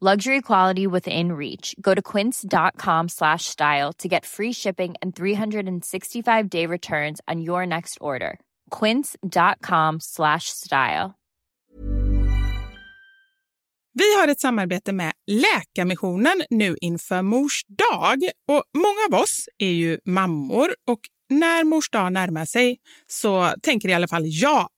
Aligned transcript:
Luxury 0.00 0.40
quality 0.42 0.86
within 0.86 1.32
reach. 1.32 1.74
Go 1.80 1.94
to 1.94 2.02
quince.com 2.02 3.08
slash 3.08 3.44
style 3.44 3.92
to 3.98 4.08
get 4.08 4.26
free 4.26 4.52
shipping 4.52 4.94
and 5.00 5.14
365 5.14 6.50
day 6.50 6.66
returns 6.66 7.20
on 7.28 7.40
your 7.40 7.64
next 7.64 7.98
order. 8.00 8.38
Quince.com 8.70 10.00
slash 10.00 10.48
style. 10.48 11.14
Vi 13.98 14.16
har 14.20 14.28
ett 14.28 14.40
samarbete 14.40 14.92
med 14.92 15.12
Läkarmissionen 15.26 16.42
nu 16.50 16.76
inför 16.80 17.22
Mors 17.22 17.64
dag. 17.68 18.18
Och 18.48 18.62
många 18.74 19.18
av 19.18 19.22
oss 19.22 19.48
är 19.58 19.70
ju 19.70 19.98
mammor 20.04 20.74
och 20.86 21.00
när 21.30 21.64
Mors 21.64 21.90
dag 21.90 22.12
närmar 22.12 22.44
sig 22.44 22.76
så 23.06 23.54
tänker 23.62 23.88
i 23.88 23.94
alla 23.94 24.08
fall 24.08 24.22
jag 24.26 24.68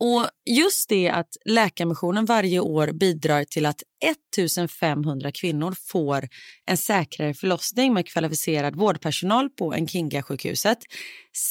Och 0.00 0.26
just 0.50 0.88
det 0.88 1.08
att 1.08 1.36
Läkarmissionen 1.44 2.24
varje 2.24 2.60
år 2.60 2.92
bidrar 2.92 3.44
till 3.44 3.66
att 3.66 3.82
1500 4.04 5.32
kvinnor 5.32 5.74
får 5.86 6.28
en 6.66 6.76
säkrare 6.76 7.34
förlossning 7.34 7.94
med 7.94 8.08
kvalificerad 8.08 8.76
vårdpersonal 8.76 9.50
på 9.50 9.72
Nkinga-sjukhuset 9.74 10.78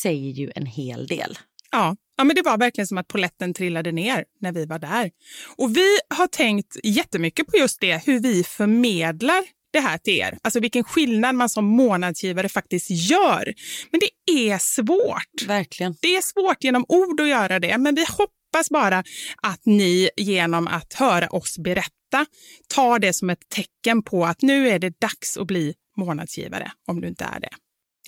säger 0.01 0.31
ju 0.31 0.51
en 0.55 0.65
hel 0.65 1.07
del. 1.07 1.37
Ja, 1.71 1.95
ja, 2.17 2.23
men 2.23 2.35
det 2.35 2.41
var 2.41 2.57
verkligen 2.57 2.87
som 2.87 2.97
att 2.97 3.07
poletten 3.07 3.53
trillade 3.53 3.91
ner 3.91 4.25
när 4.41 4.51
vi 4.51 4.65
var 4.65 4.79
där. 4.79 5.11
Och 5.55 5.77
vi 5.77 5.97
har 6.09 6.27
tänkt 6.27 6.77
jättemycket 6.83 7.47
på 7.47 7.57
just 7.57 7.81
det, 7.81 8.05
hur 8.05 8.19
vi 8.19 8.43
förmedlar 8.43 9.43
det 9.75 9.81
här 9.81 9.97
till 9.97 10.13
er. 10.13 10.37
Alltså 10.41 10.59
vilken 10.59 10.83
skillnad 10.83 11.35
man 11.35 11.49
som 11.49 11.65
månadsgivare 11.65 12.49
faktiskt 12.49 12.89
gör. 12.89 13.53
Men 13.91 13.99
det 13.99 14.31
är 14.31 14.57
svårt. 14.57 15.47
Verkligen. 15.47 15.95
Det 16.01 16.15
är 16.15 16.21
svårt 16.21 16.63
genom 16.63 16.85
ord 16.87 17.21
att 17.21 17.29
göra 17.29 17.59
det, 17.59 17.77
men 17.77 17.95
vi 17.95 18.05
hoppas 18.09 18.69
bara 18.69 19.03
att 19.41 19.65
ni 19.65 20.09
genom 20.17 20.67
att 20.67 20.93
höra 20.93 21.27
oss 21.27 21.57
berätta 21.57 22.25
tar 22.75 22.99
det 22.99 23.13
som 23.13 23.29
ett 23.29 23.49
tecken 23.49 24.03
på 24.03 24.25
att 24.25 24.41
nu 24.41 24.69
är 24.69 24.79
det 24.79 24.99
dags 24.99 25.37
att 25.37 25.47
bli 25.47 25.73
månadsgivare, 25.97 26.71
om 26.87 27.01
du 27.01 27.07
inte 27.07 27.23
är 27.23 27.39
det. 27.39 27.49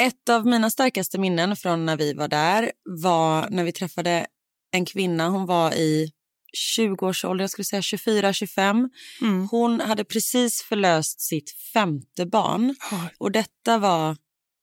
Ett 0.03 0.29
av 0.29 0.45
mina 0.45 0.69
starkaste 0.69 1.19
minnen 1.19 1.55
från 1.55 1.85
när 1.85 1.97
vi 1.97 2.13
var 2.13 2.27
där 2.27 2.71
var 3.01 3.49
när 3.49 3.63
vi 3.63 3.71
träffade 3.71 4.25
en 4.71 4.85
kvinna. 4.85 5.29
Hon 5.29 5.45
var 5.45 5.73
i 5.73 6.11
20-årsåldern, 6.77 7.43
jag 7.43 7.49
skulle 7.49 7.65
säga 7.65 7.81
24-25. 7.81 8.89
Mm. 9.21 9.47
Hon 9.51 9.79
hade 9.81 10.03
precis 10.03 10.61
förlöst 10.61 11.21
sitt 11.21 11.51
femte 11.73 12.25
barn 12.25 12.75
och 13.17 13.31
detta 13.31 13.77
var 13.77 14.17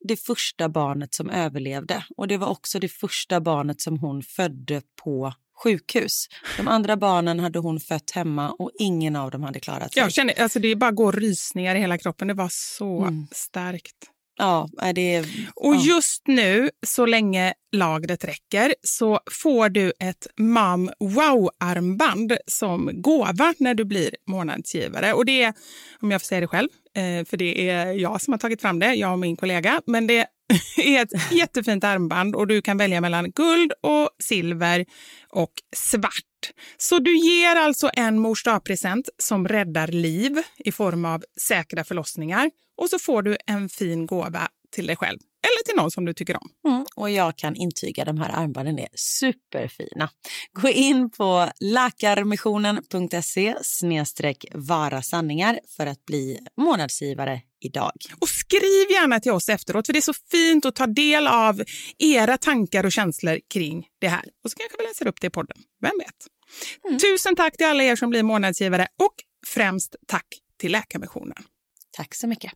det 0.09 0.17
första 0.17 0.69
barnet 0.69 1.15
som 1.15 1.31
överlevde 1.31 2.05
och 2.17 2.29
det 2.29 2.37
var 2.37 2.49
också 2.49 2.79
det 2.79 2.89
första 2.89 3.41
barnet 3.41 3.81
som 3.81 3.99
hon 3.99 4.23
födde 4.23 4.83
på 5.05 5.35
sjukhus. 5.63 6.27
De 6.57 6.69
andra 6.69 6.97
barnen 6.97 7.41
hade 7.41 7.59
hon 7.59 7.81
fött 7.81 8.11
hemma 8.11 8.51
och 8.53 8.71
ingen 8.79 9.17
av 9.17 9.31
dem 9.31 9.43
hade 9.43 9.61
klarat 9.61 9.93
sig. 9.95 10.03
Jag 10.03 10.13
känner, 10.13 10.41
alltså 10.43 10.59
det 10.59 10.77
bara 10.77 10.91
går 10.91 11.13
rysningar 11.13 11.75
i 11.77 11.79
hela 11.79 11.99
kroppen. 11.99 12.29
Det 12.29 12.35
var 12.35 12.49
så 12.53 13.03
Mm. 13.03 13.27
starkt. 13.33 13.95
Ja, 14.37 14.69
det 14.95 15.15
är... 15.15 15.51
Och 15.55 15.75
ja. 15.75 15.81
just 15.81 16.23
nu, 16.27 16.71
så 16.87 17.07
länge 17.07 17.55
lagret 17.73 18.25
räcker, 18.25 18.75
så 18.83 19.21
får 19.31 19.69
du 19.69 19.93
ett 20.01 20.27
Mam 20.37 20.91
Wow-armband 20.99 22.37
som 22.47 22.91
gåva 22.95 23.55
när 23.59 23.75
du 23.75 23.85
blir 23.85 24.11
månadsgivare. 24.27 25.13
Och 25.13 25.25
det 25.25 25.43
är, 25.43 25.55
om 26.01 26.11
jag 26.11 26.21
får 26.21 26.27
säga 26.27 26.41
det 26.41 26.47
själv, 26.47 26.69
eh, 26.97 27.25
för 27.25 27.37
det 27.37 27.71
är 27.71 27.93
jag 27.93 28.21
som 28.21 28.33
har 28.33 28.39
tagit 28.39 28.61
fram 28.61 28.79
det, 28.79 28.95
jag 28.95 29.13
och 29.13 29.19
min 29.19 29.37
kollega, 29.37 29.81
men 29.87 30.07
det 30.07 30.27
är 30.77 31.03
ett 31.03 31.33
jättefint 31.33 31.85
armband 31.85 32.35
och 32.35 32.47
du 32.47 32.63
kan 32.63 32.77
välja 32.77 33.01
mellan 33.01 33.31
guld 33.31 33.73
och 33.81 34.11
silver 34.19 34.87
och 35.29 35.53
svart. 35.77 36.11
Så 36.77 36.99
du 36.99 37.19
ger 37.19 37.57
alltså 37.57 37.91
en 37.95 38.19
mors 38.19 38.45
present 38.65 39.09
som 39.19 39.49
räddar 39.49 39.89
liv 39.89 40.43
i 40.59 40.73
form 40.73 41.05
av 41.05 41.25
säkra 41.41 41.85
förlossningar 41.85 42.51
och 42.77 42.91
så 42.91 42.99
får 42.99 43.23
du 43.23 43.37
en 43.47 43.69
fin 43.69 44.07
gåva 44.07 44.49
till 44.71 44.87
dig 44.87 44.97
själv 44.97 45.19
eller 45.45 45.65
till 45.65 45.77
någon 45.77 45.91
som 45.91 46.05
du 46.05 46.15
tycker 46.15 46.37
om. 46.37 46.49
Mm, 46.69 46.87
och 46.97 47.11
jag 47.11 47.37
kan 47.37 47.57
intyga 47.57 48.05
de 48.05 48.19
här 48.19 48.31
armbanden 48.31 48.79
är 48.79 48.89
superfina. 48.95 50.11
Gå 50.53 50.69
in 50.69 51.11
på 51.11 51.51
läkarmissionen.se 51.61 53.55
snedstreck 53.63 54.45
vara 54.55 55.03
sanningar 55.03 55.61
för 55.77 55.87
att 55.87 56.05
bli 56.05 56.39
månadsgivare 56.57 57.41
idag. 57.65 57.93
Och 58.21 58.29
skriv 58.29 58.91
gärna 58.91 59.21
till 59.21 59.33
oss 59.33 59.49
efteråt, 59.49 59.87
för 59.87 59.93
det 59.93 59.99
är 59.99 60.01
så 60.01 60.15
fint 60.31 60.67
att 60.67 60.75
ta 60.75 60.87
del 60.87 61.27
av 61.27 61.63
era 61.99 62.39
tankar 62.39 62.85
och 62.87 62.93
känslor 62.93 63.41
kring 63.55 63.87
det 64.01 64.09
här. 64.09 64.25
Och 64.45 64.51
så 64.51 64.57
kanske 64.57 64.77
vi 64.79 64.85
läser 64.85 65.07
upp 65.07 65.21
det 65.21 65.27
i 65.27 65.31
podden. 65.31 65.57
Vem 65.81 65.93
vet? 65.99 67.01
Tusen 67.01 67.37
tack 67.37 67.57
till 67.57 67.67
alla 67.67 67.83
er 67.83 67.97
som 67.97 68.11
blir 68.11 68.23
månadsgivare 68.23 68.87
och 69.03 69.15
främst 69.47 69.97
tack 70.07 70.27
till 70.61 70.73
Läkarmissionen. 70.73 71.45
Tack 71.97 72.15
så 72.15 72.27
mycket. 72.27 72.53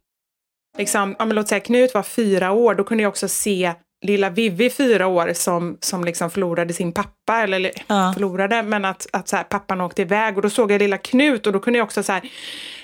Liksom, 0.79 1.17
ja, 1.19 1.25
men 1.25 1.35
låt 1.35 1.49
säga 1.49 1.61
Knut 1.61 1.95
var 1.95 2.03
fyra 2.03 2.53
år, 2.53 2.75
då 2.75 2.85
kunde 2.85 3.03
jag 3.03 3.11
också 3.11 3.29
se 3.29 3.75
lilla 4.03 4.31
Vivi 4.31 4.71
fyra 4.71 5.07
år 5.07 5.33
som, 5.35 5.79
som 5.81 6.05
liksom 6.05 6.31
förlorade 6.31 6.75
sin 6.75 6.93
pappa, 6.93 7.43
eller 7.43 7.71
Ja. 7.87 8.13
förlorade, 8.15 8.63
men 8.63 8.85
att, 8.85 9.07
att 9.13 9.29
så 9.29 9.37
här, 9.37 9.45
pappan 9.45 9.81
åkte 9.81 10.03
iväg 10.03 10.37
och 10.37 10.43
då 10.43 10.51
såg 10.51 10.73
jag 10.73 10.79
lilla 10.79 10.99
Knut 10.99 11.47
och 11.47 11.53
då 11.53 11.59
kunde 11.61 11.79
jag 11.79 11.85
också 11.85 12.03
så 12.03 12.13
här, 12.13 12.23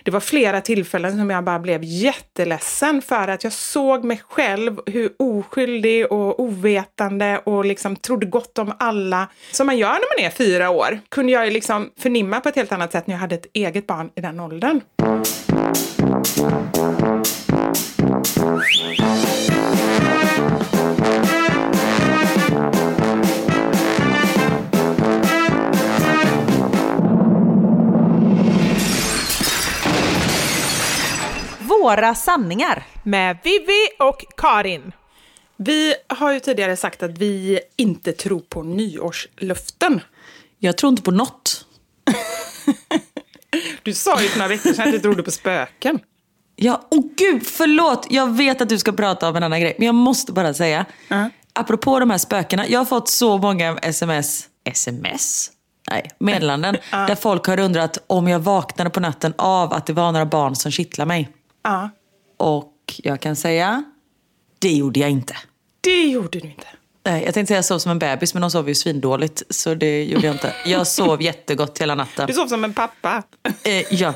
det 0.02 0.10
var 0.10 0.20
flera 0.20 0.60
tillfällen 0.60 1.16
som 1.18 1.30
jag 1.30 1.44
bara 1.44 1.58
blev 1.58 1.80
jätteledsen 1.84 3.02
för 3.02 3.28
att 3.28 3.44
jag 3.44 3.52
såg 3.52 4.04
mig 4.04 4.22
själv 4.28 4.80
hur 4.86 5.10
oskyldig 5.18 6.12
och 6.12 6.40
ovetande 6.40 7.38
och 7.44 7.64
liksom 7.64 7.96
trodde 7.96 8.26
gott 8.26 8.58
om 8.58 8.72
alla, 8.78 9.28
som 9.52 9.66
man 9.66 9.78
gör 9.78 9.92
när 9.92 10.18
man 10.22 10.26
är 10.26 10.30
fyra 10.30 10.70
år, 10.70 11.00
kunde 11.08 11.32
jag 11.32 11.52
liksom 11.52 11.90
förnimma 11.98 12.40
på 12.40 12.48
ett 12.48 12.56
helt 12.56 12.72
annat 12.72 12.92
sätt 12.92 13.06
när 13.06 13.14
jag 13.14 13.20
hade 13.20 13.34
ett 13.34 13.46
eget 13.52 13.86
barn 13.86 14.10
i 14.16 14.20
den 14.20 14.40
åldern. 14.40 14.80
Några 31.84 32.14
sanningar. 32.14 32.86
Med 33.02 33.38
Vivi 33.44 33.88
och 33.98 34.24
Karin. 34.36 34.92
Vi 35.56 35.94
har 36.08 36.32
ju 36.32 36.40
tidigare 36.40 36.76
sagt 36.76 37.02
att 37.02 37.18
vi 37.18 37.60
inte 37.76 38.12
tror 38.12 38.40
på 38.40 38.62
nyårslöften. 38.62 40.00
Jag 40.58 40.76
tror 40.76 40.90
inte 40.90 41.02
på 41.02 41.10
något. 41.10 41.66
Du 43.82 43.94
sa 43.94 44.22
ju 44.22 44.28
för 44.28 44.38
några 44.38 44.48
veckor 44.48 44.72
sedan 44.72 44.86
att 44.86 44.92
du 44.92 45.00
trodde 45.00 45.22
på 45.22 45.30
spöken. 45.30 45.98
Ja, 46.56 46.88
åh 46.90 47.04
gud, 47.16 47.46
förlåt. 47.46 48.06
Jag 48.10 48.36
vet 48.36 48.60
att 48.60 48.68
du 48.68 48.78
ska 48.78 48.92
prata 48.92 49.28
om 49.28 49.36
en 49.36 49.42
annan 49.42 49.60
grej, 49.60 49.74
men 49.78 49.86
jag 49.86 49.94
måste 49.94 50.32
bara 50.32 50.54
säga. 50.54 50.86
Ja. 51.08 51.30
Apropå 51.52 52.00
de 52.00 52.10
här 52.10 52.18
spökena, 52.18 52.68
jag 52.68 52.80
har 52.80 52.84
fått 52.84 53.08
så 53.08 53.38
många 53.38 53.78
sms, 53.78 54.48
sms? 54.64 55.50
Nej, 55.90 56.10
meddelanden, 56.18 56.76
där 56.90 57.14
folk 57.14 57.46
har 57.46 57.58
undrat 57.60 57.98
om 58.06 58.28
jag 58.28 58.38
vaknade 58.38 58.90
på 58.90 59.00
natten 59.00 59.34
av 59.38 59.72
att 59.72 59.86
det 59.86 59.92
var 59.92 60.12
några 60.12 60.26
barn 60.26 60.56
som 60.56 60.72
kittlade 60.72 61.08
mig. 61.08 61.30
Ja, 61.64 61.90
Och 62.36 63.00
jag 63.02 63.20
kan 63.20 63.36
säga, 63.36 63.84
det 64.58 64.72
gjorde 64.72 65.00
jag 65.00 65.10
inte. 65.10 65.36
det 65.80 66.02
gjorde 66.06 66.38
du 66.40 66.48
inte. 66.48 66.66
Nej, 67.06 67.24
jag 67.24 67.34
tänkte 67.34 67.48
säga 67.48 67.58
jag 67.58 67.64
sov 67.64 67.78
som 67.78 67.90
en 67.90 67.98
bebis, 67.98 68.34
men 68.34 68.40
de 68.40 68.50
sov 68.50 68.68
ju 68.68 68.74
svindåligt. 68.74 69.42
Så 69.50 69.74
det 69.74 70.04
gjorde 70.04 70.26
jag 70.26 70.34
inte. 70.34 70.52
Jag 70.66 70.86
sov 70.86 71.22
jättegott 71.22 71.78
hela 71.78 71.94
natten. 71.94 72.26
Du 72.26 72.32
sov 72.32 72.46
som 72.46 72.64
en 72.64 72.74
pappa. 72.74 73.22
Eh, 73.62 73.94
ja. 73.94 74.14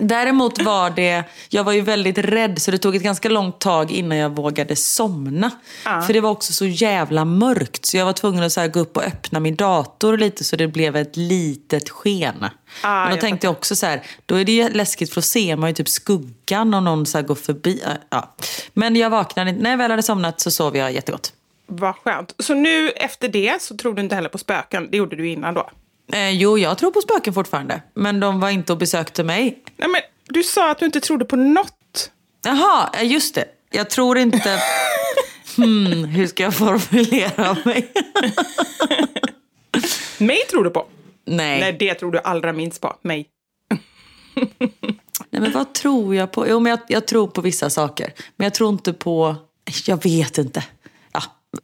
Däremot 0.00 0.62
var 0.62 0.90
det, 0.90 1.24
jag 1.48 1.64
var 1.64 1.72
ju 1.72 1.80
väldigt 1.80 2.18
rädd 2.18 2.62
så 2.62 2.70
det 2.70 2.78
tog 2.78 2.96
ett 2.96 3.02
ganska 3.02 3.28
långt 3.28 3.58
tag 3.60 3.90
innan 3.90 4.18
jag 4.18 4.36
vågade 4.36 4.76
somna. 4.76 5.50
För 6.06 6.12
det 6.12 6.20
var 6.20 6.30
också 6.30 6.52
så 6.52 6.66
jävla 6.66 7.24
mörkt 7.24 7.86
så 7.86 7.96
jag 7.96 8.04
var 8.04 8.12
tvungen 8.12 8.42
att 8.42 8.52
så 8.52 8.68
gå 8.68 8.80
upp 8.80 8.96
och 8.96 9.02
öppna 9.02 9.40
min 9.40 9.56
dator 9.56 10.16
lite 10.16 10.44
så 10.44 10.56
det 10.56 10.68
blev 10.68 10.96
ett 10.96 11.16
litet 11.16 11.90
sken. 11.90 12.44
Ah, 12.82 13.00
Men 13.00 13.08
då 13.08 13.12
jag 13.14 13.20
tänkte 13.20 13.46
jag 13.46 13.52
också 13.52 13.76
så 13.76 13.86
här, 13.86 14.02
då 14.26 14.34
är 14.34 14.44
det 14.44 14.52
ju 14.52 14.68
läskigt 14.68 15.08
för 15.08 15.14
då 15.14 15.22
ser 15.22 15.56
man 15.56 15.70
ju 15.70 15.74
typ 15.74 15.88
skuggan 15.88 16.74
om 16.74 16.84
någon 16.84 17.06
så 17.06 17.22
går 17.22 17.34
förbi. 17.34 17.82
Ja. 18.10 18.34
Men 18.72 18.96
jag 18.96 19.10
vaknade, 19.10 19.52
när 19.52 19.70
jag 19.70 19.76
väl 19.76 19.90
hade 19.90 20.02
somnat 20.02 20.40
så 20.40 20.50
sov 20.50 20.76
jag 20.76 20.92
jättegott. 20.92 21.32
Vad 21.66 21.96
skönt. 21.96 22.34
Så 22.38 22.54
nu 22.54 22.90
efter 22.90 23.28
det 23.28 23.62
så 23.62 23.76
tror 23.76 23.94
du 23.94 24.02
inte 24.02 24.14
heller 24.14 24.28
på 24.28 24.38
spöken. 24.38 24.90
Det 24.90 24.96
gjorde 24.96 25.16
du 25.16 25.28
innan 25.28 25.54
då. 25.54 25.70
Eh, 26.12 26.30
jo, 26.30 26.58
jag 26.58 26.78
tror 26.78 26.90
på 26.90 27.00
spöken 27.00 27.34
fortfarande. 27.34 27.82
Men 27.94 28.20
de 28.20 28.40
var 28.40 28.50
inte 28.50 28.72
och 28.72 28.78
besökte 28.78 29.24
mig. 29.24 29.62
Nej, 29.76 29.88
men 29.88 30.00
du 30.28 30.42
sa 30.42 30.70
att 30.70 30.78
du 30.78 30.86
inte 30.86 31.00
trodde 31.00 31.24
på 31.24 31.36
något. 31.36 32.10
Jaha, 32.44 32.90
eh, 32.94 33.12
just 33.12 33.34
det. 33.34 33.44
Jag 33.70 33.90
tror 33.90 34.18
inte... 34.18 34.58
Hmm, 35.56 36.04
hur 36.04 36.26
ska 36.26 36.42
jag 36.42 36.54
formulera 36.54 37.56
mig? 37.64 37.92
Mig 40.18 40.38
tror 40.50 40.64
du 40.64 40.70
på. 40.70 40.86
Nej. 41.24 41.60
Nej, 41.60 41.76
det 41.78 41.94
tror 41.94 42.12
du 42.12 42.18
allra 42.18 42.52
minst 42.52 42.80
på. 42.80 42.96
Mig. 43.02 43.26
Nej, 45.30 45.40
men 45.40 45.52
vad 45.52 45.74
tror 45.74 46.14
jag 46.14 46.32
på? 46.32 46.48
Jo, 46.48 46.60
men 46.60 46.70
jag, 46.70 46.78
jag 46.88 47.06
tror 47.06 47.26
på 47.26 47.40
vissa 47.40 47.70
saker. 47.70 48.12
Men 48.36 48.44
jag 48.44 48.54
tror 48.54 48.70
inte 48.70 48.92
på... 48.92 49.36
Jag 49.86 50.02
vet 50.02 50.38
inte. 50.38 50.64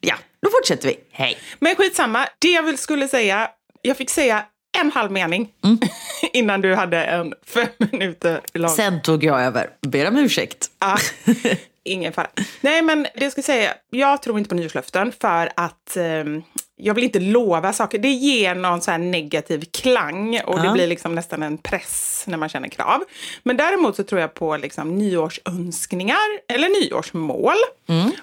Ja, 0.01 0.15
då 0.43 0.51
fortsätter 0.51 0.89
vi. 0.89 0.99
Hej. 1.13 1.39
Men 1.59 1.77
skitsamma. 1.77 2.27
Det 2.39 2.49
jag 2.51 2.79
skulle 2.79 3.09
säga, 3.09 3.49
jag 3.83 3.97
fick 3.97 4.11
säga 4.11 4.45
en 4.79 4.93
halv 4.93 5.13
mening 5.13 5.49
Mm. 5.65 5.79
innan 6.33 6.61
du 6.61 6.75
hade 6.75 7.05
en 7.05 7.35
fem 7.47 7.67
minuter 7.79 8.41
lång. 8.55 8.71
Sen 8.71 9.03
tog 9.03 9.25
jag 9.25 9.43
över. 9.43 9.71
Ber 9.87 10.09
om 10.09 10.17
ursäkt. 10.19 10.71
Ja, 10.81 10.97
ingen 11.85 12.13
fara. 12.13 12.31
Nej, 12.61 12.83
men 12.83 13.03
det 13.03 13.11
jag 13.25 13.33
ska 13.33 13.43
säga, 13.43 13.75
jag 13.91 14.23
tror 14.23 14.39
inte 14.39 14.49
på 14.49 14.55
nyårslöften 14.55 15.13
för 15.21 15.51
att 15.57 15.97
ehm, 15.97 16.43
jag 16.77 16.95
vill 16.95 17.05
inte 17.05 17.21
lova 17.21 17.73
saker. 17.73 17.99
Det 17.99 18.09
ger 18.11 18.55
någon 18.55 18.81
så 18.81 18.97
negativ 18.97 19.65
klang 19.73 20.41
och 20.47 20.59
det 20.61 20.67
Ja. 20.67 20.73
blir 20.73 20.87
liksom 20.87 21.15
nästan 21.15 21.43
en 21.43 21.59
press 21.59 22.25
när 22.27 22.39
man 22.39 22.49
känner 22.49 22.69
krav. 22.69 23.05
Men 23.43 23.57
däremot 23.57 23.97
så 23.97 24.03
tror 24.05 24.21
jag 24.21 24.35
på 24.35 24.57
liksom 24.57 24.99
nyårsönskningar 24.99 26.17
eller 26.49 26.69
nyårsmål. 26.83 27.57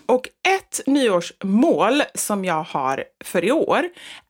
Och 0.06 0.30
ett 0.48 0.80
nyårsmål 0.88 2.04
som 2.16 2.46
jag 2.46 2.64
har 2.64 3.04
för 3.24 3.46
i 3.46 3.52
år 3.52 3.84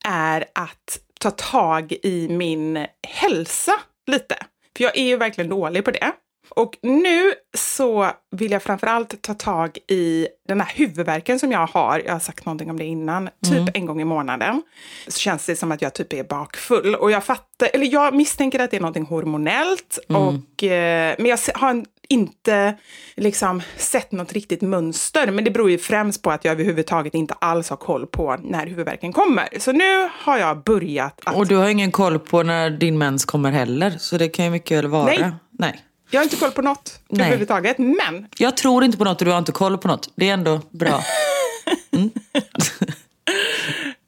är 0.05 0.45
att 0.55 0.99
ta 1.19 1.31
tag 1.31 1.93
i 2.03 2.27
min 2.29 2.85
hälsa 3.07 3.73
lite. 4.07 4.35
För 4.77 4.83
jag 4.83 4.97
är 4.97 5.03
ju 5.03 5.17
verkligen 5.17 5.49
dålig 5.49 5.85
på 5.85 5.91
det. 5.91 6.11
Och 6.49 6.77
nu 6.81 7.33
så 7.57 8.11
vill 8.31 8.51
jag 8.51 8.63
framförallt 8.63 9.21
ta 9.21 9.33
tag 9.33 9.77
i 9.87 10.27
den 10.47 10.61
här 10.61 10.71
huvudvärken 10.75 11.39
som 11.39 11.51
jag 11.51 11.67
har. 11.67 12.01
Jag 12.05 12.13
har 12.13 12.19
sagt 12.19 12.45
någonting 12.45 12.69
om 12.69 12.77
det 12.77 12.85
innan. 12.85 13.29
Typ 13.49 13.75
en 13.77 13.85
gång 13.85 14.01
i 14.01 14.05
månaden. 14.05 14.61
Så 15.07 15.19
känns 15.19 15.45
det 15.45 15.55
som 15.55 15.71
att 15.71 15.81
jag 15.81 15.93
typ 15.93 16.13
är 16.13 16.23
bakfull. 16.23 16.95
Och 16.95 17.11
jag 17.11 17.23
fattar, 17.23 17.69
eller 17.73 17.93
jag 17.93 18.15
misstänker 18.15 18.59
att 18.59 18.71
det 18.71 18.77
är 18.77 18.81
någonting 18.81 19.05
hormonellt. 19.05 19.99
Och, 20.07 20.63
eh, 20.63 21.15
men 21.17 21.25
jag 21.25 21.39
har 21.55 21.69
en- 21.69 21.85
inte 22.11 22.77
liksom 23.15 23.61
sett 23.77 24.11
något 24.11 24.33
riktigt 24.33 24.61
mönster. 24.61 25.31
Men 25.31 25.43
det 25.43 25.51
beror 25.51 25.69
ju 25.71 25.77
främst 25.77 26.21
på 26.21 26.31
att 26.31 26.45
jag 26.45 26.51
överhuvudtaget 26.51 27.13
inte 27.13 27.33
alls 27.33 27.69
har 27.69 27.77
koll 27.77 28.07
på 28.07 28.37
när 28.43 28.67
huvudvärken 28.67 29.13
kommer. 29.13 29.47
Så 29.59 29.71
nu 29.71 30.09
har 30.13 30.37
jag 30.37 30.63
börjat 30.63 31.21
att... 31.23 31.35
Och 31.35 31.47
du 31.47 31.55
har 31.55 31.69
ingen 31.69 31.91
koll 31.91 32.19
på 32.19 32.43
när 32.43 32.69
din 32.69 32.97
mens 32.97 33.25
kommer 33.25 33.51
heller. 33.51 33.91
Så 33.99 34.17
det 34.17 34.27
kan 34.29 34.45
ju 34.45 34.51
mycket 34.51 34.77
väl 34.77 34.87
vara. 34.87 35.05
Nej. 35.05 35.31
Nej. 35.51 35.81
Jag 36.11 36.19
har 36.19 36.23
inte 36.23 36.35
koll 36.35 36.51
på 36.51 36.61
något 36.61 36.99
Nej. 37.07 37.21
överhuvudtaget. 37.25 37.77
Men 37.77 38.27
Jag 38.37 38.57
tror 38.57 38.83
inte 38.83 38.97
på 38.97 39.03
något 39.03 39.21
och 39.21 39.25
du 39.25 39.31
har 39.31 39.37
inte 39.39 39.51
koll 39.51 39.77
på 39.77 39.87
något. 39.87 40.09
Det 40.15 40.29
är 40.29 40.33
ändå 40.33 40.61
bra. 40.69 41.01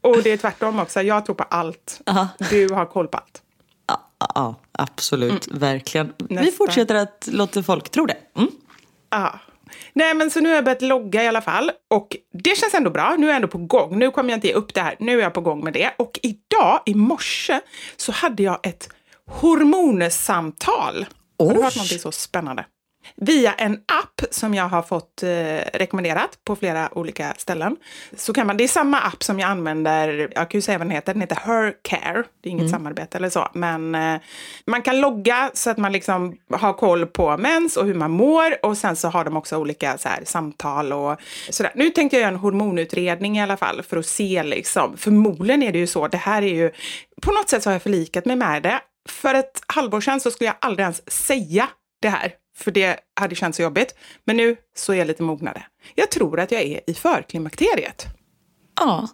Och 0.02 0.24
det 0.24 0.30
är 0.32 0.38
tvärtom 0.38 0.80
också. 0.80 1.02
Jag 1.02 1.26
tror 1.26 1.36
på 1.36 1.44
allt. 1.44 2.02
Aha. 2.06 2.28
Du 2.50 2.70
har 2.74 2.86
koll 2.86 3.08
på 3.08 3.18
allt. 3.18 3.42
Ja, 3.88 4.02
ja, 4.36 4.56
absolut. 4.72 5.48
Verkligen. 5.48 6.14
Vi 6.18 6.36
Nästa. 6.36 6.52
fortsätter 6.52 6.96
att 6.96 7.28
låta 7.32 7.64
folk 7.64 7.90
tro 7.90 8.06
det. 8.06 8.18
Mm. 8.38 8.52
Ja. 9.10 9.40
Nej, 9.94 10.14
men 10.14 10.32
så 10.32 10.40
nu 10.40 10.50
har 10.50 10.56
jag 10.56 10.64
börjat 10.64 10.82
logga 10.82 11.24
i 11.24 11.28
alla 11.28 11.42
fall. 11.42 11.72
Och 11.90 12.18
det 12.34 12.58
känns 12.58 12.74
ändå 12.74 12.90
bra. 12.90 13.16
Nu 13.18 13.26
är 13.26 13.30
jag 13.30 13.36
ändå 13.36 13.48
på 13.48 13.58
gång. 13.58 14.00
Nu 14.00 14.12
kommer 14.12 14.30
jag 14.30 14.38
inte 14.38 14.48
ge 14.48 14.54
upp 14.54 14.74
det 14.74 14.82
här. 14.82 14.96
Nu 15.00 15.20
är 15.20 15.24
jag 15.24 15.34
på 15.34 15.42
gång 15.42 15.64
med 15.64 15.74
det. 15.74 15.92
Och 15.98 16.20
idag, 16.24 16.80
i 16.86 16.94
morse, 16.94 17.60
så 17.98 18.12
hade 18.12 18.44
jag 18.44 18.60
ett 18.68 18.90
hormonsamtal. 19.28 21.06
Har 21.48 21.54
du 21.54 21.64
hört 21.64 21.76
någonting 21.76 22.00
så 22.00 22.12
spännande? 22.12 22.66
Via 23.16 23.54
en 23.54 23.74
app 23.74 24.22
som 24.32 24.54
jag 24.54 24.70
har 24.70 24.82
fått 24.82 25.24
eh, 25.24 25.30
rekommenderat 25.74 26.30
på 26.46 26.56
flera 26.56 26.98
olika 26.98 27.34
ställen. 27.38 27.78
Så 28.16 28.34
kan 28.34 28.48
man, 28.48 28.58
det 28.58 28.64
är 28.64 28.68
samma 28.68 29.02
app 29.02 29.24
som 29.24 29.40
jag 29.40 29.50
använder, 29.50 30.32
jag 30.36 30.50
kan 30.50 30.58
ju 30.58 30.62
säga 30.62 30.78
vad 30.78 30.88
den 30.88 30.92
heter, 30.92 31.14
den 31.14 31.22
heter 31.22 31.36
Hercare. 31.36 32.24
Det 32.42 32.50
är 32.50 32.52
inget 32.52 32.70
samarbete 32.70 33.18
eller 33.18 33.30
så, 33.30 33.48
men 33.54 33.96
eh, 33.96 34.22
man 34.66 34.82
kan 34.82 35.02
logga 35.02 35.52
så 35.54 35.70
att 35.70 35.78
man 35.78 35.92
liksom 35.92 36.38
har 36.52 36.74
koll 36.74 37.06
på 37.06 37.38
mens 37.38 37.78
och 37.78 37.86
hur 37.86 37.94
man 37.94 38.12
mår 38.12 38.66
och 38.66 38.78
sen 38.78 38.96
så 38.96 39.08
har 39.08 39.26
de 39.26 39.38
också 39.38 39.58
olika 39.58 39.98
så 39.98 40.10
här, 40.10 40.22
samtal 40.26 40.94
och 40.94 41.22
sådär. 41.50 41.72
Nu 41.76 41.90
tänkte 41.90 42.16
jag 42.16 42.22
göra 42.22 42.34
en 42.34 42.40
hormonutredning 42.40 43.38
i 43.38 43.42
alla 43.42 43.58
fall 43.58 43.82
för 43.84 43.98
att 43.98 44.06
se 44.06 44.44
liksom, 44.44 44.98
förmodligen 44.98 45.64
är 45.64 45.72
det 45.72 45.80
ju 45.80 45.88
så, 45.88 46.08
det 46.08 46.18
här 46.18 46.42
är 46.42 46.56
ju, 46.56 46.72
på 47.22 47.32
något 47.32 47.50
sätt 47.50 47.64
så 47.64 47.70
har 47.70 47.76
jag 47.76 47.84
förlikat 47.84 48.26
mig 48.26 48.36
med 48.36 48.64
det. 48.64 48.80
För 49.10 49.34
ett 49.34 49.62
halvår 49.68 50.02
sedan 50.02 50.20
så 50.20 50.32
skulle 50.32 50.48
jag 50.48 50.56
aldrig 50.62 50.84
ens 50.84 51.12
säga 51.12 51.70
det 52.02 52.10
här, 52.10 52.34
för 52.58 52.72
det 52.72 53.00
hade 53.16 53.36
känts 53.36 53.56
så 53.56 53.64
jobbigt. 53.64 53.96
Men 54.26 54.38
nu 54.38 54.56
så 54.76 54.94
är 54.94 54.98
jag 54.98 55.08
lite 55.08 55.24
mognare. 55.24 55.64
Jag 55.96 56.12
tror 56.12 56.40
att 56.40 56.52
jag 56.52 56.62
är 56.62 56.90
i 56.90 56.94
förklimakteriet. 56.94 58.06
Ja, 58.80 59.08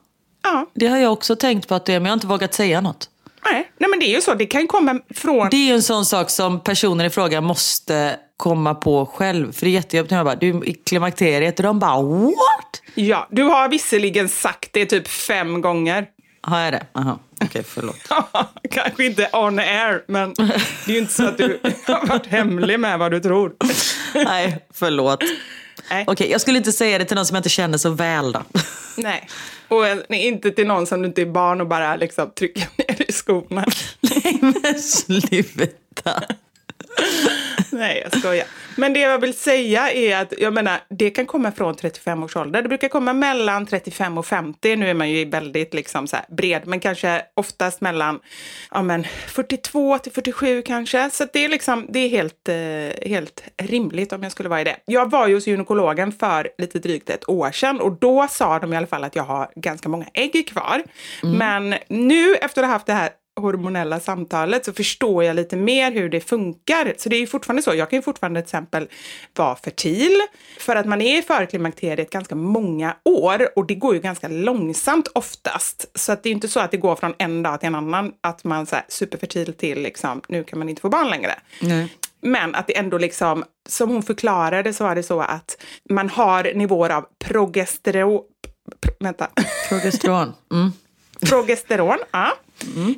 Ja, 0.43 0.65
det 0.73 0.87
har 0.87 0.97
jag 0.97 1.13
också 1.13 1.35
tänkt 1.35 1.67
på 1.67 1.75
att 1.75 1.85
det 1.85 1.93
är, 1.93 1.99
men 1.99 2.05
jag 2.05 2.11
har 2.11 2.17
inte 2.17 2.27
vågat 2.27 2.53
säga 2.53 2.81
något. 2.81 3.09
nej. 3.45 3.71
nej 3.77 3.89
men 3.89 3.99
det 3.99 4.05
är 4.05 4.15
ju 4.15 4.21
så. 4.21 4.33
Det 4.33 4.45
kan 4.45 4.61
ju 4.61 4.67
komma 4.67 4.99
från... 5.15 5.49
Det 5.49 5.57
är 5.57 5.67
ju 5.67 5.73
en 5.73 5.83
sån 5.83 6.05
sak 6.05 6.29
som 6.29 6.59
personen 6.63 7.05
i 7.05 7.09
fråga 7.09 7.41
måste 7.41 8.19
komma 8.37 8.75
på 8.75 9.05
själv. 9.05 9.51
För 9.51 9.65
det 9.65 9.69
är 9.69 9.73
jättejobbigt 9.73 10.11
när 10.11 10.17
jag 10.17 10.25
bara, 10.25 10.35
du 10.35 10.49
är 10.49 10.67
i 10.67 10.73
klimakteriet 10.73 11.59
och 11.59 11.63
de 11.63 11.79
bara 11.79 12.01
what? 12.01 12.81
Ja, 12.95 13.27
du 13.31 13.43
har 13.43 13.69
visserligen 13.69 14.29
sagt 14.29 14.73
det 14.73 14.85
typ 14.85 15.07
fem 15.07 15.61
gånger. 15.61 16.07
Har 16.49 16.59
jag 16.59 16.73
det? 16.73 16.85
Aha. 16.93 17.19
Okej, 17.41 17.63
förlåt. 17.63 17.95
Kanske 18.71 19.05
inte 19.05 19.29
on 19.33 19.59
air, 19.59 20.03
men 20.07 20.33
det 20.33 20.91
är 20.91 20.93
ju 20.93 20.97
inte 20.97 21.13
så 21.13 21.27
att 21.27 21.37
du 21.37 21.59
har 21.87 22.07
varit 22.07 22.25
hemlig 22.25 22.79
med 22.79 22.99
vad 22.99 23.11
du 23.11 23.19
tror. 23.19 23.53
Nej, 24.13 24.65
förlåt. 24.73 25.23
Okej, 26.07 26.31
jag 26.31 26.41
skulle 26.41 26.57
inte 26.57 26.71
säga 26.71 26.97
det 26.97 27.05
till 27.05 27.15
någon 27.15 27.25
som 27.25 27.35
jag 27.35 27.39
inte 27.39 27.49
känner 27.49 27.77
så 27.77 27.89
väl 27.89 28.31
då. 28.31 28.43
Nej. 28.97 29.29
Och 29.67 29.87
eh, 29.87 29.97
nej, 30.09 30.27
inte 30.27 30.51
till 30.51 30.67
någon 30.67 30.87
som 30.87 31.01
du 31.01 31.07
inte 31.07 31.21
är 31.21 31.25
barn 31.25 31.61
och 31.61 31.67
bara 31.67 31.95
liksom 31.95 32.31
trycker 32.31 32.67
ner 32.77 33.09
i 33.09 33.11
skorna. 33.11 33.65
Nej, 34.01 34.39
men 34.41 34.79
sluta. 34.79 36.23
Nej, 37.71 38.01
jag 38.03 38.19
skojar. 38.19 38.47
Men 38.75 38.93
det 38.93 38.99
jag 38.99 39.19
vill 39.19 39.33
säga 39.33 39.91
är 39.91 40.21
att 40.21 40.33
jag 40.37 40.53
menar, 40.53 40.79
det 40.89 41.09
kan 41.09 41.25
komma 41.25 41.51
från 41.51 41.75
35 41.75 42.23
års 42.23 42.35
ålder. 42.35 42.61
Det 42.61 42.69
brukar 42.69 42.87
komma 42.87 43.13
mellan 43.13 43.65
35 43.65 44.17
och 44.17 44.25
50. 44.25 44.75
Nu 44.75 44.89
är 44.89 44.93
man 44.93 45.09
ju 45.09 45.25
väldigt 45.25 45.73
liksom 45.73 46.07
så 46.07 46.17
bred, 46.29 46.61
men 46.65 46.79
kanske 46.79 47.21
oftast 47.33 47.81
mellan 47.81 48.19
ja, 48.71 48.81
men 48.81 49.03
42 49.27 49.97
till 49.97 50.11
47 50.11 50.61
kanske. 50.61 51.09
Så 51.09 51.25
det 51.33 51.45
är, 51.45 51.49
liksom, 51.49 51.87
det 51.89 51.99
är 51.99 52.09
helt, 52.09 52.49
eh, 52.49 53.09
helt 53.09 53.43
rimligt 53.57 54.13
om 54.13 54.23
jag 54.23 54.31
skulle 54.31 54.49
vara 54.49 54.61
i 54.61 54.63
det. 54.63 54.75
Jag 54.85 55.11
var 55.11 55.27
ju 55.27 55.33
hos 55.33 55.47
gynekologen 55.47 56.11
för 56.11 56.49
lite 56.57 56.79
drygt 56.79 57.09
ett 57.09 57.29
år 57.29 57.51
sedan 57.51 57.79
och 57.79 57.91
då 57.91 58.27
sa 58.29 58.59
de 58.59 58.73
i 58.73 58.77
alla 58.77 58.87
fall 58.87 59.03
att 59.03 59.15
jag 59.15 59.23
har 59.23 59.51
ganska 59.55 59.89
många 59.89 60.05
ägg 60.13 60.47
kvar. 60.47 60.83
Men 61.37 61.75
nu 61.87 62.35
efter 62.35 62.61
att 62.61 62.67
ha 62.67 62.73
haft 62.73 62.85
det 62.85 62.93
här 62.93 63.09
hormonella 63.37 63.99
samtalet 63.99 64.65
så 64.65 64.73
förstår 64.73 65.23
jag 65.23 65.35
lite 65.35 65.55
mer 65.55 65.91
hur 65.91 66.09
det 66.09 66.19
funkar. 66.19 66.93
Så 66.97 67.09
det 67.09 67.15
är 67.15 67.19
ju 67.19 67.27
fortfarande 67.27 67.61
så, 67.63 67.75
jag 67.75 67.89
kan 67.89 67.97
ju 67.99 68.03
fortfarande 68.03 68.41
till 68.41 68.45
exempel 68.45 68.87
vara 69.35 69.55
fertil 69.55 70.21
för 70.59 70.75
att 70.75 70.85
man 70.85 71.01
är 71.01 71.19
i 71.19 71.21
förklimakteriet 71.21 72.09
ganska 72.09 72.35
många 72.35 72.95
år 73.03 73.49
och 73.55 73.67
det 73.67 73.75
går 73.75 73.93
ju 73.93 74.01
ganska 74.01 74.27
långsamt 74.27 75.07
oftast. 75.13 75.91
Så 75.95 76.11
att 76.11 76.23
det 76.23 76.29
är 76.29 76.33
inte 76.33 76.47
så 76.47 76.59
att 76.59 76.71
det 76.71 76.77
går 76.77 76.95
från 76.95 77.13
en 77.17 77.43
dag 77.43 77.59
till 77.59 77.67
en 77.67 77.75
annan 77.75 78.13
att 78.21 78.43
man 78.43 78.67
är 78.71 78.83
superfertil 78.87 79.53
till 79.53 79.81
liksom, 79.81 80.21
nu 80.27 80.43
kan 80.43 80.59
man 80.59 80.69
inte 80.69 80.81
få 80.81 80.89
barn 80.89 81.09
längre. 81.09 81.39
Nej. 81.61 81.93
Men 82.21 82.55
att 82.55 82.67
det 82.67 82.77
ändå 82.77 82.97
liksom, 82.97 83.43
som 83.69 83.89
hon 83.89 84.03
förklarade 84.03 84.73
så 84.73 84.83
var 84.83 84.95
det 84.95 85.03
så 85.03 85.21
att 85.21 85.57
man 85.89 86.09
har 86.09 86.53
nivåer 86.53 86.89
av 86.89 87.05
progesteron, 87.19 88.21
pr 88.81 88.89
vänta, 88.99 89.27
Progesteron. 89.69 90.33
Mm. 90.51 90.71
progesteron, 91.29 91.97
ja. 92.11 92.33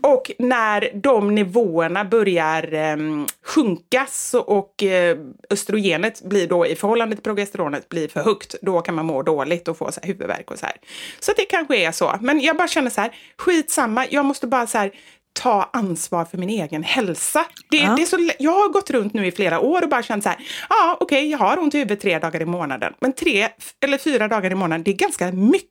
Och 0.03 0.31
när 0.39 0.89
de 0.93 1.35
nivåerna 1.35 2.05
börjar 2.05 2.73
eh, 2.73 2.97
sjunka 3.45 4.05
så, 4.09 4.39
och 4.39 4.83
eh, 4.83 5.17
östrogenet 5.49 6.21
blir 6.23 6.47
då 6.47 6.65
i 6.67 6.75
förhållande 6.75 7.15
till 7.15 7.23
progesteronet 7.23 7.89
blir 7.89 8.07
för 8.07 8.23
högt, 8.23 8.55
då 8.61 8.81
kan 8.81 8.95
man 8.95 9.05
må 9.05 9.23
dåligt 9.23 9.67
och 9.67 9.77
få 9.77 9.91
så 9.91 9.99
här, 10.01 10.07
huvudvärk 10.07 10.51
och 10.51 10.59
så 10.59 10.65
här. 10.65 10.75
Så 11.19 11.31
det 11.37 11.45
kanske 11.45 11.77
är 11.77 11.91
så. 11.91 12.17
Men 12.21 12.39
jag 12.41 12.57
bara 12.57 12.67
känner 12.67 12.89
så 12.89 13.01
här, 13.01 13.11
skitsamma, 13.37 14.05
jag 14.09 14.25
måste 14.25 14.47
bara 14.47 14.67
så 14.67 14.77
här, 14.77 14.91
ta 15.33 15.69
ansvar 15.73 16.25
för 16.25 16.37
min 16.37 16.49
egen 16.49 16.83
hälsa. 16.83 17.45
Det, 17.69 17.77
Ja. 17.77 17.95
det 17.95 18.01
är 18.01 18.05
så, 18.05 18.29
jag 18.39 18.51
har 18.51 18.69
gått 18.69 18.89
runt 18.89 19.13
nu 19.13 19.27
i 19.27 19.31
flera 19.31 19.59
år 19.59 19.83
och 19.83 19.89
bara 19.89 20.03
känt 20.03 20.23
så 20.23 20.29
här, 20.29 20.37
ja 20.69 20.97
okej, 20.99 21.31
jag 21.31 21.37
har 21.37 21.57
ont 21.59 21.75
i 21.75 21.77
huvudet 21.77 22.01
tre 22.01 22.19
dagar 22.19 22.41
i 22.41 22.45
månaden, 22.45 22.93
men 22.99 23.13
tre 23.13 23.47
eller 23.83 23.97
fyra 23.97 24.27
dagar 24.27 24.51
i 24.51 24.55
månaden, 24.55 24.83
det 24.83 24.91
är 24.91 24.95
ganska 24.95 25.31
mycket 25.31 25.69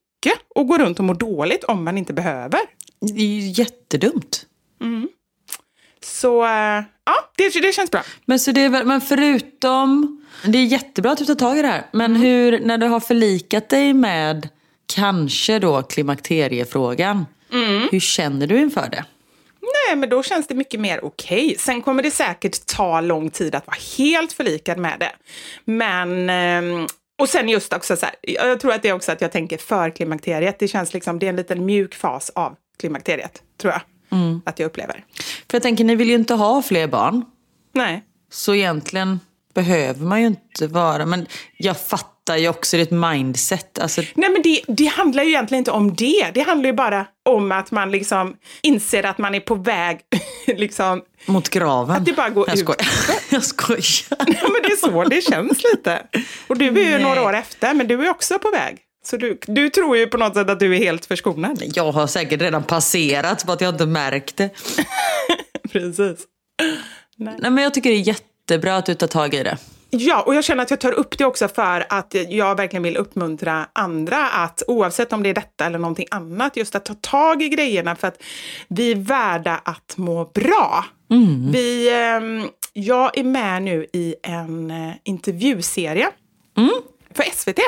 att 0.55 0.69
gå 0.69 0.79
runt 0.79 0.99
och 0.99 1.05
må 1.05 1.15
dåligt 1.15 1.65
om 1.65 1.85
man 1.85 1.99
inte 1.99 2.13
behöver. 2.13 2.61
Det 3.01 3.21
är 3.23 3.27
ju 3.27 3.51
jättedumt. 3.63 4.47
Så 6.01 6.45
eh, 6.45 6.83
ja, 7.05 7.31
det, 7.37 7.49
det 7.63 7.73
känns 7.73 7.91
bra. 7.91 8.03
Men, 8.25 8.39
så 8.39 8.53
det 8.53 8.61
är, 8.61 8.85
men 8.85 9.01
förutom, 9.01 10.21
det 10.45 10.59
är 10.59 10.65
jättebra 10.65 11.13
att 11.13 11.19
du 11.19 11.25
tar 11.25 11.35
tag 11.35 11.59
i 11.59 11.63
det 11.63 11.69
här. 11.69 11.87
Men 11.93 12.17
hur, 12.17 12.61
när 12.61 12.79
du 12.79 12.87
har 12.87 13.01
förlikat 13.01 13.69
dig 13.69 13.95
med 13.95 14.49
kanske 14.95 15.59
då 15.59 15.83
klimakteriefrågan. 15.83 17.27
Hur 17.91 18.01
känner 18.01 18.47
du 18.47 18.61
inför 18.61 18.89
det? 18.91 19.05
Nej, 19.61 19.97
men 19.97 20.09
då 20.09 20.23
känns 20.23 20.47
det 20.47 20.55
mycket 20.55 20.81
mer 20.81 21.05
okej. 21.05 21.57
Sen 21.59 21.83
kommer 21.83 22.03
det 22.03 22.11
säkert 22.11 22.67
ta 22.67 23.01
lång 23.01 23.31
tid 23.31 23.55
att 23.55 23.67
vara 23.67 23.77
helt 23.99 24.33
förlikad 24.33 24.79
med 24.79 24.97
det. 25.01 25.13
Men, 25.65 26.31
ehm, 26.31 26.87
och 27.19 27.29
sen 27.29 27.49
just 27.49 27.73
också 27.73 27.97
så 27.97 28.07
här, 28.07 28.15
jag 28.23 28.61
tror 28.61 28.73
att 28.73 28.83
det 28.83 28.89
är 28.89 28.93
också 28.93 29.13
att 29.13 29.21
jag 29.21 29.33
tänker 29.33 29.59
för 29.59 29.91
klimakteriet. 29.91 30.59
Det 30.59 30.69
känns 30.69 30.95
liksom, 30.95 31.19
det 31.19 31.27
är 31.27 31.31
en 31.31 31.37
liten 31.37 31.67
mjuk 31.67 31.95
fas 31.95 32.31
av 32.31 32.57
klimakteriet, 32.79 33.43
tror 33.61 33.73
jag. 33.73 33.83
Att 34.47 34.59
jag 34.59 34.67
upplever. 34.67 35.05
För 35.51 35.57
jag 35.57 35.63
tänker, 35.63 35.85
ni 35.85 35.97
vill 35.97 36.09
ju 36.09 36.15
inte 36.15 36.35
ha 36.35 36.63
fler 36.63 36.87
barn. 36.87 37.25
Nej. 37.73 38.05
Så 38.31 38.55
egentligen 38.55 39.21
behöver 39.55 40.05
man 40.05 40.21
ju 40.21 40.27
inte 40.27 40.67
vara, 40.67 41.07
men 41.07 41.27
jag 41.57 41.81
fattar 41.81 42.18
ju 42.37 42.49
också 42.49 42.77
ditt 42.77 42.91
mindset. 42.91 43.79
Alltså, 43.79 44.03
Nej, 44.15 44.31
men 44.31 44.43
det, 44.43 44.63
det 44.69 44.87
handlar 44.87 45.23
ju 45.23 45.29
egentligen 45.29 45.59
inte 45.61 45.71
om 45.71 45.95
det. 45.95 46.31
Det 46.35 46.41
handlar 46.41 46.67
ju 46.71 46.73
bara 46.73 47.07
om 47.29 47.53
att 47.53 47.71
man 47.71 47.91
liksom 47.91 48.37
inser 48.63 49.07
att 49.07 49.19
man 49.19 49.35
är 49.35 49.41
på 49.41 49.55
väg, 49.55 50.01
liksom, 50.47 51.03
mot 51.27 51.49
graven. 51.49 51.97
Att 51.97 52.05
det 52.05 52.13
bara 52.13 52.29
går 52.31 52.49
jag 52.49 52.55
ut. 52.55 52.61
skojar. 52.61 52.89
jag 53.31 53.45
skojar. 53.45 54.07
Ja, 54.11 54.49
men 54.49 54.63
det 54.63 54.69
är 54.69 54.77
så 54.77 55.05
det 55.05 55.21
känns 55.21 55.63
lite. 55.73 56.03
Och 56.47 56.59
du 56.59 56.67
är 56.67 56.85
ju 56.85 56.91
Nej. 56.91 57.03
några 57.03 57.23
år 57.23 57.37
efter, 57.37 57.75
men 57.75 57.89
du 57.89 58.07
är 58.07 58.11
också 58.11 58.39
på 58.39 58.51
väg. 58.51 58.79
Så 59.05 59.17
du, 59.17 59.39
du 59.47 59.71
tror 59.71 59.97
ju 59.97 60.07
på 60.07 60.17
något 60.17 60.35
sätt 60.35 60.51
att 60.51 60.61
du 60.61 60.75
är 60.75 60.79
helt 60.79 61.07
förskonad. 61.07 61.63
Jag 61.75 61.93
har 61.93 62.07
säkert 62.07 62.41
redan 62.43 62.63
passerat 62.63 63.43
för 63.43 63.53
att 63.53 63.61
jag 63.61 63.75
inte 63.75 63.87
märkt 63.87 64.37
det. 64.37 64.51
Precis. 65.73 66.19
Nej, 67.17 67.51
men 67.51 67.59
jag 67.59 67.75
tycker 67.75 67.91
det 67.91 67.97
är 67.97 68.01
jättebra 68.01 68.77
att 68.77 68.87
du 68.87 68.95
tar 68.95 69.07
tag 69.07 69.35
i 69.35 69.43
det. 69.43 69.57
Ja, 69.91 70.23
och 70.23 70.35
jag 70.35 70.45
känner 70.45 70.63
att 70.63 70.71
jag 70.71 70.81
tar 70.81 70.93
upp 70.93 71.19
det 71.19 71.25
också 71.25 71.49
för 71.49 71.87
att 71.89 72.15
jag 72.29 72.57
verkligen 72.57 72.83
vill 72.83 72.97
uppmuntra 72.97 73.67
andra 73.73 74.29
att 74.29 74.63
oavsett 74.67 75.13
om 75.13 75.23
det 75.23 75.29
är 75.29 75.35
detta 75.35 75.67
eller 75.67 75.79
någonting 75.79 76.07
annat, 76.11 76.57
just 76.57 76.75
att 76.75 76.85
ta 76.85 76.95
tag 76.95 77.43
i 77.43 77.49
grejerna 77.49 77.97
för 77.97 78.09
att 78.09 78.23
vi 78.69 78.91
är 78.93 78.97
värda 78.97 79.61
att 79.65 79.97
må 79.97 80.25
bra. 80.35 80.85
Vi, 81.53 81.91
ehm, 81.95 82.49
jag 82.73 83.19
är 83.19 83.25
med 83.25 83.63
nu 83.63 83.87
i 83.93 84.15
en 84.23 84.71
eh, 84.71 84.95
intervjuserie 85.05 86.09
för 87.15 87.23
SVT. 87.33 87.59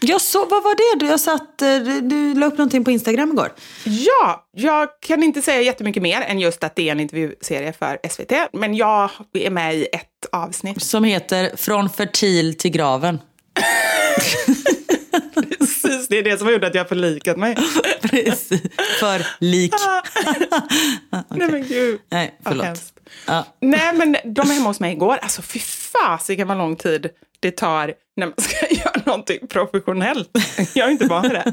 Jag 0.00 0.20
så, 0.20 0.38
vad 0.38 0.62
var 0.62 0.74
det? 0.74 1.04
Du, 1.04 1.10
jag 1.10 1.20
satt, 1.20 1.62
eh, 1.62 1.78
du, 1.78 2.00
du 2.00 2.34
la 2.34 2.46
upp 2.46 2.58
någonting 2.58 2.84
på 2.84 2.90
Instagram 2.90 3.32
igår. 3.32 3.52
Ja, 3.84 4.46
jag 4.52 4.88
kan 5.00 5.22
inte 5.22 5.42
säga 5.42 5.60
jättemycket 5.60 6.02
mer 6.02 6.20
än 6.20 6.40
just 6.40 6.64
att 6.64 6.76
det 6.76 6.88
är 6.88 6.92
en 6.92 7.00
intervjuserie 7.00 7.72
för 7.72 7.98
SVT, 8.10 8.32
men 8.52 8.74
jag 8.74 9.10
är 9.32 9.50
med 9.50 9.76
i 9.76 9.86
ett 9.92 10.26
avsnitt. 10.32 10.82
Som 10.82 11.04
heter 11.04 11.56
Från 11.56 11.90
fertil 11.90 12.58
till 12.58 12.70
graven. 12.70 13.18
Precis, 15.34 16.08
det 16.08 16.18
är 16.18 16.22
det 16.22 16.38
som 16.38 16.46
har 16.46 16.52
gjort 16.52 16.64
att 16.64 16.74
jag 16.74 16.82
har 16.82 16.88
förlikat 16.88 17.36
mig. 17.36 17.56
Precis. 18.02 18.62
För 19.00 19.26
lik. 19.40 19.72
Nej 21.30 21.50
men 21.50 21.68
gud. 21.68 22.00
Nej, 22.10 22.38
förlåt. 22.44 22.92
Ja. 23.26 23.44
Nej, 23.60 23.92
men 23.94 24.16
de 24.24 24.50
är 24.50 24.54
hemma 24.54 24.68
hos 24.68 24.80
mig 24.80 24.92
igår. 24.92 25.18
Alltså 25.22 25.42
fy 25.42 25.58
fasiken 25.58 26.48
vad 26.48 26.58
lång 26.58 26.76
tid 26.76 27.08
det 27.40 27.50
tar 27.50 27.94
när 28.16 28.26
man 28.26 28.34
ska 28.38 28.74
göra 28.74 29.02
någonting 29.04 29.46
professionellt. 29.46 30.30
Jag 30.74 30.86
är 30.86 30.92
inte 30.92 31.06
van 31.06 31.22
vid 31.22 31.32
det. 31.32 31.52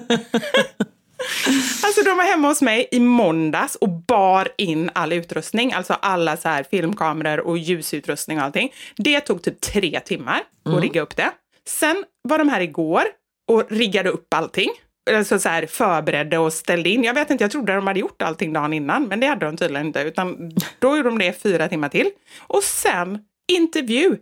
Alltså 1.83 2.03
de 2.03 2.17
var 2.17 2.23
hemma 2.23 2.47
hos 2.47 2.61
mig 2.61 2.87
i 2.91 2.99
måndags 2.99 3.75
och 3.75 3.89
bar 3.89 4.47
in 4.57 4.89
all 4.93 5.13
utrustning, 5.13 5.73
alltså 5.73 5.93
alla 5.93 6.37
så 6.37 6.49
här 6.49 6.63
filmkameror 6.71 7.39
och 7.39 7.57
ljusutrustning 7.57 8.37
och 8.37 8.43
allting. 8.43 8.73
Det 8.95 9.19
tog 9.19 9.41
typ 9.41 9.61
tre 9.61 9.99
timmar 9.99 10.41
att 10.65 10.81
rigga 10.81 11.01
upp 11.01 11.15
det. 11.15 11.31
Sen 11.67 12.03
var 12.21 12.37
de 12.37 12.49
här 12.49 12.61
igår 12.61 13.03
och 13.51 13.71
riggade 13.71 14.09
upp 14.09 14.33
allting. 14.33 14.69
Alltså 15.11 15.39
så 15.39 15.49
här 15.49 15.65
förberedde 15.65 16.37
och 16.37 16.53
ställde 16.53 16.89
in. 16.89 17.03
Jag 17.03 17.13
vet 17.13 17.29
inte, 17.29 17.43
jag 17.43 17.51
trodde 17.51 17.75
de 17.75 17.87
hade 17.87 17.99
gjort 17.99 18.21
allting 18.21 18.53
dagen 18.53 18.73
innan, 18.73 19.03
men 19.03 19.19
det 19.19 19.27
hade 19.27 19.45
de 19.45 19.57
tydligen 19.57 19.87
inte. 19.87 20.01
Utan 20.01 20.51
då 20.79 20.97
gjorde 20.97 21.09
de 21.09 21.17
det 21.17 21.41
fyra 21.41 21.69
timmar 21.69 21.89
till. 21.89 22.09
Och 22.39 22.63
sen 22.63 23.19
intervju, 23.51 24.17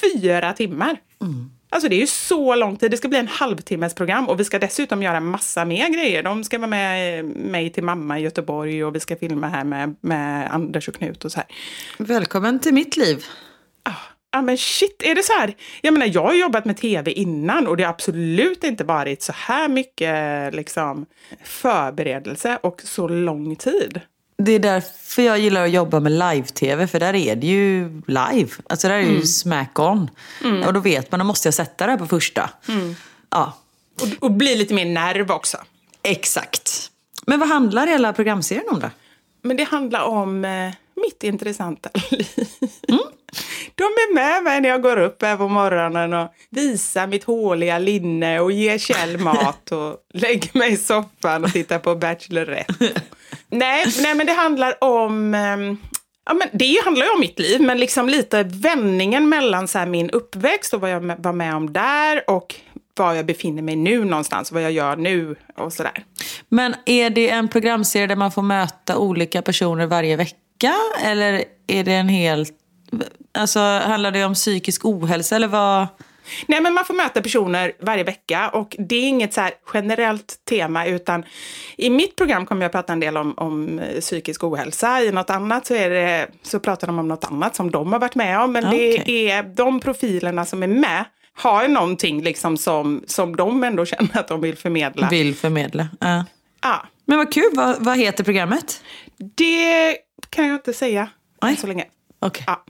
fyra 0.00 0.52
timmar. 0.52 0.96
Alltså 1.74 1.88
det 1.88 1.96
är 1.96 2.00
ju 2.00 2.06
så 2.06 2.54
lång 2.54 2.76
tid. 2.76 2.90
Det 2.90 2.96
ska 2.96 3.08
bli 3.08 3.18
en 3.18 3.28
halvtimmes 3.28 3.94
program 3.94 4.28
och 4.28 4.40
vi 4.40 4.44
ska 4.44 4.58
dessutom 4.58 5.02
göra 5.02 5.20
massa 5.20 5.64
mer 5.64 5.88
grejer. 5.88 6.22
De 6.22 6.44
ska 6.44 6.58
vara 6.58 6.68
med 6.68 7.24
mig 7.24 7.70
till 7.70 7.84
mamma 7.84 8.18
i 8.18 8.22
Göteborg 8.22 8.84
och 8.84 8.94
vi 8.94 9.00
ska 9.00 9.16
filma 9.16 9.48
här 9.48 9.64
med, 9.64 9.96
med 10.00 10.54
Anders 10.54 10.88
och 10.88 10.94
Knut 10.94 11.24
och 11.24 11.32
så 11.32 11.38
här. 11.38 11.46
Välkommen 11.98 12.58
till 12.58 12.74
mitt 12.74 12.96
liv. 12.96 13.24
Ja 14.32 14.42
men 14.42 14.58
shit, 14.58 15.02
är 15.04 15.14
det 15.14 15.22
så 15.22 15.32
här? 15.32 15.54
Jag 15.82 15.92
menar 15.92 16.06
jag 16.06 16.22
har 16.22 16.34
jobbat 16.34 16.64
med 16.64 16.76
tv 16.76 17.12
innan 17.12 17.66
och 17.66 17.76
det 17.76 17.82
har 17.82 17.90
absolut 17.90 18.64
inte 18.64 18.84
varit 18.84 19.22
så 19.22 19.32
här 19.36 19.68
mycket 19.68 20.54
liksom, 20.54 21.06
förberedelse 21.44 22.58
och 22.62 22.80
så 22.84 23.08
lång 23.08 23.56
tid. 23.56 24.00
Det 24.36 24.52
är 24.52 24.58
därför 24.58 25.22
jag 25.22 25.38
gillar 25.38 25.64
att 25.64 25.70
jobba 25.70 26.00
med 26.00 26.12
live-tv, 26.12 26.86
för 26.86 27.00
där 27.00 27.14
är 27.14 27.36
det 27.36 27.46
ju 27.46 27.88
live. 28.06 28.48
Alltså 28.68 28.88
där 28.88 28.94
är 28.94 29.02
det 29.02 29.08
ju 29.12 29.22
smack 29.26 29.78
on. 29.78 30.10
Och 30.66 30.72
då 30.72 30.80
vet 30.80 31.10
man, 31.10 31.20
då 31.20 31.26
måste 31.26 31.46
jag 31.46 31.54
sätta 31.54 31.86
det 31.86 31.92
här 31.92 31.98
på 31.98 32.06
första. 32.06 32.50
Ja, 33.30 33.52
Och, 34.02 34.08
och 34.24 34.30
bli 34.30 34.56
lite 34.56 34.74
mer 34.74 34.84
nerv 34.84 35.30
också. 35.30 35.56
exakt. 36.02 36.90
Men 37.26 37.40
vad 37.40 37.48
handlar 37.48 37.86
hela 37.86 38.12
programserien 38.12 38.64
om 38.70 38.80
då? 38.80 38.90
Men 39.42 39.56
det 39.56 39.64
handlar 39.64 40.02
om 40.02 40.44
eh, 40.44 40.72
mitt 40.94 41.22
intressanta 41.24 41.90
liv. 42.10 42.28
De 43.74 43.84
är 43.84 44.14
med 44.14 44.44
mig 44.44 44.60
när 44.60 44.68
jag 44.68 44.82
går 44.82 44.98
upp 44.98 45.22
här 45.22 45.36
på 45.36 45.48
morgonen 45.48 46.14
och 46.14 46.28
visar 46.50 47.06
mitt 47.06 47.24
håliga 47.24 47.78
linne 47.78 48.40
och 48.40 48.52
ger 48.52 48.78
Kjell 48.78 49.18
mat 49.18 49.72
och 49.72 49.96
lägger 50.14 50.58
mig 50.58 50.72
i 50.72 50.76
soffan 50.76 51.44
och 51.44 51.52
tittar 51.52 51.78
på 51.78 51.94
Bachelorette. 51.94 52.92
nej, 53.48 53.84
nej, 54.02 54.14
men 54.14 54.26
det 54.26 54.32
handlar 54.32 54.84
om... 54.84 55.34
Ehm, 55.34 55.76
ja, 56.26 56.34
men 56.34 56.48
det 56.52 56.84
handlar 56.84 57.06
ju 57.06 57.12
om 57.12 57.20
mitt 57.20 57.38
liv, 57.38 57.60
men 57.60 57.78
liksom 57.78 58.08
lite 58.08 58.42
vändningen 58.42 59.28
mellan 59.28 59.68
så 59.68 59.78
här 59.78 59.86
min 59.86 60.10
uppväxt 60.10 60.74
och 60.74 60.80
vad 60.80 60.90
jag 60.90 61.22
var 61.22 61.32
med 61.32 61.54
om 61.54 61.72
där 61.72 62.30
och 62.30 62.54
var 62.96 63.14
jag 63.14 63.26
befinner 63.26 63.62
mig 63.62 63.76
nu 63.76 64.04
någonstans, 64.04 64.52
vad 64.52 64.62
jag 64.62 64.72
gör 64.72 64.96
nu 64.96 65.36
och 65.56 65.72
sådär. 65.72 66.04
Men 66.48 66.74
är 66.86 67.10
det 67.10 67.30
en 67.30 67.48
programserie 67.48 68.06
där 68.06 68.16
man 68.16 68.32
får 68.32 68.42
möta 68.42 68.98
olika 68.98 69.42
personer 69.42 69.86
varje 69.86 70.16
vecka? 70.16 70.74
Eller 71.04 71.44
är 71.66 71.84
det 71.84 71.92
en 71.92 72.08
helt... 72.08 72.52
Alltså 73.34 73.60
handlar 73.60 74.10
det 74.10 74.24
om 74.24 74.34
psykisk 74.34 74.84
ohälsa 74.84 75.36
eller 75.36 75.48
vad? 75.48 75.86
Nej, 76.46 76.60
men 76.60 76.74
man 76.74 76.84
får 76.84 76.94
möta 76.94 77.22
personer 77.22 77.72
varje 77.80 78.04
vecka 78.04 78.48
och 78.48 78.76
det 78.78 78.96
är 78.96 79.08
inget 79.08 79.34
så 79.34 79.48
generellt 79.74 80.34
tema 80.48 80.86
utan 80.86 81.24
i 81.76 81.90
mitt 81.90 82.16
program 82.16 82.46
kommer 82.46 82.62
jag 82.62 82.72
prata 82.72 82.92
en 82.92 83.00
del 83.00 83.16
om, 83.16 83.34
om 83.36 83.78
eh, 83.78 84.00
psykisk 84.00 84.44
ohälsa. 84.44 85.02
I 85.02 85.12
något 85.12 85.30
annat 85.30 85.66
så, 85.66 85.74
är 85.74 85.90
det, 85.90 86.28
så 86.42 86.60
pratar 86.60 86.86
de 86.86 86.98
om 86.98 87.08
något 87.08 87.24
annat 87.24 87.56
som 87.56 87.70
de 87.70 87.92
har 87.92 88.00
varit 88.00 88.14
med 88.14 88.40
om. 88.40 88.52
Men 88.52 88.66
Okej. 88.66 89.02
det 89.06 89.30
är 89.30 89.42
de 89.42 89.80
profilerna 89.80 90.44
som 90.44 90.62
är 90.62 90.66
med 90.66 91.04
har 91.36 91.68
någonting 91.68 92.22
liksom 92.22 92.56
som, 92.56 93.04
som 93.06 93.36
de 93.36 93.64
ändå 93.64 93.86
känner 93.86 94.18
att 94.18 94.28
de 94.28 94.40
vill 94.40 94.56
förmedla. 94.56 95.08
Vill 95.08 95.34
förmedla. 95.34 95.88
Ja. 96.00 96.24
Ja. 96.62 96.86
Men 97.04 97.18
vad 97.18 97.32
kul, 97.32 97.50
vad, 97.52 97.84
vad 97.84 97.98
heter 97.98 98.24
programmet? 98.24 98.82
Det 99.16 99.96
kan 100.30 100.46
jag 100.46 100.54
inte 100.54 100.72
säga 100.72 101.08
än 101.42 101.56
så 101.56 101.66
länge. 101.66 101.84
Okej. 102.24 102.44
Ja. 102.46 102.64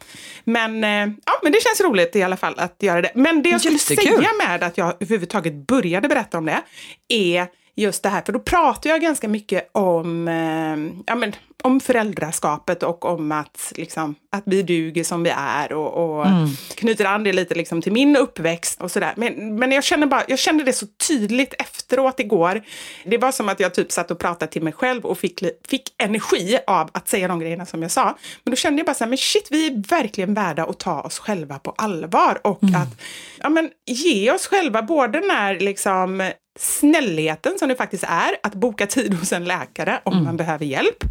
Men, 0.45 0.85
eh, 0.85 1.15
ja, 1.27 1.33
men 1.43 1.53
det 1.53 1.63
känns 1.63 1.81
roligt 1.81 2.17
i 2.17 2.23
alla 2.23 2.37
fall 2.37 2.55
att 2.59 2.77
göra 2.81 3.03
det. 3.03 3.13
Men 3.15 3.43
det 3.43 3.49
jag 3.49 3.61
skulle 3.61 3.77
Jättekul. 3.77 4.17
säga 4.17 4.31
med 4.49 4.63
att 4.63 4.79
jag 4.79 4.95
överhuvudtaget 5.01 5.55
började 5.67 6.09
berätta 6.09 6.39
om 6.39 6.45
det 6.47 6.63
är 7.09 7.47
just 7.77 8.03
det 8.03 8.09
här, 8.09 8.23
för 8.27 8.33
då 8.33 8.39
pratar 8.39 8.91
jag 8.91 9.01
ganska 9.01 9.29
mycket 9.29 9.69
om, 9.73 10.29
eh, 10.29 11.03
ja, 11.07 11.15
men, 11.15 11.33
om 11.63 11.81
föräldraskapet 11.81 12.83
och 12.83 13.05
om 13.05 13.33
att, 13.33 13.73
liksom, 13.77 14.15
att 14.31 14.43
vi 14.47 14.63
duger 14.63 15.05
som 15.05 15.23
vi 15.23 15.31
är 15.37 15.73
och, 15.73 16.21
och 16.21 16.27
knyter 16.75 17.05
an 17.05 17.25
det 17.25 17.33
lite 17.33 17.55
liksom, 17.55 17.83
till 17.83 17.93
min 17.93 18.17
uppväxt 18.17 18.81
och 18.81 18.91
sådär. 18.91 19.13
Men, 19.17 19.57
men 19.57 19.73
jag, 19.73 19.85
känner 19.85 20.07
bara, 20.07 20.25
jag 20.29 20.39
kände 20.39 20.65
det 20.65 20.73
så 20.73 20.87
tydligt 21.09 21.55
efteråt 21.59 22.21
igår. 22.21 22.63
Det 23.05 23.19
var 23.19 23.33
som 23.33 23.49
att 23.49 23.61
jag 23.61 23.75
typ 23.75 23.93
satt 23.93 24.11
och 24.11 24.19
pratade 24.19 24.53
till 24.53 24.63
mig 24.63 24.73
själv 24.73 25.05
och 25.05 25.19
fick, 25.19 25.43
fick 25.69 25.95
energi 25.99 26.59
av 26.67 26.91
att 26.93 27.09
säga 27.09 27.29
de 27.29 27.41
grejerna 27.41 27.67
som 27.67 27.83
jag 27.83 27.91
sa. 27.91 28.05
Men 28.45 28.51
då 28.51 28.57
kände 28.57 28.79
jag 28.79 28.87
bara 28.87 28.95
så 28.95 29.05
här, 29.05 29.09
men 29.09 29.19
shit, 29.19 29.49
vi 29.51 29.67
är 29.67 29.89
verkligen 29.89 30.35
värda 30.35 30.65
att 30.65 30.79
ta 30.79 31.01
oss 31.01 31.19
själva 31.19 31.59
på 31.59 31.71
allvar 31.71 32.41
och 32.45 32.63
att 32.63 33.01
ja, 33.39 33.49
men, 33.49 33.71
ge 33.87 34.31
oss 34.31 34.47
själva 34.47 34.83
både 34.83 35.21
när 35.21 35.61
liksom 35.61 36.31
snällheten 36.59 37.59
som 37.59 37.69
det 37.69 37.77
faktiskt 37.77 38.05
är 38.05 38.37
att 38.43 38.55
boka 38.55 38.87
tid 38.87 39.15
hos 39.15 39.33
en 39.33 39.45
läkare 39.45 40.01
om 40.03 40.25
man 40.25 40.37
behöver 40.37 40.65
hjälp. 40.65 41.05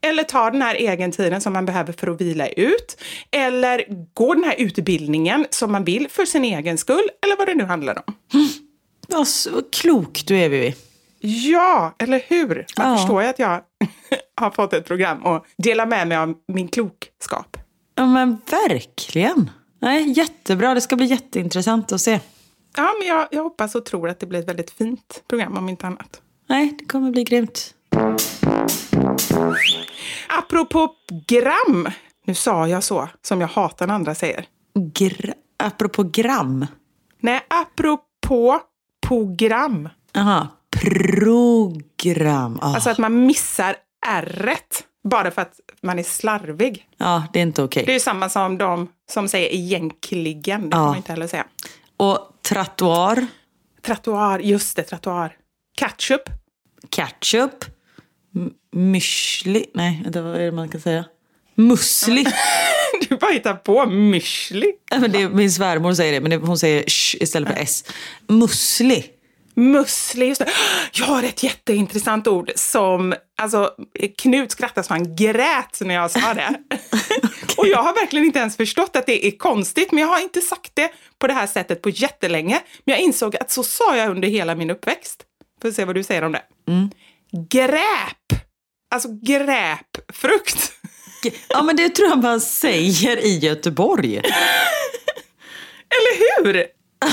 Eller 0.00 0.22
ta 0.22 0.50
den 0.50 0.62
här 0.62 0.74
egen 0.74 1.12
tiden 1.12 1.40
som 1.40 1.52
man 1.52 1.66
behöver 1.66 1.92
för 1.92 2.06
att 2.06 2.20
vila 2.20 2.48
ut. 2.48 3.00
Eller 3.30 3.84
gå 4.14 4.34
den 4.34 4.44
här 4.44 4.54
utbildningen 4.58 5.46
som 5.50 5.72
man 5.72 5.84
vill 5.84 6.08
för 6.10 6.24
sin 6.24 6.44
egen 6.44 6.78
skull. 6.78 7.08
Eller 7.24 7.36
vad 7.36 7.46
det 7.48 7.54
nu 7.54 7.64
handlar 7.64 8.02
om. 8.06 8.14
Ja, 9.08 9.24
så 9.24 9.50
klok 9.72 10.22
du 10.26 10.36
är, 10.38 10.48
Vivi. 10.48 10.74
Ja, 11.20 11.94
eller 11.98 12.22
hur? 12.28 12.66
Man 12.78 12.90
Ja. 12.92 12.96
förstår 12.98 13.22
ju 13.22 13.28
att 13.28 13.38
jag 13.38 13.60
har 14.40 14.50
fått 14.50 14.72
ett 14.72 14.86
program 14.86 15.22
och 15.24 15.46
delar 15.58 15.86
med 15.86 16.08
mig 16.08 16.16
av 16.18 16.34
min 16.48 16.68
klokskap. 16.68 17.56
Ja, 17.94 18.06
men 18.06 18.38
verkligen. 18.68 19.50
Nej, 19.80 20.12
jättebra. 20.18 20.74
Det 20.74 20.80
ska 20.80 20.96
bli 20.96 21.06
jätteintressant 21.06 21.92
att 21.92 22.00
se. 22.00 22.20
Ja, 22.76 22.90
men 22.98 23.08
jag, 23.08 23.28
jag 23.30 23.42
hoppas 23.42 23.74
och 23.74 23.84
tror 23.84 24.08
att 24.08 24.20
det 24.20 24.26
blir 24.26 24.38
ett 24.40 24.48
väldigt 24.48 24.70
fint 24.70 25.22
program 25.28 25.58
om 25.58 25.68
inte 25.68 25.86
annat. 25.86 26.20
Nej, 26.48 26.74
det 26.78 26.84
kommer 26.84 27.10
bli 27.10 27.24
grymt. 27.24 27.74
Apropå 30.28 30.88
gram. 31.26 31.88
Nu 32.26 32.34
sa 32.34 32.68
jag 32.68 32.84
så, 32.84 33.08
som 33.22 33.40
jag 33.40 33.48
hatar 33.48 33.86
när 33.86 33.94
andra 33.94 34.14
säger. 34.14 34.44
Gr- 34.78 35.32
apropå 35.58 36.02
gram. 36.02 36.66
Nej, 37.20 37.40
apropå 37.48 38.60
program. 39.06 39.88
Aha, 40.16 40.48
program. 40.76 42.58
Ah. 42.62 42.74
Alltså 42.74 42.90
att 42.90 42.98
man 42.98 43.26
missar 43.26 43.76
r 44.06 44.56
bara 45.08 45.30
för 45.30 45.42
att 45.42 45.60
man 45.82 45.98
är 45.98 46.02
slarvig. 46.02 46.88
ja, 46.96 47.24
det 47.32 47.38
är 47.38 47.42
inte 47.42 47.62
okej. 47.62 47.82
Det 47.86 47.92
är 47.92 47.94
ju 47.94 48.00
samma 48.00 48.28
som 48.28 48.58
de 48.58 48.88
som 49.12 49.28
säger 49.28 49.48
egentligen. 49.54 50.60
Det 50.70 50.76
Ja. 50.76 50.80
kan 50.80 50.86
man 50.86 50.96
inte 50.96 51.12
heller 51.12 51.26
säga. 51.26 51.46
Och 51.96 52.18
trottoar, 52.48 53.26
Trottoar, 53.82 54.38
just 54.38 54.76
det, 54.76 54.82
trottoar. 54.82 55.36
Ketchup. 55.78 56.22
ketchup, 56.90 57.64
müsli. 58.72 59.64
Nej, 59.74 60.00
vänta, 60.04 60.22
vad 60.22 60.34
är 60.34 60.44
det 60.44 60.52
man 60.52 60.68
kan 60.68 60.80
säga? 60.80 61.04
Musli. 61.54 62.26
Du 63.08 63.16
bara 63.16 63.32
hittar 63.32 63.54
på 63.54 63.84
müsli. 63.84 64.72
Ja, 64.90 64.98
men 64.98 65.12
det 65.12 65.22
är, 65.22 65.28
min 65.28 65.52
svärmor 65.52 65.94
säger 65.94 66.12
det, 66.12 66.20
men 66.20 66.30
det, 66.30 66.36
hon 66.36 66.58
säger 66.58 66.84
sh 66.88 67.16
istället 67.22 67.48
för 67.48 67.56
s. 67.56 67.84
Musli. 68.28 69.04
Musli, 69.54 70.26
just 70.26 70.40
det. 70.40 70.50
Jag 70.92 71.06
har 71.06 71.22
ett 71.22 71.42
jätteintressant 71.42 72.26
ord 72.26 72.50
som, 72.56 73.14
alltså 73.36 73.70
Knut 74.18 74.50
skrattade 74.50 74.86
så 74.86 74.94
han 74.94 75.16
grät 75.16 75.80
när 75.80 75.94
jag 75.94 76.10
sa 76.10 76.34
det. 76.34 76.54
Och 77.56 77.66
jag 77.66 77.82
har 77.82 77.94
verkligen 77.94 78.26
inte 78.26 78.38
ens 78.38 78.56
förstått 78.56 78.96
att 78.96 79.06
det 79.06 79.26
är 79.26 79.30
konstigt, 79.30 79.92
men 79.92 80.00
jag 80.00 80.08
har 80.08 80.20
inte 80.20 80.40
sagt 80.40 80.70
det 80.74 80.90
på 81.18 81.26
det 81.26 81.32
här 81.32 81.46
sättet 81.46 81.82
på 81.82 81.90
jättelänge. 81.90 82.60
Men 82.84 82.92
jag 82.92 83.00
insåg 83.02 83.36
att 83.36 83.50
så 83.50 83.62
sa 83.62 83.96
jag 83.96 84.10
under 84.10 84.28
hela 84.28 84.54
min 84.54 84.70
uppväxt. 84.70 85.22
Får 85.62 85.70
se 85.70 85.84
vad 85.84 85.94
du 85.94 86.02
säger 86.02 86.22
om 86.22 86.32
det. 86.32 86.42
Gräp! 87.50 88.42
Alltså 88.94 89.08
gräpfrukt. 89.22 90.72
Ja, 91.48 91.62
men 91.62 91.76
det 91.76 91.88
tror 91.88 92.08
jag 92.08 92.22
man 92.22 92.40
säger 92.40 93.24
i 93.24 93.38
Göteborg. 93.38 94.16
Eller 95.94 96.42
hur? 96.44 96.66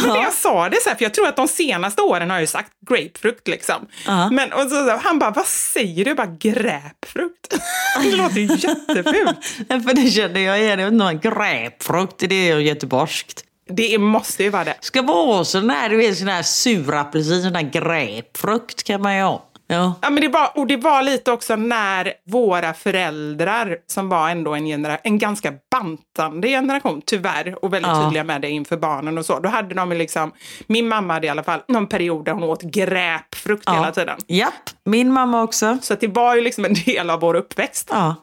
Men 0.06 0.16
jag 0.16 0.34
sa 0.34 0.70
det 0.70 0.82
så 0.82 0.90
här, 0.90 0.96
för 0.96 1.04
jag 1.04 1.14
tror 1.14 1.28
att 1.28 1.36
de 1.36 1.48
senaste 1.48 2.02
åren 2.02 2.30
har 2.30 2.38
jag 2.38 2.42
ju 2.42 2.48
sagt 2.48 2.72
grapefrukt 2.90 3.48
liksom. 3.48 3.88
Ja. 4.06 4.30
Men 4.30 4.54
och 4.54 4.70
så, 4.70 4.98
han 4.98 5.20
bara, 5.20 5.32
vad 5.32 5.46
säger 5.46 6.06
du? 6.06 6.10
Jag 6.10 6.18
bara, 6.18 6.36
gräpfrukt. 6.40 7.58
det 8.04 8.12
låter 8.16 8.36
ju 8.36 8.48
jättefult. 8.58 9.46
För 9.68 9.94
det 9.94 10.12
känner 10.12 10.40
jag 10.40 10.60
igen. 10.60 10.80
Jag 10.80 11.10
en 11.10 11.20
grapefrukt 11.20 12.16
det 12.18 12.50
är 12.50 12.60
göteborgskt. 12.60 13.44
Det 13.70 13.98
måste 13.98 14.44
ju 14.44 14.50
vara 14.50 14.64
det. 14.64 14.76
Ska 14.80 15.02
vara 15.02 15.46
sån 15.46 15.70
här, 15.70 15.90
du 15.90 15.98
vet, 15.98 16.18
sån 16.18 16.28
här 16.28 16.44
sur 16.44 16.94
apelsin, 16.94 17.44
sån 17.44 17.56
här 17.56 17.72
grapefrukt 17.72 18.84
kan 18.84 19.02
man 19.02 19.16
ju 19.16 19.22
ha. 19.22 19.51
Ja. 19.72 19.94
Ja, 20.02 20.10
men 20.10 20.22
det 20.22 20.28
var, 20.30 20.52
och 20.58 20.68
det 20.68 20.78
var 20.78 21.02
lite 21.04 21.32
också 21.32 21.56
när 21.56 22.14
våra 22.28 22.74
föräldrar, 22.74 23.78
som 23.88 24.10
var 24.10 24.30
ändå 24.30 24.54
en, 24.56 24.66
genera, 24.66 24.98
en 24.98 25.18
ganska 25.18 25.54
bantande 25.72 26.48
generation, 26.48 27.02
tyvärr, 27.06 27.66
och 27.66 27.74
väldigt 27.74 27.92
Ja. 27.92 28.04
tydliga 28.04 28.24
med 28.24 28.42
det 28.42 28.50
inför 28.50 28.78
barnen 28.78 29.18
och 29.18 29.26
så. 29.26 29.40
Då 29.40 29.50
hade 29.50 29.76
de 29.76 29.90
liksom, 29.92 30.32
min 30.68 30.88
mamma 30.88 31.14
hade 31.14 31.28
i 31.28 31.30
alla 31.30 31.44
fall 31.44 31.60
någon 31.68 31.88
period 31.88 32.26
där 32.26 32.34
hon 32.34 32.44
åt 32.44 32.62
gräpfrukt 32.62 33.70
hela 33.70 33.92
tiden. 33.92 34.18
Japp, 34.28 34.54
min 34.86 35.12
mamma 35.14 35.44
också. 35.44 35.78
Så 35.82 35.96
det 35.96 36.08
var 36.08 36.36
ju 36.36 36.42
liksom 36.42 36.66
en 36.66 36.74
del 36.74 37.10
av 37.10 37.20
vår 37.20 37.34
uppväxt. 37.36 37.88
Ja. 37.92 38.16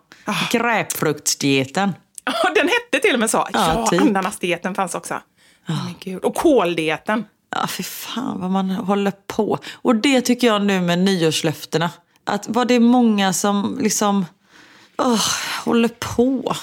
Gräpfruktsdieten. 0.52 1.94
Ja, 2.24 2.50
den 2.54 2.68
hette 2.68 3.06
till 3.06 3.14
och 3.14 3.20
med 3.20 3.30
så. 3.30 3.46
Ja, 3.52 3.72
Ja, 3.74 3.86
typ. 3.86 4.02
ananasdieten 4.02 4.74
fanns 4.74 4.94
också. 4.94 5.14
Oh. 5.68 6.16
Och 6.16 6.34
koldieten. 6.34 7.24
Ja, 7.50 7.66
för 7.66 7.82
fan 7.82 8.40
vad 8.40 8.50
man 8.50 8.70
håller 8.70 9.12
på. 9.26 9.58
Och 9.72 9.96
det 9.96 10.20
tycker 10.20 10.46
jag 10.46 10.62
nu 10.62 10.80
med 10.80 10.98
nyårslöftena. 10.98 11.90
Att 12.24 12.48
var 12.48 12.64
det 12.64 12.80
många 12.80 13.32
som 13.32 13.78
liksom 13.80 14.26
åh, 14.98 15.24
håller 15.64 15.88
på. 15.88 16.54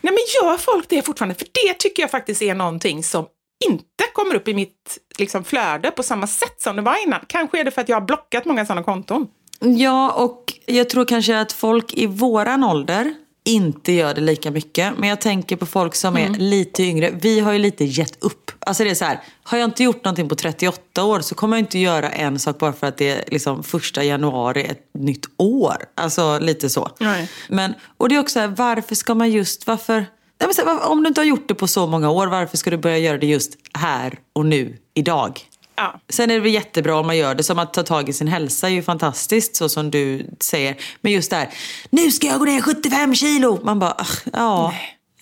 Nej, 0.00 0.12
men 0.12 0.18
gör 0.42 0.56
folk 0.56 0.88
det 0.88 1.02
fortfarande? 1.02 1.34
För 1.34 1.48
det 1.64 1.74
tycker 1.74 2.02
jag 2.02 2.10
faktiskt 2.10 2.42
är 2.42 2.54
någonting 2.54 3.04
som 3.04 3.26
inte 3.64 4.04
kommer 4.12 4.34
upp 4.34 4.48
i 4.48 4.54
mitt 4.54 4.98
liksom, 5.18 5.44
flöde 5.44 5.90
på 5.90 6.02
samma 6.02 6.26
sätt 6.26 6.62
som 6.62 6.76
det 6.76 6.82
var 6.82 7.02
innan. 7.06 7.20
Kanske 7.26 7.60
är 7.60 7.64
det 7.64 7.70
för 7.70 7.80
att 7.80 7.88
jag 7.88 7.96
har 7.96 8.06
blockat 8.06 8.44
många 8.44 8.66
sådana 8.66 8.82
konton. 8.82 9.26
Ja, 9.60 10.10
och 10.10 10.54
jag 10.66 10.88
tror 10.88 11.04
kanske 11.04 11.40
att 11.40 11.52
folk 11.52 11.94
i 11.94 12.06
våran 12.06 12.64
ålder 12.64 13.14
inte 13.44 13.92
gör 13.92 14.14
det 14.14 14.20
lika 14.20 14.50
mycket. 14.50 14.98
Men 14.98 15.08
jag 15.08 15.20
tänker 15.20 15.56
på 15.56 15.66
folk 15.66 15.94
som 15.94 16.16
är 16.16 16.28
lite 16.28 16.82
yngre. 16.82 17.10
Vi 17.10 17.40
har 17.40 17.52
ju 17.52 17.58
lite 17.58 17.84
gett 17.84 18.24
upp. 18.24 18.50
Alltså 18.58 18.84
det 18.84 18.90
är 18.90 18.94
så 18.94 19.04
här, 19.04 19.20
har 19.42 19.58
jag 19.58 19.68
inte 19.68 19.82
gjort 19.82 20.04
någonting 20.04 20.28
på 20.28 20.34
38 20.34 21.04
år 21.04 21.20
så 21.20 21.34
kommer 21.34 21.56
jag 21.56 21.62
inte 21.62 21.78
göra 21.78 22.10
en 22.10 22.38
sak 22.38 22.58
bara 22.58 22.72
för 22.72 22.86
att 22.86 22.96
det 22.96 23.08
är 23.08 23.24
liksom 23.26 23.62
första 23.62 24.04
januari 24.04 24.64
ett 24.64 24.90
nytt 24.94 25.26
år. 25.36 25.76
Alltså 25.94 26.38
lite 26.38 26.70
så. 26.70 26.90
Nej. 26.98 27.30
Men, 27.48 27.74
och 27.96 28.08
det 28.08 28.14
är 28.14 28.20
också 28.20 28.32
så 28.32 28.40
här, 28.40 28.48
varför 28.48 28.94
ska 28.94 29.14
man 29.14 29.30
just, 29.30 29.66
varför, 29.66 30.06
Nej, 30.40 30.50
men 30.56 30.66
här, 30.66 30.90
om 30.90 31.02
du 31.02 31.08
inte 31.08 31.20
har 31.20 31.26
gjort 31.26 31.48
det 31.48 31.54
på 31.54 31.66
så 31.66 31.86
många 31.86 32.10
år, 32.10 32.26
varför 32.26 32.56
ska 32.56 32.70
du 32.70 32.76
börja 32.76 32.98
göra 32.98 33.18
det 33.18 33.26
just 33.26 33.52
här 33.72 34.18
och 34.32 34.46
nu, 34.46 34.78
idag? 34.94 35.40
Ja. 35.82 36.00
Sen 36.08 36.30
är 36.30 36.34
det 36.34 36.40
väl 36.40 36.52
jättebra 36.52 36.96
om 36.98 37.06
man 37.06 37.16
gör 37.16 37.34
det. 37.34 37.42
Som 37.42 37.58
att 37.58 37.74
ta 37.74 37.82
tag 37.82 38.08
i 38.08 38.12
sin 38.12 38.28
hälsa 38.28 38.66
är 38.68 38.72
ju 38.72 38.82
fantastiskt, 38.82 39.56
så 39.56 39.68
som 39.68 39.90
du 39.90 40.26
säger. 40.40 40.76
Men 41.00 41.12
just 41.12 41.30
det 41.30 41.36
här, 41.36 41.48
nu 41.90 42.10
ska 42.10 42.26
jag 42.26 42.38
gå 42.38 42.44
ner 42.44 42.60
75 42.60 43.14
kilo. 43.14 43.60
Man 43.64 43.78
bara, 43.78 43.96
"Ugh, 44.00 44.18
ja. 44.32 44.74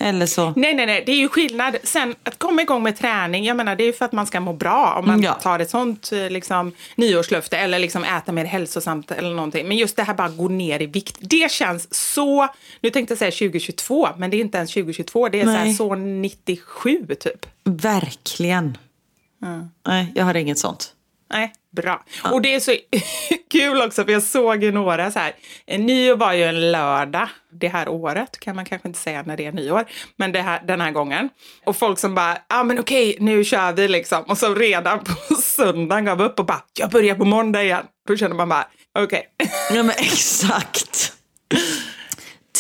Eller 0.03 0.27
så. 0.27 0.53
Nej, 0.57 0.75
nej, 0.75 0.87
nej. 0.87 1.03
Det 1.07 1.13
är 1.13 1.17
ju 1.17 1.29
skillnad. 1.29 1.77
Sen 1.83 2.15
att 2.23 2.39
komma 2.39 2.63
igång 2.63 2.83
med 2.83 2.99
träning, 2.99 3.45
jag 3.45 3.57
menar 3.57 3.77
det 3.77 3.83
är 3.85 3.87
ju 3.87 3.93
för 3.93 4.05
att 4.05 4.13
man 4.13 4.27
ska 4.27 4.41
må 4.41 4.53
bra. 4.53 4.95
Om 4.99 5.07
man 5.07 5.15
Mm, 5.15 5.25
Ja. 5.25 5.35
tar 5.35 5.59
ett 5.59 5.71
sånt 5.71 6.13
eh, 6.13 6.31
liksom, 6.31 6.73
nyårslöfte 6.97 7.59
eller 7.59 7.79
liksom 7.79 8.05
äta 8.05 8.33
mer 8.33 8.45
hälsosamt 8.45 9.11
eller 9.11 9.31
någonting. 9.35 9.69
Men 9.69 9.77
just 9.77 9.97
det 9.97 10.03
här 10.03 10.15
bara 10.15 10.29
gå 10.29 10.49
ner 10.49 10.83
i 10.83 10.87
vikt. 10.87 11.17
Det 11.21 11.51
känns 11.51 11.95
så, 12.15 12.49
nu 12.81 12.91
tänkte 12.91 13.13
jag 13.13 13.19
säga 13.19 13.31
2022, 13.31 14.09
men 14.17 14.31
det 14.31 14.37
är 14.37 14.41
inte 14.41 14.59
ens 14.59 14.71
2022. 14.73 15.29
Det 15.29 15.41
är 15.41 15.45
så, 15.45 15.51
här, 15.51 15.65
Nej. 15.65 15.75
så 15.75 15.95
97 15.95 17.07
typ. 17.21 17.47
Verkligen. 17.65 18.79
Nej, 19.87 20.13
jag 20.15 20.25
har 20.25 20.35
inget 20.35 20.59
sånt. 20.59 20.95
Nej, 21.33 21.53
bra. 21.71 22.05
Och 22.33 22.43
det 22.43 22.55
är 22.55 22.61
så 22.61 22.77
kul 23.51 23.83
också, 23.83 24.05
för 24.05 24.13
jag 24.13 24.23
såg 24.23 24.65
ju 24.65 24.73
några 24.73 25.11
så 25.11 25.19
här. 25.19 25.35
Nyår 25.79 26.17
var 26.17 26.33
ju 26.33 26.45
en 26.45 26.73
lördag 26.73 27.29
det 27.53 27.69
här 27.69 27.89
året, 27.89 28.41
kan 28.41 28.57
man 28.57 28.65
kanske 28.65 28.89
inte 28.89 29.01
säga 29.01 29.23
när 29.23 29.37
det 29.37 29.47
är 29.47 29.53
nyår, 29.53 29.85
men 30.17 30.33
det 30.33 30.43
här, 30.43 30.63
den 30.67 30.81
här 30.81 30.91
gången. 30.91 31.29
Och 31.65 31.77
folk 31.77 31.99
som 31.99 32.15
bara, 32.15 32.33
ja 32.33 32.41
ah, 32.49 32.65
men 32.65 32.79
okej, 32.79 33.17
nu 33.21 33.45
kör 33.45 33.73
vi 33.73 33.89
liksom. 33.89 34.23
Och 34.23 34.39
så 34.39 34.55
redan 34.55 34.99
på 34.99 35.35
söndagen 35.43 36.05
gav 36.05 36.23
upp 36.23 36.39
och 36.39 36.47
bara, 36.47 36.63
jag 36.79 36.91
börjar 36.91 37.15
på 37.15 37.25
måndag 37.25 37.63
igen. 37.63 37.85
Då 38.09 38.17
känner 38.17 38.37
man 38.37 38.49
bara, 38.49 38.67
okej. 38.99 39.27
Ja 39.75 39.83
men 39.83 39.95
exakt. 39.99 41.13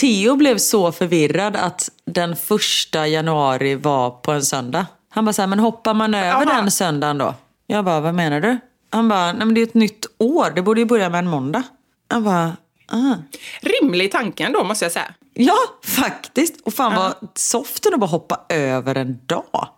Theo 0.00 0.36
blev 0.36 0.58
så 0.58 0.92
förvirrad 0.92 1.56
att 1.56 1.88
den 2.06 2.36
första 2.36 3.06
januari 3.06 3.74
var 3.74 4.10
på 4.10 4.32
en 4.32 4.42
söndag. 4.42 4.86
Han 5.12 5.24
bara 5.24 5.32
så 5.32 5.42
här, 5.42 5.46
men 5.46 5.58
hoppar 5.58 5.94
man 5.94 6.14
över 6.14 6.32
Aha. 6.32 6.44
den 6.44 6.70
söndagen 6.70 7.18
då? 7.18 7.34
Jag 7.66 7.84
bara, 7.84 8.00
vad 8.00 8.14
menar 8.14 8.40
du? 8.40 8.58
Han 8.90 9.08
bara, 9.08 9.32
nej 9.32 9.46
men 9.46 9.54
det 9.54 9.60
är 9.60 9.66
ett 9.66 9.74
nytt 9.74 10.06
år, 10.18 10.52
det 10.54 10.62
borde 10.62 10.80
ju 10.80 10.86
börja 10.86 11.08
med 11.08 11.18
en 11.18 11.26
måndag. 11.26 11.62
Han 12.08 12.24
bara, 12.24 12.56
Ah. 12.92 13.14
Rimlig 13.60 14.12
tanke 14.12 14.44
ändå 14.44 14.64
måste 14.64 14.84
jag 14.84 14.92
säga. 14.92 15.14
Ja, 15.34 15.56
faktiskt. 15.84 16.60
Och 16.60 16.74
fan 16.74 16.94
vad 16.94 17.14
soften 17.34 17.94
att 17.94 18.00
bara 18.00 18.06
hoppa 18.06 18.40
över 18.48 18.94
en 18.94 19.18
dag. 19.26 19.68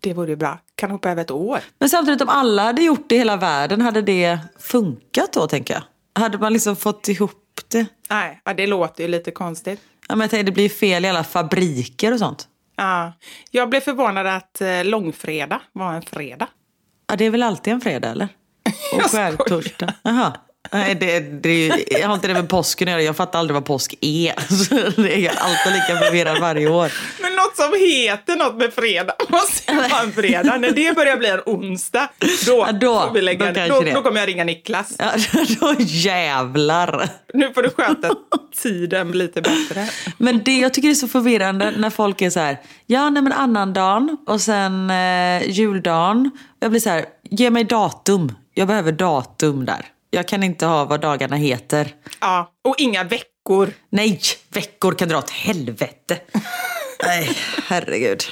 Det 0.00 0.14
vore 0.14 0.30
ju 0.30 0.36
bra. 0.36 0.58
Kan 0.74 0.90
hoppa 0.90 1.10
över 1.10 1.22
ett 1.22 1.30
år. 1.30 1.60
Men 1.78 1.88
samtidigt 1.88 2.20
om 2.22 2.28
alla 2.28 2.62
hade 2.64 2.82
gjort 2.82 3.04
det 3.08 3.14
i 3.14 3.18
hela 3.18 3.36
världen, 3.36 3.80
hade 3.80 4.02
det 4.02 4.38
funkat 4.58 5.32
då 5.32 5.46
tänker 5.46 5.74
jag? 5.74 5.82
Hade 6.22 6.38
man 6.38 6.52
liksom 6.52 6.76
fått 6.76 7.08
ihop 7.08 7.60
det? 7.68 7.86
Nej, 8.10 8.40
ja, 8.44 8.54
det 8.54 8.66
låter 8.66 9.02
ju 9.04 9.08
lite 9.08 9.30
konstigt. 9.30 9.80
Ja, 10.08 10.14
men 10.14 10.20
jag 10.20 10.30
tänkte, 10.30 10.44
det 10.50 10.54
blir 10.54 10.68
fel 10.68 11.04
i 11.04 11.08
alla 11.08 11.24
fabriker 11.24 12.12
och 12.12 12.18
sånt. 12.18 12.48
Ja. 12.78 13.12
Jag 13.50 13.70
blev 13.70 13.80
förvånad 13.80 14.26
att 14.26 14.60
eh, 14.60 14.84
långfredag 14.84 15.60
var 15.72 15.92
en 15.92 16.02
fredag. 16.02 16.48
Ja, 17.08 17.16
det 17.16 17.24
är 17.24 17.30
väl 17.30 17.42
alltid 17.42 17.72
en 17.72 17.80
fredag 17.80 18.08
eller? 18.08 18.28
Och 18.94 19.10
skärtorsdag. 19.10 19.94
Jaha. 20.02 20.36
Nej, 20.70 20.94
det, 20.94 21.20
det, 21.20 21.84
jag 21.88 22.06
har 22.08 22.14
inte 22.14 22.28
det 22.28 22.34
med 22.34 22.48
påsken 22.48 22.88
att 22.88 22.92
göra. 22.92 23.02
Jag 23.02 23.16
fattar 23.16 23.38
aldrig 23.38 23.54
vad 23.54 23.64
påsk 23.64 23.94
är. 24.00 24.34
Så 24.64 25.00
det 25.02 25.26
är 25.26 25.32
alltid 25.38 25.72
lika 25.72 25.96
förvirrad 26.04 26.40
varje 26.40 26.68
år. 26.68 26.92
Men 27.22 27.34
något 27.36 27.56
som 27.56 27.74
heter 27.80 28.36
något 28.36 28.54
med 28.56 28.72
fredag 28.72 29.14
måste 29.28 29.72
ju 29.72 29.78
vara 29.78 30.02
en 30.02 30.12
fredag. 30.12 30.56
När 30.56 30.70
det 30.70 30.96
börjar 30.96 31.16
bli 31.16 31.28
en 31.28 31.40
onsdag, 31.46 32.08
då, 32.46 32.64
Ja, 32.66 32.72
då- 32.72 33.00
får 33.06 33.14
vi 33.14 33.22
lägga, 33.22 33.52
då 33.68 33.74
då, 33.74 33.80
det. 33.80 33.92
då 33.92 34.02
kommer 34.02 34.20
jag 34.20 34.28
ringa 34.28 34.44
Niklas. 34.44 34.96
Ja, 34.98 35.10
då 35.60 35.74
jävlar. 35.78 37.08
Nu 37.34 37.52
får 37.52 37.62
du 37.62 37.70
sköta 37.70 38.10
tiden 38.62 39.12
lite 39.12 39.42
bättre. 39.42 39.88
Men 40.18 40.42
det 40.44 40.58
jag 40.58 40.74
tycker 40.74 40.88
är 40.90 40.94
så 40.94 41.08
förvirrande 41.08 41.70
när 41.76 41.90
folk 41.90 42.22
är 42.22 42.30
så 42.30 42.40
här, 42.40 42.58
ja 42.86 43.10
nej 43.10 43.22
men 43.22 43.32
annandagen 43.32 44.16
och 44.26 44.40
sen 44.40 44.90
eh, 44.90 45.48
juldagen. 45.50 46.30
Jag 46.60 46.70
blir 46.70 46.80
så 46.80 46.90
här, 46.90 47.04
ge 47.30 47.50
mig 47.50 47.64
datum. 47.64 48.34
Jag 48.54 48.68
behöver 48.68 48.92
datum 48.92 49.64
där. 49.64 49.84
Jag 50.10 50.28
kan 50.28 50.42
inte 50.42 50.66
ha 50.66 50.84
vad 50.84 51.00
dagarna 51.00 51.36
heter. 51.36 51.94
Ja, 52.20 52.52
och 52.64 52.74
inga 52.78 53.04
veckor. 53.04 53.70
Nej, 53.90 54.20
veckor 54.52 54.92
kan 54.92 55.08
dra 55.08 55.18
åt 55.18 55.30
helvete. 55.30 56.18
Nej, 57.04 57.30
herregud. 57.66 58.22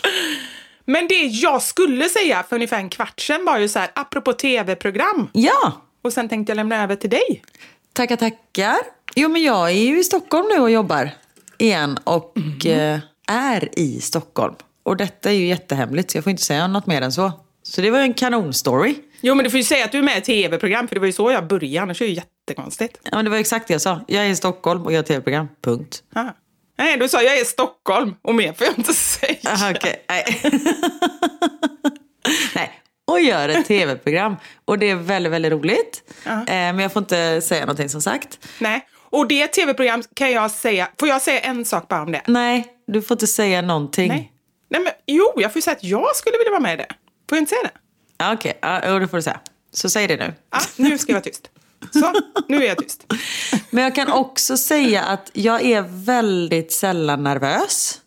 Men 0.84 1.08
det 1.08 1.14
jag 1.26 1.62
skulle 1.62 2.08
säga 2.08 2.42
för 2.48 2.56
ungefär 2.56 2.76
en 2.78 2.88
kvart 2.90 3.20
sedan 3.20 3.44
var 3.44 3.58
ju 3.58 3.68
så 3.68 3.78
här, 3.78 3.90
apropå 3.94 4.32
tv-program. 4.32 5.28
Ja, 5.32 5.72
Och 6.02 6.12
sen 6.12 6.28
tänkte 6.28 6.50
jag 6.50 6.56
lämna 6.56 6.82
över 6.82 6.96
till 6.96 7.10
dig. 7.10 7.42
tackar 7.92 8.16
tackar. 8.16 8.76
Jo 9.14 9.28
men 9.28 9.42
jag 9.42 9.70
är 9.70 9.74
ju 9.74 10.00
i 10.00 10.04
Stockholm 10.04 10.46
nu 10.56 10.62
och 10.62 10.70
jobbar 10.70 11.10
igen 11.58 11.98
och 12.04 12.66
eh, 12.66 12.98
är 13.28 13.78
i 13.78 14.00
Stockholm. 14.00 14.54
Och 14.82 14.96
detta 14.96 15.30
är 15.30 15.34
ju 15.34 15.46
jättehemligt 15.46 16.10
så 16.10 16.16
jag 16.16 16.24
får 16.24 16.30
inte 16.30 16.42
säga 16.42 16.66
något 16.66 16.86
mer 16.86 17.02
än 17.02 17.12
så. 17.12 17.32
Så 17.62 17.80
det 17.80 17.90
var 17.90 17.98
ju 17.98 18.04
en 18.04 18.14
kanonstory. 18.14 18.94
Jo, 19.26 19.34
men 19.34 19.44
du 19.44 19.50
får 19.50 19.58
ju 19.58 19.64
säga 19.64 19.84
att 19.84 19.92
du 19.92 19.98
är 19.98 20.02
med 20.02 20.18
i 20.18 20.20
tv-program, 20.20 20.88
för 20.88 20.94
det 20.94 21.00
var 21.00 21.06
ju 21.06 21.12
så 21.12 21.30
jag 21.30 21.46
började, 21.46 21.82
annars 21.82 22.00
är 22.00 22.04
det 22.04 22.10
ju 22.10 22.16
jättekonstigt. 22.16 22.98
Ja, 23.02 23.10
men 23.12 23.24
det 23.24 23.30
var 23.30 23.38
exakt 23.38 23.68
det 23.68 23.74
jag 23.74 23.80
sa. 23.80 24.00
Jag 24.08 24.26
är 24.26 24.28
i 24.28 24.36
Stockholm 24.36 24.82
och 24.82 24.92
gör 24.92 25.02
tv-program. 25.02 25.48
Punkt. 25.64 26.02
Ah. 26.14 26.24
Nej, 26.78 26.96
du 26.96 27.08
sa 27.08 27.22
jag 27.22 27.36
är 27.36 27.42
i 27.42 27.44
Stockholm 27.44 28.14
och 28.22 28.34
mer 28.34 28.52
får 28.52 28.66
jag 28.66 28.78
inte 28.78 28.94
säga. 28.94 29.36
Aha, 29.46 29.70
okej. 29.70 30.04
Nej. 30.08 30.40
Nej. 32.54 32.70
Och 33.06 33.20
gör 33.20 33.48
ett 33.48 33.66
tv-program. 33.66 34.36
Och 34.64 34.78
det 34.78 34.90
är 34.90 34.94
väldigt, 34.94 35.32
väldigt 35.32 35.52
roligt. 35.52 36.02
Eh, 36.26 36.34
men 36.46 36.78
jag 36.78 36.92
får 36.92 37.02
inte 37.02 37.40
säga 37.40 37.60
någonting 37.60 37.88
som 37.88 38.02
sagt. 38.02 38.48
Nej, 38.58 38.86
och 39.10 39.28
det 39.28 39.46
tv-program 39.46 40.02
kan 40.14 40.32
jag 40.32 40.50
säga, 40.50 40.88
får 40.98 41.08
jag 41.08 41.22
säga 41.22 41.40
en 41.40 41.64
sak 41.64 41.88
bara 41.88 42.02
om 42.02 42.12
det? 42.12 42.22
Nej, 42.26 42.66
du 42.86 43.02
får 43.02 43.14
inte 43.14 43.26
säga 43.26 43.62
någonting. 43.62 44.08
Nej. 44.08 44.32
Nej 44.68 44.80
men, 44.80 44.92
jo, 45.06 45.32
jag 45.36 45.52
får 45.52 45.58
ju 45.58 45.62
säga 45.62 45.76
att 45.76 45.84
jag 45.84 46.16
skulle 46.16 46.38
vilja 46.38 46.50
vara 46.50 46.60
med 46.60 46.74
i 46.74 46.76
det. 46.76 46.88
Får 47.28 47.36
jag 47.36 47.42
inte 47.42 47.50
säga 47.50 47.62
det? 47.62 47.85
Ja, 48.18 48.32
Okej, 48.32 48.58
ja, 48.62 48.80
jo, 48.88 48.98
det 48.98 49.08
får 49.08 49.16
du 49.16 49.22
säga. 49.22 49.40
Så 49.72 49.90
säg 49.90 50.06
det 50.06 50.16
nu. 50.16 50.34
Ja, 50.50 50.58
nu 50.76 50.98
ska 50.98 51.12
jag 51.12 51.16
vara 51.16 51.24
tyst. 51.24 51.50
Så, 51.92 52.12
nu 52.48 52.56
är 52.64 52.68
jag 52.68 52.78
tyst. 52.78 53.12
Men 53.70 53.84
jag 53.84 53.94
kan 53.94 54.12
också 54.12 54.56
säga 54.56 55.02
att 55.02 55.30
jag 55.32 55.62
är 55.62 55.82
väldigt 56.04 56.72
sällan 56.72 57.22
nervös. 57.22 58.00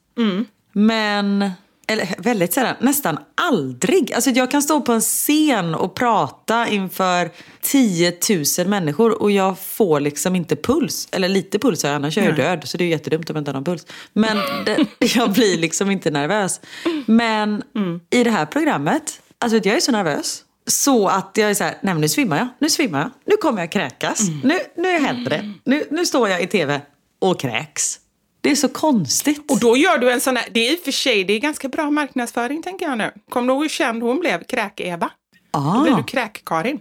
Men, 0.73 1.51
eller 1.87 2.15
väldigt 2.17 2.53
sällan, 2.53 2.75
nästan 2.79 3.17
aldrig. 3.35 4.13
Alltså 4.13 4.29
jag 4.29 4.51
kan 4.51 4.61
stå 4.61 4.81
på 4.81 4.91
en 4.93 5.01
scen 5.01 5.75
och 5.75 5.95
prata 5.95 6.67
inför 6.67 7.31
10 7.61 8.17
000 8.59 8.67
människor 8.67 9.21
och 9.21 9.31
jag 9.31 9.59
får 9.59 9.99
liksom 9.99 10.35
inte 10.35 10.55
puls. 10.55 11.07
Eller 11.11 11.29
lite 11.29 11.59
puls 11.59 11.83
har 11.83 11.89
jag, 11.89 11.95
annars 11.95 12.17
är 12.17 12.23
jag 12.23 12.35
död. 12.35 12.61
Så 12.65 12.77
det 12.77 12.83
är 12.83 12.85
ju 12.85 12.91
jättedumt 12.91 13.29
om 13.29 13.35
jag 13.35 13.41
inte 13.41 13.51
har 13.51 13.53
någon 13.53 13.63
puls. 13.65 13.85
Men 14.13 14.37
det, 14.65 14.85
jag 15.15 15.31
blir 15.31 15.57
liksom 15.57 15.91
inte 15.91 16.11
nervös. 16.11 16.61
Men 17.05 17.63
i 18.09 18.23
det 18.23 18.31
här 18.31 18.45
programmet, 18.45 19.21
alltså 19.39 19.57
jag 19.57 19.75
är 19.75 19.79
så 19.79 19.91
nervös. 19.91 20.43
Så 20.67 21.07
att 21.07 21.31
jag 21.33 21.49
är 21.49 21.53
så 21.53 21.63
här, 21.63 21.77
nej 21.81 21.93
men 21.93 22.01
nu 22.01 22.09
svimmar 22.09 22.37
jag, 22.37 22.47
nu 22.59 22.69
svimmar 22.69 22.99
jag, 22.99 23.11
nu 23.25 23.37
kommer 23.37 23.61
jag 23.61 23.71
kräkas, 23.71 24.21
nu, 24.43 24.59
nu 24.77 24.99
händer 24.99 25.29
det. 25.29 25.53
Nu, 25.63 25.87
nu 25.91 26.05
står 26.05 26.29
jag 26.29 26.43
i 26.43 26.47
tv 26.47 26.81
och 27.19 27.39
kräks. 27.39 27.99
Det 28.41 28.51
är 28.51 28.55
så 28.55 28.69
konstigt. 28.69 29.51
Och 29.51 29.59
då 29.59 29.77
gör 29.77 29.97
du 29.97 30.11
en 30.11 30.21
sån 30.21 30.37
här, 30.37 30.47
det 30.51 30.67
är 30.67 30.73
i 30.73 30.75
och 30.75 30.79
för 30.79 30.91
sig 30.91 31.23
det 31.23 31.33
är 31.33 31.39
ganska 31.39 31.69
bra 31.69 31.91
marknadsföring 31.91 32.63
tänker 32.63 32.85
jag 32.85 32.97
nu. 32.97 33.11
Kommer 33.29 33.47
du 33.47 33.53
ihåg 33.53 33.61
hur 33.63 33.69
känd 33.69 34.03
hon 34.03 34.19
blev? 34.19 34.43
Kräk-Eva. 34.43 35.09
Då 35.51 35.59
ah, 35.59 35.83
du 35.83 36.03
Kräk-Karin. 36.03 36.79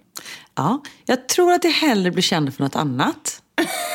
ja, 0.54 0.82
jag 1.04 1.28
tror 1.28 1.52
att 1.52 1.64
jag 1.64 1.70
hellre 1.70 2.10
blir 2.10 2.22
känd 2.22 2.54
för 2.54 2.62
något 2.62 2.76
annat. 2.76 3.42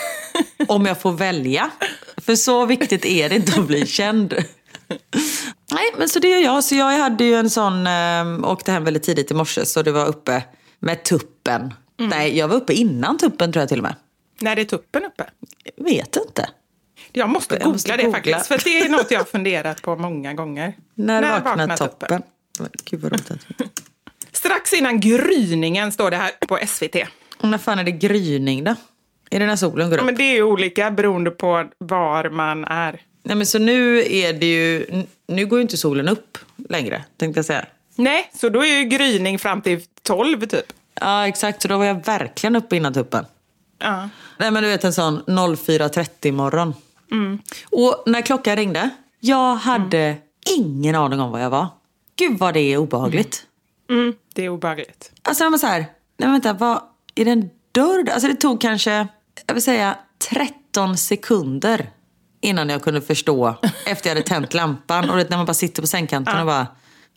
Om 0.68 0.86
jag 0.86 1.02
får 1.02 1.12
välja. 1.12 1.72
För 2.18 2.36
så 2.36 2.66
viktigt 2.66 3.06
är 3.06 3.30
det 3.30 3.36
inte 3.36 3.60
att 3.60 3.68
bli 3.68 3.88
känd. 3.88 4.34
Nej, 5.74 5.92
men 5.98 6.10
så 6.10 6.20
det 6.20 6.28
gör 6.28 6.40
jag. 6.40 6.64
Så 6.64 6.76
jag 6.76 6.98
hade 6.98 7.24
ju 7.24 7.36
en 7.36 7.50
sån, 7.50 7.88
eh, 7.88 8.50
åkte 8.52 8.72
hem 8.72 8.84
väldigt 8.84 9.04
tidigt 9.04 9.32
i 9.32 9.34
morse 9.34 9.66
så 9.66 9.82
det 9.82 9.92
var 9.92 10.06
uppe 10.06 10.44
med 10.80 11.04
tuppen. 11.04 11.74
Nej, 11.98 12.38
jag 12.38 12.48
var 12.48 12.56
uppe 12.56 12.74
innan 12.74 13.18
tuppen 13.18 13.52
tror 13.54 13.62
jag 13.62 13.70
till 13.70 13.80
och 13.80 13.84
med. 13.84 13.96
När 14.40 14.60
är 14.60 14.64
tuppen 14.64 15.06
uppe? 15.06 15.24
Vet 15.78 16.16
inte. 16.28 16.50
Jag 17.12 17.30
måste 17.30 17.56
Jag 17.56 17.62
googla 17.64 17.74
måste 17.74 17.98
det 17.98 18.04
googla. 18.04 18.18
faktiskt. 18.18 18.48
För 18.48 18.62
det 18.70 18.80
är 18.80 18.90
något 18.90 19.12
jag 19.12 19.20
har 19.20 19.26
funderat 19.26 19.82
på 19.82 19.96
många 19.96 20.34
gånger. 20.34 20.74
När, 20.96 21.22
vaknar 21.42 21.78
toppen? 21.78 22.24
Gud 22.86 23.02
vad 23.02 23.12
roligt. 23.12 23.82
Strax 24.32 24.74
innan 24.74 25.00
gryningen 25.00 25.92
står 25.92 26.12
det 26.12 26.18
här 26.18 26.32
på 26.48 26.60
SVT. 26.68 26.96
Och 27.38 27.48
när 27.50 27.58
fan 27.58 27.80
är 27.80 27.84
det 27.84 27.92
gryning 27.92 28.64
då? 28.64 28.76
Är 29.32 29.40
det 29.40 29.46
när 29.46 29.56
solen 29.56 29.90
går 29.90 29.98
Ja, 29.98 30.02
upp? 30.02 30.06
men 30.06 30.16
det 30.16 30.24
är 30.38 30.44
olika 30.44 30.92
beroende 30.92 31.32
på 31.32 31.66
var 31.78 32.30
man 32.30 32.66
är. 32.66 33.02
Nej 33.24 33.36
men 33.36 33.46
så 33.46 33.60
nu 33.60 34.00
är 34.14 34.34
det 34.34 34.46
ju, 34.46 34.86
nu 35.28 35.46
går 35.46 35.60
ju 35.60 35.62
inte 35.62 35.78
solen 35.78 36.08
upp 36.08 36.38
längre 36.70 37.04
tänkte 37.18 37.38
jag 37.38 37.46
säga. 37.46 37.66
Nej, 37.96 38.32
så 38.34 38.50
då 38.50 38.66
är 38.66 38.80
ju 38.80 38.84
gryning 38.84 39.40
fram 39.40 39.62
till 39.62 39.82
12 40.02 40.46
typ. 40.46 40.66
Ja 41.02 41.28
exakt, 41.28 41.62
så 41.62 41.68
då 41.68 41.78
var 41.78 41.86
jag 41.86 42.06
verkligen 42.06 42.56
uppe 42.56 42.76
innan 42.76 42.94
tuppen. 42.94 43.26
Ja. 43.80 44.10
Nej 44.38 44.52
men 44.52 44.64
du 44.64 44.70
vet 44.70 44.84
en 44.84 44.94
sån 44.94 45.22
04.30 45.22 46.32
morgon. 46.32 46.74
Och 47.66 48.04
när 48.06 48.22
klockan 48.22 48.56
ringde, 48.56 48.90
jag 49.20 49.56
hade 49.56 50.16
ingen 50.58 50.96
aning 50.96 51.20
om 51.20 51.32
var 51.32 51.40
jag 51.40 51.50
var. 51.50 51.68
Gud 52.16 52.40
vad 52.40 52.54
det 52.54 52.60
är 52.60 52.78
obehagligt. 52.78 53.46
Mm, 53.90 54.14
det 54.34 54.46
är 54.46 54.50
obehagligt. 54.50 55.12
Alltså 55.22 55.50
var 55.50 55.58
så 55.58 55.68
här, 55.68 55.80
nej 55.80 55.88
men 56.18 56.32
vänta, 56.32 56.54
vad, 56.54 56.82
är 57.16 57.26
det 57.26 57.32
en 57.32 57.50
dörr? 57.72 58.10
Alltså 58.10 58.28
det 58.28 58.36
tog 58.36 58.62
kanske, 58.62 59.08
jag 59.46 59.54
vill 59.54 59.64
säga 59.64 59.98
13 60.30 60.98
sekunder 60.98 61.90
innan 62.44 62.70
jag 62.70 62.82
kunde 62.82 63.02
förstå 63.02 63.56
efter 63.86 64.10
jag 64.10 64.16
hade 64.16 64.28
tänt 64.28 64.54
lampan. 64.54 65.10
Och 65.10 65.16
när 65.30 65.38
man 65.38 65.46
bara 65.46 65.54
sitter 65.54 65.82
på 65.82 65.88
sängkanten 65.88 66.40
och 66.40 66.46
bara, 66.46 66.68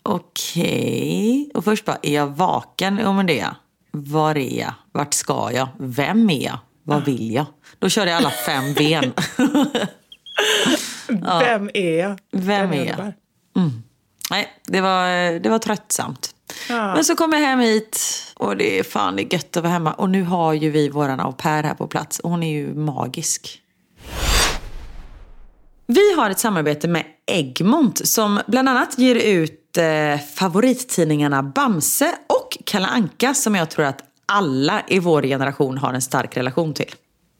okej. 0.03 1.51
Och 1.53 1.63
först 1.63 1.85
bara, 1.85 1.97
är 2.01 2.13
jag 2.13 2.27
vaken? 2.27 2.99
Jo 3.03 3.13
men 3.13 3.25
det 3.25 3.39
är 3.39 3.43
jag. 3.43 3.55
Var 3.91 4.37
är 4.37 4.59
jag? 4.59 4.73
Vart 4.91 5.13
ska 5.13 5.51
jag? 5.53 5.67
Vem 5.79 6.29
är 6.29 6.45
jag? 6.45 6.59
Vad 6.83 7.05
vill 7.05 7.31
jag? 7.33 7.45
Då 7.79 7.89
körde 7.89 8.11
jag 8.11 8.17
alla 8.17 8.31
fem 8.31 8.73
ben. 8.73 9.13
Vem 11.39 11.69
är 11.73 11.99
jag? 11.99 12.19
Vem 12.31 12.71
är 12.71 12.75
jag? 12.75 12.83
underbar. 12.83 13.13
Nej, 14.31 14.47
det 14.67 14.81
var, 14.81 15.39
det 15.39 15.49
var 15.49 15.59
tröttsamt. 15.59 16.33
Men 16.69 17.05
så 17.05 17.15
kom 17.15 17.33
jag 17.33 17.39
hem 17.39 17.59
hit 17.59 17.99
och 18.35 18.57
det 18.57 18.79
är 18.79 18.83
fan 18.83 19.15
det 19.15 19.21
är 19.21 19.33
gött 19.33 19.57
att 19.57 19.63
vara 19.63 19.73
hemma. 19.73 19.93
Och 19.93 20.09
nu 20.09 20.23
har 20.23 20.53
ju 20.53 20.69
vi 20.69 20.89
våran 20.89 21.19
au 21.19 21.33
pair 21.33 21.63
här 21.63 21.73
på 21.73 21.87
plats 21.87 22.19
och 22.19 22.29
hon 22.29 22.43
är 22.43 22.51
ju 22.51 22.73
magisk. 22.73 23.61
Vi 25.87 26.13
har 26.13 26.29
ett 26.29 26.39
samarbete 26.39 26.87
med 26.87 27.03
Egmont 27.31 28.07
som 28.07 28.39
bland 28.47 28.69
annat 28.69 28.99
ger 28.99 29.15
ut 29.15 29.77
eh, 29.77 30.19
favorittidningarna 30.19 31.43
Bamse 31.43 32.11
och 32.27 32.57
Kalle 32.65 32.87
Anka 32.87 33.33
som 33.33 33.55
jag 33.55 33.69
tror 33.69 33.85
att 33.85 34.03
alla 34.25 34.81
i 34.87 34.99
vår 34.99 35.21
generation 35.21 35.77
har 35.77 35.93
en 35.93 36.01
stark 36.01 36.37
relation 36.37 36.73
till. 36.73 36.95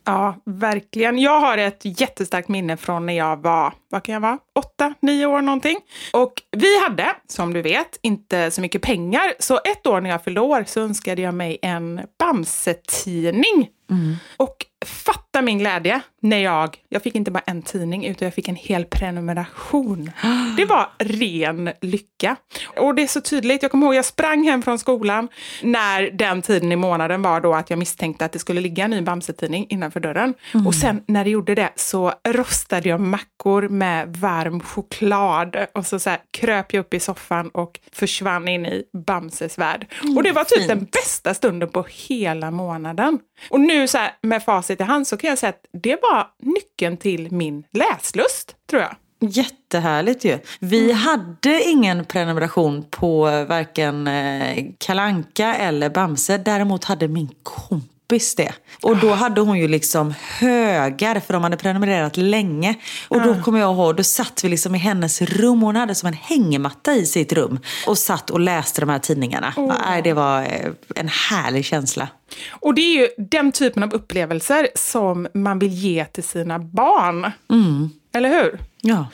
Ja, 0.06 0.36
verkligen. 0.46 1.20
Jag 1.20 1.40
har 1.40 1.58
ett 1.58 1.82
jättestarkt 1.84 2.48
minne 2.48 2.78
från 2.78 3.06
när 3.06 3.14
jag 3.14 3.42
var, 3.42 3.74
vad 3.90 4.04
kan 4.04 4.14
jag 4.14 4.22
vara, 4.22 4.38
åtta, 4.58 4.94
nio 5.00 5.26
år 5.26 5.42
någonting. 5.42 5.78
Och 6.14 6.34
vi 6.52 6.84
hade, 6.84 7.16
som 7.28 7.54
du 7.54 7.62
vet, 7.62 8.00
inte 8.02 8.52
så 8.52 8.62
mycket 8.62 8.82
pengar. 8.82 9.34
Så 9.40 9.60
ett 9.64 9.88
år 9.88 10.02
när 10.02 10.10
jag 10.10 10.24
fyllde 10.24 10.42
år 10.42 10.64
så 10.68 10.82
önskade 10.82 11.22
jag 11.22 11.34
mig 11.34 11.58
en 11.62 12.02
Bamse-tidning. 12.20 13.70
Mm. 13.90 14.16
Och 14.38 14.66
fatta 14.86 15.42
min 15.42 15.60
glädje 15.60 16.02
när 16.22 16.38
jag, 16.38 16.78
jag 16.90 17.04
fick 17.04 17.16
inte 17.16 17.32
bara 17.32 17.44
en 17.46 17.62
tidning 17.62 18.06
utan 18.06 18.26
jag 18.26 18.34
fick 18.34 18.48
en 18.48 18.56
hel 18.56 18.86
prenumeration. 18.86 20.12
Det 20.58 20.66
var 20.66 20.90
ren 21.00 21.72
lycka. 21.82 22.36
Och 22.78 22.96
det 22.96 23.02
är 23.02 23.08
så 23.08 23.22
tydligt, 23.22 23.62
jag 23.62 23.72
kommer 23.72 23.86
ihåg 23.86 23.96
jag 23.96 24.06
sprang 24.06 24.44
hem 24.44 24.62
från 24.62 24.80
skolan 24.80 25.28
när 25.62 26.12
den 26.12 26.42
tiden 26.42 26.72
i 26.72 26.76
månaden 26.76 27.22
var 27.22 27.42
då 27.42 27.54
att 27.54 27.70
jag 27.70 27.80
misstänkte 27.80 28.26
att 28.26 28.32
det 28.32 28.40
skulle 28.40 28.62
ligga 28.62 28.84
en 28.84 28.92
ny 28.92 29.02
Bamse-tidning 29.02 29.68
innanför 29.70 30.00
dörren. 30.00 30.34
Mm. 30.54 30.68
Och 30.68 30.76
sen 30.76 31.04
när 31.08 31.24
det 31.24 31.30
gjorde 31.30 31.56
det 31.56 31.70
så 31.76 32.14
rostade 32.28 32.90
jag 32.90 33.00
mackor 33.00 33.70
med 33.70 34.18
varm 34.18 34.47
choklad 34.64 35.56
och 35.74 35.86
så, 35.86 36.00
så 36.00 36.10
här, 36.10 36.20
kröp 36.32 36.74
jag 36.74 36.82
upp 36.82 36.94
i 36.94 37.00
soffan 37.00 37.50
och 37.50 37.80
försvann 37.92 38.48
in 38.48 38.66
i 38.66 38.84
Bamses 39.08 39.58
värld. 39.58 39.94
Mm, 40.04 40.18
och 40.18 40.24
det 40.24 40.32
var 40.32 40.44
typ 40.44 40.58
fint. 40.58 40.70
den 40.70 40.88
bästa 40.92 41.34
stunden 41.34 41.70
på 41.70 41.86
hela 41.90 42.52
månaden. 42.52 43.20
Och 43.50 43.60
nu 43.60 43.88
så 43.88 43.98
här, 43.98 44.12
med 44.22 44.44
facit 44.44 44.82
i 44.82 44.84
hand 44.84 45.08
så 45.08 45.18
kan 45.18 45.30
jag 45.30 45.38
säga 45.38 45.50
att 45.50 45.66
det 45.82 45.98
var 46.02 46.28
nyckeln 46.40 46.98
till 46.98 47.32
min 47.32 47.64
läslust, 47.72 48.56
tror 48.70 48.82
jag. 48.82 48.96
Jättehärligt 49.20 50.26
ju. 50.26 50.40
Vi 50.60 50.84
mm. 50.84 50.98
hade 50.98 51.64
ingen 51.64 52.06
prenumeration 52.06 52.86
på 52.90 53.22
varken 53.50 54.08
eh, 54.08 54.66
Kalanka 54.78 55.56
eller 55.56 55.90
Bamse. 55.90 56.38
Däremot 56.38 56.84
hade 56.84 57.08
min 57.08 57.30
kompis 57.44 57.97
det. 58.38 58.54
Och 58.82 58.98
då 58.98 59.14
hade 59.14 59.42
hon 59.42 59.60
ju 59.60 59.68
liksom 59.68 60.14
högar 60.40 61.20
för 61.20 61.34
de 61.34 61.44
hade 61.44 61.58
prenumererat 61.58 62.18
länge. 62.18 62.76
Och 63.08 63.22
då 63.22 63.42
kommer 63.42 63.60
jag 63.60 63.74
ihåg, 63.74 63.96
då 63.96 64.04
satt 64.04 64.44
vi 64.44 64.50
liksom 64.50 64.76
i 64.76 64.78
hennes 64.78 65.22
rum. 65.22 65.62
Hon 65.62 65.76
hade 65.76 65.96
som 65.96 66.08
en 66.08 66.14
hängmatta 66.14 66.94
i 66.94 67.06
sitt 67.06 67.34
rum. 67.34 67.60
Och 67.88 67.98
satt 67.98 68.30
och 68.30 68.40
läste 68.40 68.82
de 68.82 68.90
här 68.90 69.00
tidningarna. 69.00 69.54
Oh. 69.58 70.02
Det 70.04 70.14
var 70.14 70.42
eh, 70.42 70.72
en 70.96 71.08
härlig 71.08 71.66
känsla. 71.66 72.08
Och 72.50 72.74
det 72.74 72.82
är 72.82 73.02
ju 73.02 73.08
den 73.18 73.52
typen 73.52 73.84
av 73.84 73.94
upplevelser 73.94 74.68
som 74.76 75.28
man 75.34 75.60
vill 75.60 75.74
ge 75.74 76.06
till 76.06 76.24
sina 76.24 76.60
barn. 76.60 77.32
Mm. 77.50 77.90
Eller 78.14 78.30
hur? 78.30 78.60
Ja. 78.82 79.06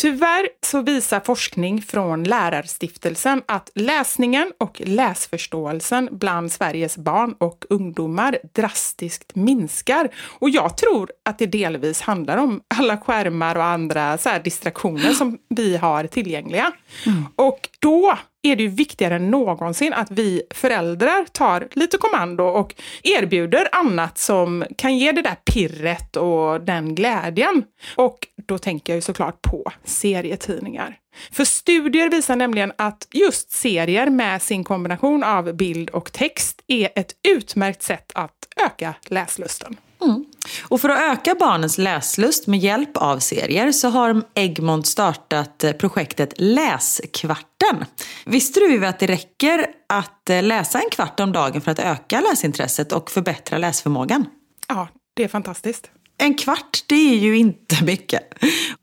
Tyvärr 0.00 0.48
så 0.62 0.82
visar 0.82 1.20
forskning 1.20 1.82
från 1.82 2.24
Lärarstiftelsen 2.24 3.42
att 3.46 3.70
läsningen 3.74 4.52
och 4.58 4.82
läsförståelsen 4.84 6.08
bland 6.12 6.52
Sveriges 6.52 6.96
barn 6.96 7.34
och 7.38 7.64
ungdomar 7.70 8.38
drastiskt 8.54 9.34
minskar. 9.34 10.08
Och 10.38 10.50
jag 10.50 10.76
tror 10.76 11.10
att 11.24 11.38
det 11.38 11.46
delvis 11.46 12.00
handlar 12.00 12.36
om 12.36 12.60
alla 12.68 12.96
skärmar 12.96 13.56
och 13.56 13.64
andra 13.64 14.18
så 14.18 14.30
distraktioner 14.44 15.12
som 15.12 15.38
vi 15.48 15.76
har 15.76 16.06
tillgängliga. 16.06 16.72
Mm. 17.06 17.26
Och 17.36 17.68
då 17.78 18.18
är 18.42 18.56
det 18.56 18.62
ju 18.62 18.68
viktigare 18.68 19.16
än 19.16 19.30
någonsin 19.30 19.92
att 19.92 20.10
vi 20.10 20.42
föräldrar 20.50 21.24
tar 21.32 21.68
lite 21.72 21.96
kommando 21.96 22.44
och 22.44 22.74
erbjuder 23.02 23.68
annat 23.72 24.18
som 24.18 24.64
kan 24.76 24.98
ge 24.98 25.12
det 25.12 25.22
där 25.22 25.34
pirret 25.34 26.16
och 26.16 26.60
den 26.60 26.94
glädjen. 26.94 27.64
Och 27.96 28.26
då 28.46 28.58
tänker 28.58 28.92
jag 28.92 28.96
ju 28.96 29.02
såklart 29.02 29.42
på 29.42 29.72
serietidningar. 29.84 30.96
För 31.32 31.44
studier 31.44 32.10
visar 32.10 32.36
nämligen 32.36 32.72
att 32.78 33.08
just 33.12 33.50
serier 33.50 34.10
med 34.10 34.42
sin 34.42 34.64
kombination 34.64 35.24
av 35.24 35.52
bild 35.52 35.90
och 35.90 36.12
text 36.12 36.62
är 36.66 36.88
ett 36.94 37.12
utmärkt 37.28 37.82
sätt 37.82 38.12
att 38.14 38.48
öka 38.66 38.94
läslusten. 39.06 39.76
Mm. 40.00 40.24
Och 40.68 40.80
för 40.80 40.88
att 40.88 41.12
öka 41.12 41.34
barnens 41.34 41.78
läslust 41.78 42.46
med 42.46 42.58
hjälp 42.58 42.96
av 42.96 43.18
serier 43.18 43.72
så 43.72 43.88
har 43.88 44.22
Egmont 44.34 44.86
startat 44.86 45.64
eh, 45.64 45.72
projektet 45.72 46.34
Läskvarten. 46.36 47.84
Visste 48.26 48.60
du 48.60 48.86
att 48.86 48.98
det 48.98 49.06
räcker 49.06 49.66
att 49.88 50.30
eh, 50.30 50.42
läsa 50.42 50.78
en 50.78 50.90
kvart 50.90 51.20
om 51.20 51.32
dagen 51.32 51.60
för 51.60 51.70
att 51.70 51.78
öka 51.78 52.20
läsintresset 52.20 52.92
och 52.92 53.10
förbättra 53.10 53.58
läsförmågan? 53.58 54.26
Ja, 54.68 54.88
det 55.14 55.24
är 55.24 55.28
fantastiskt 55.28 55.90
en 56.20 56.34
kvart, 56.34 56.84
det 56.86 57.14
är 57.14 57.18
ju 57.18 57.38
inte 57.38 57.76
mycket. 57.84 58.22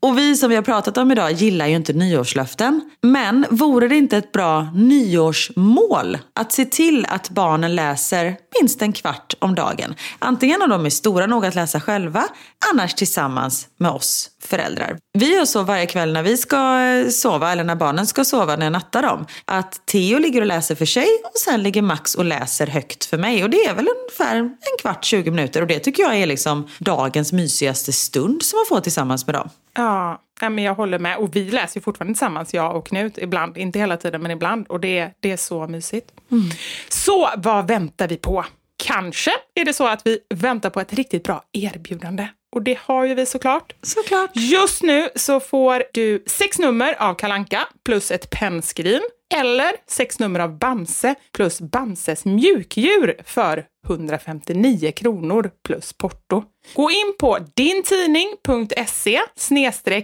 Och 0.00 0.18
vi 0.18 0.36
som 0.36 0.50
vi 0.50 0.56
har 0.56 0.62
pratat 0.62 0.98
om 0.98 1.10
idag 1.10 1.32
gillar 1.32 1.66
ju 1.66 1.76
inte 1.76 1.92
nyårslöften. 1.92 2.80
Men 3.02 3.46
vore 3.50 3.88
det 3.88 3.96
inte 3.96 4.16
ett 4.16 4.32
bra 4.32 4.68
nyårsmål 4.74 6.18
att 6.34 6.52
se 6.52 6.64
till 6.64 7.06
att 7.08 7.30
barnen 7.30 7.74
läser 7.74 8.36
minst 8.60 8.82
en 8.82 8.92
kvart 8.92 9.34
om 9.38 9.54
dagen? 9.54 9.94
Antingen 10.18 10.62
om 10.62 10.70
de 10.70 10.86
är 10.86 10.90
stora 10.90 11.26
nog 11.26 11.46
att 11.46 11.54
läsa 11.54 11.80
själva, 11.80 12.24
annars 12.72 12.94
tillsammans 12.94 13.68
med 13.78 13.90
oss 13.90 14.30
föräldrar. 14.42 14.98
Vi 15.12 15.34
gör 15.34 15.44
så 15.44 15.62
varje 15.62 15.86
kväll 15.86 16.12
när 16.12 16.22
vi 16.22 16.36
ska 16.36 17.04
sova, 17.10 17.52
eller 17.52 17.64
när 17.64 17.74
barnen 17.74 18.06
ska 18.06 18.24
sova 18.24 18.56
när 18.56 18.66
jag 18.66 18.72
nattar 18.72 19.02
dem. 19.02 19.26
Att 19.44 19.86
Theo 19.86 20.18
ligger 20.18 20.40
och 20.40 20.46
läser 20.46 20.74
för 20.74 20.86
sig 20.86 21.08
och 21.24 21.38
sen 21.38 21.62
ligger 21.62 21.82
Max 21.82 22.14
och 22.14 22.24
läser 22.24 22.66
högt 22.66 23.04
för 23.04 23.18
mig. 23.18 23.44
Och 23.44 23.50
det 23.50 23.64
är 23.64 23.74
väl 23.74 23.88
ungefär 23.88 24.36
en 24.36 24.56
kvart, 24.80 25.04
20 25.04 25.30
minuter. 25.30 25.60
Och 25.60 25.66
det 25.66 25.78
tycker 25.78 26.02
jag 26.02 26.16
är 26.16 26.26
liksom 26.26 26.68
dagens 26.78 27.32
mysigaste 27.32 27.92
stund 27.92 28.42
som 28.42 28.56
man 28.58 28.66
får 28.68 28.80
tillsammans 28.80 29.26
med 29.26 29.34
dem. 29.34 29.50
Ja, 29.74 30.20
men 30.40 30.58
jag 30.58 30.74
håller 30.74 30.98
med. 30.98 31.16
Och 31.16 31.36
vi 31.36 31.50
läser 31.50 31.76
ju 31.76 31.82
fortfarande 31.82 32.14
tillsammans, 32.14 32.54
jag 32.54 32.76
och 32.76 32.86
Knut. 32.86 33.18
Ibland, 33.18 33.58
inte 33.58 33.78
hela 33.78 33.96
tiden, 33.96 34.22
men 34.22 34.30
ibland. 34.30 34.66
Och 34.66 34.80
det, 34.80 35.10
det 35.20 35.30
är 35.32 35.36
så 35.36 35.66
mysigt. 35.66 36.10
Mm. 36.30 36.50
Så 36.88 37.30
vad 37.36 37.68
väntar 37.68 38.08
vi 38.08 38.16
på? 38.16 38.44
Kanske 38.76 39.30
är 39.54 39.64
det 39.64 39.72
så 39.72 39.86
att 39.86 40.06
vi 40.06 40.18
väntar 40.34 40.70
på 40.70 40.80
ett 40.80 40.92
riktigt 40.92 41.24
bra 41.24 41.42
erbjudande. 41.52 42.28
Och 42.56 42.62
det 42.62 42.78
har 42.80 43.04
ju 43.04 43.14
vi 43.14 43.26
såklart. 43.26 43.72
Såklart. 43.82 44.30
Just 44.34 44.82
nu 44.82 45.08
så 45.14 45.40
får 45.40 45.82
du 45.92 46.24
sex 46.26 46.58
nummer 46.58 47.02
av 47.02 47.14
Kalanka 47.14 47.68
plus 47.84 48.10
ett 48.10 48.30
pennskrin 48.30 49.02
eller 49.34 49.72
sex 49.86 50.18
nummer 50.18 50.40
av 50.40 50.58
Bamse 50.58 51.14
plus 51.32 51.60
Bamses 51.60 52.24
mjukdjur 52.24 53.14
för 53.24 53.64
159 53.88 54.92
kronor 54.96 55.50
plus 55.64 55.92
porto. 55.92 56.44
Gå 56.74 56.90
in 56.90 57.14
på 57.18 57.38
dintidning.se 57.54 59.20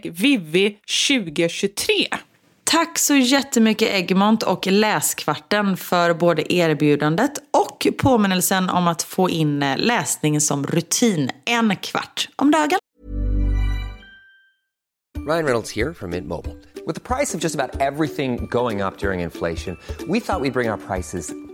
vivi 0.04 0.78
2023 1.08 2.08
Tack 2.74 2.98
så 2.98 3.14
jättemycket 3.14 3.88
Egmont 3.88 4.42
och 4.42 4.66
Läskvarten 4.66 5.76
för 5.76 6.14
både 6.14 6.52
erbjudandet 6.52 7.32
och 7.50 7.86
påminnelsen 7.98 8.70
om 8.70 8.88
att 8.88 9.02
få 9.02 9.30
in 9.30 9.62
eh, 9.62 9.76
läsning 9.76 10.40
som 10.40 10.66
rutin 10.66 11.30
en 11.44 11.76
kvart 11.76 12.28
om 12.36 12.50
dagen. 12.50 12.78
Ryan 15.28 15.44
Reynolds 15.44 15.76
här 15.76 15.92
från 15.92 16.10
Mint 16.10 16.26
Mobile. 16.26 16.54
Med 16.86 17.02
priset 17.02 17.40
på 17.40 17.44
nästan 17.44 17.70
allt 17.80 18.14
som 18.16 18.46
går 18.48 18.86
upp 18.86 19.04
under 19.04 19.12
inflationen, 19.12 19.76
trodde 19.98 20.12
vi 20.12 20.18
att 20.18 20.42
vi 20.42 20.50
skulle 20.50 20.52
bring 20.52 20.70
våra 20.70 20.76
priser 20.76 21.53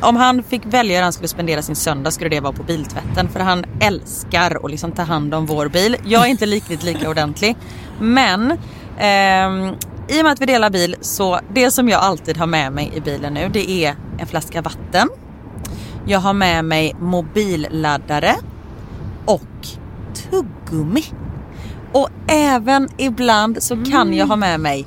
om 0.00 0.16
han 0.16 0.42
fick 0.42 0.62
välja 0.66 0.96
hur 0.96 1.02
han 1.02 1.12
skulle 1.12 1.28
spendera 1.28 1.62
sin 1.62 1.76
söndag 1.76 2.10
skulle 2.10 2.30
det 2.30 2.40
vara 2.40 2.52
på 2.52 2.62
biltvätten. 2.62 3.28
För 3.28 3.40
han 3.40 3.64
älskar 3.80 4.64
att 4.64 4.70
liksom 4.70 4.92
ta 4.92 5.02
hand 5.02 5.34
om 5.34 5.46
vår 5.46 5.68
bil. 5.68 5.96
Jag 6.04 6.26
är 6.26 6.26
inte 6.26 6.46
riktigt 6.46 6.82
lika 6.82 7.10
ordentlig. 7.10 7.56
Men 8.00 8.58
ehm, 8.98 9.74
i 10.08 10.20
och 10.20 10.24
med 10.24 10.32
att 10.32 10.40
vi 10.40 10.46
delar 10.46 10.70
bil 10.70 10.96
så 11.00 11.40
det 11.54 11.70
som 11.70 11.88
jag 11.88 12.00
alltid 12.00 12.36
har 12.36 12.46
med 12.46 12.72
mig 12.72 12.92
i 12.94 13.00
bilen 13.00 13.34
nu 13.34 13.48
det 13.48 13.70
är 13.70 13.96
en 14.18 14.26
flaska 14.26 14.62
vatten. 14.62 15.08
Jag 16.06 16.20
har 16.20 16.32
med 16.32 16.64
mig 16.64 16.94
mobilladdare 17.00 18.34
och 19.24 19.68
tuggummi. 20.30 21.04
Och 21.92 22.08
även 22.28 22.88
ibland 22.96 23.62
så 23.62 23.84
kan 23.84 24.14
jag 24.14 24.26
ha 24.26 24.36
med 24.36 24.60
mig 24.60 24.86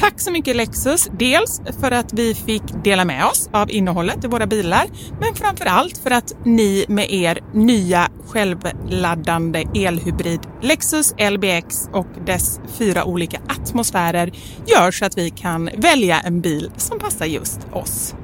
Tack 0.00 0.20
så 0.20 0.30
mycket 0.30 0.56
Lexus, 0.56 1.08
dels 1.18 1.60
för 1.80 1.90
att 1.90 2.12
vi 2.12 2.34
fick 2.34 2.62
dela 2.84 3.04
med 3.04 3.26
oss 3.26 3.48
av 3.52 3.70
innehållet 3.70 4.24
i 4.24 4.26
våra 4.26 4.46
bilar, 4.46 4.86
men 5.20 5.34
framför 5.34 5.66
allt 5.66 5.98
för 5.98 6.10
att 6.10 6.32
ni 6.44 6.84
med 6.88 7.10
er 7.10 7.38
nya 7.54 8.08
självladdande 8.26 9.64
elhybrid 9.74 10.40
Lexus 10.62 11.14
LBX 11.30 11.88
och 11.92 12.06
dess 12.26 12.60
fyra 12.78 13.04
olika 13.04 13.40
atmosfärer 13.48 14.32
gör 14.66 14.90
så 14.90 15.04
att 15.04 15.18
vi 15.18 15.30
kan 15.30 15.70
välja 15.76 16.20
en 16.20 16.40
bil 16.40 16.70
som 16.76 16.98
passar 16.98 17.26
just 17.26 17.60
oss. 17.72 18.14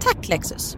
Tack 0.00 0.28
Lexus! 0.28 0.76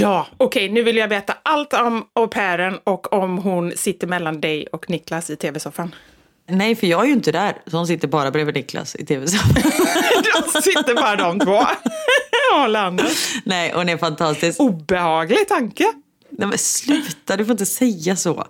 Ja, 0.00 0.26
okej, 0.36 0.68
nu 0.68 0.82
vill 0.82 0.96
jag 0.96 1.08
veta 1.08 1.34
allt 1.42 1.72
om 1.72 2.04
au 2.12 2.26
pairen 2.28 2.78
och 2.84 3.12
om 3.12 3.38
hon 3.38 3.72
sitter 3.76 4.06
mellan 4.06 4.40
dig 4.40 4.66
och 4.66 4.90
Niklas 4.90 5.30
i 5.30 5.36
tv-soffan. 5.36 5.94
Nej, 6.48 6.76
för 6.76 6.86
jag 6.86 7.02
är 7.02 7.06
ju 7.06 7.12
inte 7.12 7.32
där. 7.32 7.56
Så 7.66 7.76
hon 7.76 7.86
sitter 7.86 8.08
bara 8.08 8.30
bredvid 8.30 8.54
Niklas 8.54 8.94
i 8.96 9.06
tv-soffan. 9.06 9.54
Då 10.54 10.60
sitter 10.60 10.94
bara 10.94 11.16
de 11.16 11.40
två. 11.40 11.62
Ja, 12.50 12.66
landet. 12.66 13.12
Nej, 13.44 13.72
hon 13.74 13.88
är 13.88 13.96
fantastisk. 13.96 14.60
Obehaglig 14.60 15.48
tanke. 15.48 15.84
Nej, 16.30 16.48
men 16.48 16.58
sluta, 16.58 17.36
du 17.36 17.44
får 17.44 17.52
inte 17.52 17.66
säga 17.66 18.16
så. 18.16 18.46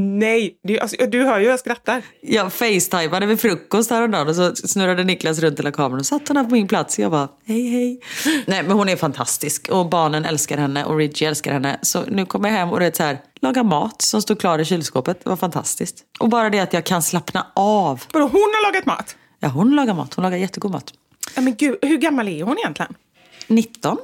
Nej, 0.00 0.58
du, 0.62 0.78
alltså, 0.78 0.96
du 1.08 1.24
hör 1.24 1.38
ju 1.38 1.44
hur 1.44 1.50
jag 1.50 1.60
skrattar. 1.60 2.02
Jag 2.20 2.52
facetimade 2.52 3.26
vid 3.26 3.40
frukost 3.40 3.90
häromdagen 3.90 4.28
och 4.28 4.36
så 4.36 4.56
snurrade 4.56 5.04
Niklas 5.04 5.38
runt 5.38 5.58
hela 5.58 5.72
kameran 5.72 6.00
och 6.00 6.06
satt 6.06 6.28
hon 6.28 6.36
här 6.36 6.44
på 6.44 6.50
min 6.50 6.68
plats. 6.68 6.98
Jag 6.98 7.10
bara, 7.10 7.28
hej 7.46 7.68
hej. 7.68 8.00
Nej 8.46 8.62
men 8.62 8.72
hon 8.72 8.88
är 8.88 8.96
fantastisk 8.96 9.68
och 9.68 9.88
barnen 9.88 10.24
älskar 10.24 10.58
henne 10.58 10.84
och 10.84 10.96
Ridgie 10.96 11.28
älskar 11.28 11.52
henne. 11.52 11.78
Så 11.82 12.02
nu 12.08 12.26
kommer 12.26 12.48
jag 12.48 12.56
hem 12.56 12.70
och 12.70 12.80
det 12.80 12.86
är 12.86 12.92
så 12.92 13.02
här, 13.02 13.18
laga 13.40 13.62
mat 13.62 14.02
som 14.02 14.22
står 14.22 14.34
klar 14.34 14.58
i 14.58 14.64
kylskåpet. 14.64 15.24
Det 15.24 15.30
var 15.30 15.36
fantastiskt. 15.36 16.04
Och 16.20 16.28
bara 16.28 16.50
det 16.50 16.60
att 16.60 16.72
jag 16.72 16.84
kan 16.84 17.02
slappna 17.02 17.46
av. 17.54 18.02
Vadå, 18.12 18.24
hon 18.26 18.40
har 18.40 18.72
lagat 18.72 18.86
mat? 18.86 19.16
Ja, 19.40 19.48
hon 19.48 19.76
lagar 19.76 19.94
mat. 19.94 20.14
Hon 20.14 20.22
lagar 20.22 20.36
jättegod 20.36 20.70
mat. 20.70 20.92
Ja, 21.34 21.40
men 21.40 21.54
gud, 21.54 21.78
hur 21.82 21.96
gammal 21.98 22.28
är 22.28 22.42
hon 22.42 22.58
egentligen? 22.58 22.94
19. 23.46 23.96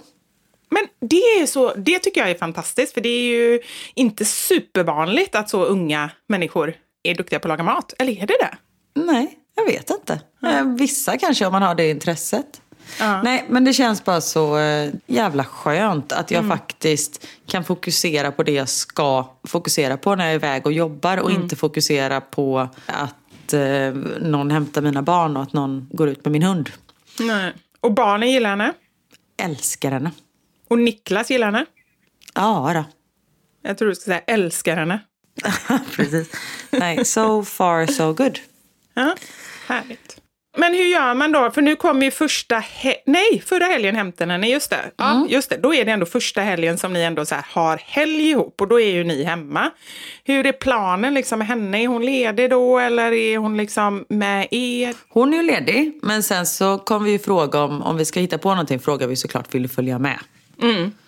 Men 0.70 0.86
det, 1.08 1.16
är 1.16 1.46
så, 1.46 1.74
det 1.74 1.98
tycker 1.98 2.20
jag 2.20 2.30
är 2.30 2.34
fantastiskt, 2.34 2.94
för 2.94 3.00
det 3.00 3.08
är 3.08 3.22
ju 3.22 3.60
inte 3.94 4.24
supervanligt 4.24 5.34
att 5.34 5.50
så 5.50 5.64
unga 5.64 6.10
människor 6.28 6.74
är 7.02 7.14
duktiga 7.14 7.38
på 7.38 7.48
att 7.48 7.48
laga 7.48 7.64
mat. 7.64 7.94
Eller 7.98 8.12
är 8.12 8.26
det 8.26 8.36
det? 8.40 8.56
Nej, 9.00 9.38
jag 9.56 9.64
vet 9.66 9.90
inte. 9.90 10.20
Eh, 10.42 10.64
Vissa 10.64 11.18
kanske 11.18 11.46
om 11.46 11.52
man 11.52 11.62
har 11.62 11.74
det 11.74 11.90
intresset. 11.90 12.60
Nej, 13.00 13.44
men 13.48 13.64
det 13.64 13.72
känns 13.72 14.04
bara 14.04 14.20
så 14.20 14.58
eh, 14.58 14.90
jävla 15.06 15.44
skönt 15.44 16.12
att 16.12 16.30
jag 16.30 16.48
faktiskt 16.48 17.26
kan 17.46 17.64
fokusera 17.64 18.32
på 18.32 18.42
det 18.42 18.52
jag 18.52 18.68
ska 18.68 19.36
fokusera 19.48 19.96
på 19.96 20.14
när 20.14 20.24
jag 20.24 20.32
är 20.32 20.36
iväg 20.36 20.66
och 20.66 20.72
jobbar 20.72 21.16
och 21.16 21.30
inte 21.30 21.56
fokusera 21.56 22.20
på 22.20 22.68
att 22.86 23.52
eh, 23.52 23.60
någon 24.20 24.50
hämtar 24.50 24.82
mina 24.82 25.02
barn 25.02 25.36
och 25.36 25.42
att 25.42 25.52
någon 25.52 25.88
går 25.92 26.08
ut 26.08 26.24
med 26.24 26.32
min 26.32 26.42
hund. 26.42 26.70
Nej. 27.20 27.52
Och 27.80 27.92
barnen 27.92 28.30
gillar 28.30 28.50
henne. 28.50 28.72
Älskar 29.42 29.90
henne. 29.90 30.10
Och 30.68 30.78
Niklas 30.78 31.30
gillar 31.30 31.46
henne. 31.46 31.66
Ja 32.34 32.70
då. 32.74 32.84
Jag 33.68 33.78
tror 33.78 33.88
du 33.88 33.94
ska 33.94 34.04
säga 34.04 34.20
älskar 34.26 34.76
henne. 34.76 35.00
Precis. 35.96 36.28
Nej, 36.70 37.04
so 37.04 37.44
far 37.44 37.86
so 37.86 38.12
good. 38.12 38.38
Ja, 38.94 39.14
härligt. 39.66 40.16
Men 40.58 40.74
hur 40.74 40.84
gör 40.84 41.14
man 41.14 41.32
då? 41.32 41.50
För 41.50 41.62
nu 41.62 41.76
kommer 41.76 42.04
ju 42.04 42.10
första 42.10 42.54
he- 42.58 42.94
Nej, 43.06 43.42
förra 43.46 43.64
helgen 43.64 43.96
hämtade 43.96 44.32
henne. 44.32 44.48
Just 44.48 44.70
det. 44.70 44.90
Ja, 44.96 45.26
just 45.28 45.50
det. 45.50 45.56
Då 45.56 45.74
är 45.74 45.84
det 45.84 45.90
ändå 45.92 46.06
första 46.06 46.40
helgen 46.40 46.78
som 46.78 46.92
ni 46.92 47.00
ändå 47.02 47.24
så 47.26 47.34
här 47.34 47.46
har 47.48 47.76
helg 47.76 48.30
ihop 48.30 48.60
och 48.60 48.68
då 48.68 48.80
är 48.80 48.90
ju 48.90 49.04
ni 49.04 49.24
hemma. 49.24 49.70
Hur 50.24 50.46
är 50.46 50.52
planen 50.52 51.14
liksom 51.14 51.38
med 51.38 51.48
henne? 51.48 51.82
Är 51.82 51.88
hon 51.88 52.06
ledig 52.06 52.50
då 52.50 52.78
eller 52.78 53.12
är 53.12 53.38
hon 53.38 53.56
liksom 53.56 54.04
med 54.08 54.48
er? 54.50 54.94
Hon 55.08 55.32
är 55.32 55.36
ju 55.36 55.42
ledig, 55.42 55.98
men 56.02 56.22
sen 56.22 56.46
så 56.46 56.78
kommer 56.78 57.04
vi 57.06 57.12
ju 57.12 57.18
fråga 57.18 57.60
om, 57.62 57.82
om 57.82 57.96
vi 57.96 58.04
ska 58.04 58.20
hitta 58.20 58.38
på 58.38 58.48
någonting, 58.50 58.80
frågar 58.80 59.06
vi 59.06 59.16
såklart 59.16 59.54
vill 59.54 59.62
du 59.62 59.68
följa 59.68 59.98
med. 59.98 60.18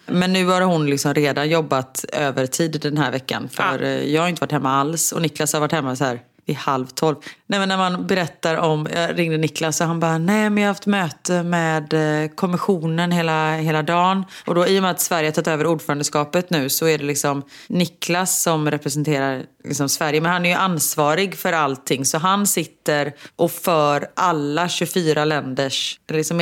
Men 0.06 0.32
nu 0.32 0.46
har 0.46 0.60
hon 0.60 0.86
liksom 0.86 1.14
redan 1.14 1.48
jobbat 1.48 2.04
övertid 2.12 2.80
den 2.82 2.98
här 2.98 3.10
veckan. 3.10 3.48
För 3.48 3.82
eh, 3.82 3.88
jag 3.88 4.22
har 4.22 4.28
inte 4.28 4.40
varit 4.40 4.52
hemma 4.52 4.72
alls 4.72 5.12
och 5.12 5.22
Niklas 5.22 5.52
har 5.52 5.60
varit 5.60 5.72
hemma 5.72 5.96
så 5.96 6.04
här 6.04 6.20
vid 6.48 6.56
halv 6.56 6.86
tolv. 6.86 7.16
Nej, 7.46 7.60
men 7.60 7.68
när 7.68 7.76
man 7.76 8.06
berättar 8.06 8.56
om, 8.56 8.88
jag 8.94 9.18
ringde 9.18 9.36
Niklas 9.36 9.80
och 9.80 9.86
han 9.86 10.00
bara, 10.00 10.18
nej 10.18 10.50
men 10.50 10.62
jag 10.62 10.68
har 10.68 10.74
haft 10.74 10.86
möte 10.86 11.42
med 11.42 11.92
eh, 12.22 12.30
kommissionen 12.30 13.12
hela, 13.12 13.56
hela 13.56 13.82
dagen. 13.82 14.24
Och 14.46 14.54
då 14.54 14.66
i 14.66 14.78
och 14.78 14.82
med 14.82 14.90
att 14.90 15.00
Sverige 15.00 15.28
har 15.28 15.32
tagit 15.32 15.48
över 15.48 15.66
ordförandeskapet 15.66 16.50
nu 16.50 16.68
så 16.68 16.86
är 16.86 16.98
det 16.98 17.04
liksom 17.04 17.42
Niklas 17.66 18.42
som 18.42 18.70
representerar 18.70 19.42
liksom 19.64 19.88
Sverige. 19.88 20.20
Men 20.20 20.32
han 20.32 20.44
är 20.46 20.48
ju 20.48 20.54
ansvarig 20.54 21.36
för 21.38 21.52
allting 21.52 22.04
så 22.04 22.18
han 22.18 22.46
sitter 22.46 23.12
och 23.36 23.50
för 23.50 24.06
alla 24.16 24.68
24 24.68 25.24
länders 25.24 26.00
liksom 26.08 26.40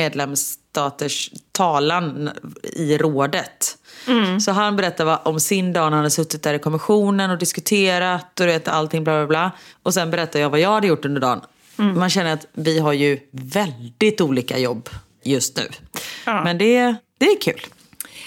medlemsstaters 0.77 1.31
talan 1.51 2.29
i 2.63 2.97
rådet. 2.97 3.77
Så 4.41 4.51
han 4.51 4.75
berättar 4.75 5.27
om 5.27 5.39
sin 5.39 5.73
dag 5.73 5.83
när 5.83 5.89
han 5.89 5.97
hade 5.97 6.09
suttit 6.09 6.43
där 6.43 6.53
i 6.53 6.59
kommissionen 6.59 7.31
och 7.31 7.37
diskuterat 7.37 8.39
och 8.39 8.45
du 8.45 8.51
vet, 8.51 8.67
allting 8.67 9.03
bla 9.03 9.13
bla 9.13 9.27
bla. 9.27 9.51
Och 9.83 9.93
sen 9.93 10.11
berättar 10.11 10.39
jag 10.39 10.49
vad 10.49 10.59
jag 10.59 10.69
hade 10.69 10.87
gjort 10.87 11.05
under 11.05 11.21
dagen. 11.21 11.41
Man 11.75 12.09
känner 12.09 12.33
att 12.33 12.47
vi 12.53 12.79
har 12.79 12.93
ju 12.93 13.19
väldigt 13.31 14.21
olika 14.21 14.57
jobb 14.57 14.89
just 15.23 15.57
nu. 15.57 15.69
Ja. 16.25 16.43
Men 16.43 16.57
det, 16.57 16.95
det 17.17 17.25
är 17.25 17.41
kul. 17.41 17.61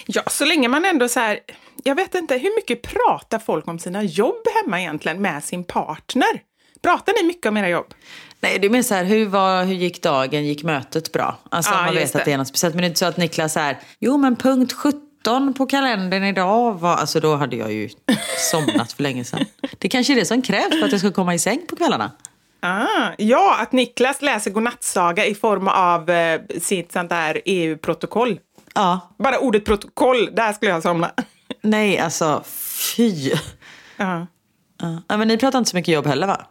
Ja, 0.07 0.23
så 0.27 0.45
länge 0.45 0.69
man 0.69 0.85
ändå 0.85 1.09
så 1.09 1.21
här... 1.21 1.41
Jag 1.85 1.95
vet 1.95 2.15
inte, 2.15 2.35
hur 2.35 2.57
mycket 2.57 2.83
pratar 2.83 3.39
folk 3.39 3.69
om 3.69 3.79
sina 3.79 4.03
jobb 4.03 4.47
hemma 4.55 4.81
egentligen 4.81 5.23
med 5.23 5.45
sin 5.45 5.65
partner? 5.65 6.29
Pratar 6.83 7.13
ni 7.23 7.27
mycket 7.27 7.47
om 7.47 7.57
era 7.57 7.69
jobb? 7.69 7.95
Nej, 8.41 8.59
det 8.59 8.67
är 8.67 8.71
mer 8.71 8.83
så 8.83 8.95
här, 8.95 9.05
hur, 9.05 9.27
var, 9.27 9.65
hur 9.65 9.75
gick 9.75 10.03
dagen? 10.03 10.45
Gick 10.45 10.63
mötet 10.63 11.13
bra? 11.13 11.39
Alltså 11.51 11.73
Ja, 11.75 11.83
man 11.83 11.95
vet 11.95 12.05
att 12.05 12.13
det. 12.13 12.23
det 12.25 12.33
är 12.33 12.39
något 12.39 12.49
speciellt. 12.49 12.75
Men 12.75 12.83
det 12.83 12.87
är 12.87 12.89
inte 12.89 12.99
så 12.99 13.07
att 13.07 13.17
Niklas 13.17 13.57
är 13.57 13.79
jo 13.99 14.17
men 14.17 14.37
punkt 14.37 14.73
17 14.73 15.55
på 15.55 15.67
kalendern 15.67 16.25
idag 16.25 16.81
var... 16.81 16.97
Alltså 16.97 17.21
då 17.21 17.37
hade 17.37 17.57
jag 17.57 17.73
ju 17.73 17.89
somnat 18.51 18.93
för 18.93 19.03
länge 19.03 19.25
sedan. 19.25 19.45
Det 19.79 19.89
kanske 19.89 20.13
är 20.13 20.15
det 20.17 20.25
som 20.25 20.43
krävs 20.43 20.71
för 20.79 20.85
att 20.87 20.93
jag 20.93 21.01
ska 21.01 21.13
komma 21.13 21.35
i 21.35 21.39
säng 21.39 21.61
på 21.69 21.77
kvällarna. 21.77 22.11
Ah, 22.63 22.87
ja, 23.19 23.57
att 23.61 23.73
Niklas 23.73 24.23
läser 24.23 24.51
godnattsaga 24.51 25.27
i 25.27 25.35
form 25.35 25.69
av 25.69 26.11
eh, 26.11 26.41
sitt 26.61 26.93
sånt 26.93 27.11
där 27.11 27.41
EU-protokoll. 27.45 28.39
Ja, 28.75 29.15
Bara 29.19 29.39
ordet 29.39 29.65
protokoll, 29.65 30.29
där 30.33 30.53
skulle 30.53 30.71
jag 30.71 30.83
somna. 30.83 31.11
nej 31.63 31.99
alltså 31.99 32.43
fy. 32.97 33.31
Ja. 33.97 34.27
Ja, 35.09 35.17
men 35.17 35.29
ni 35.29 35.37
pratar 35.37 35.59
inte 35.59 35.71
så 35.71 35.77
mycket 35.77 35.95
jobb 35.95 36.07
heller 36.07 36.27
va? 36.27 36.47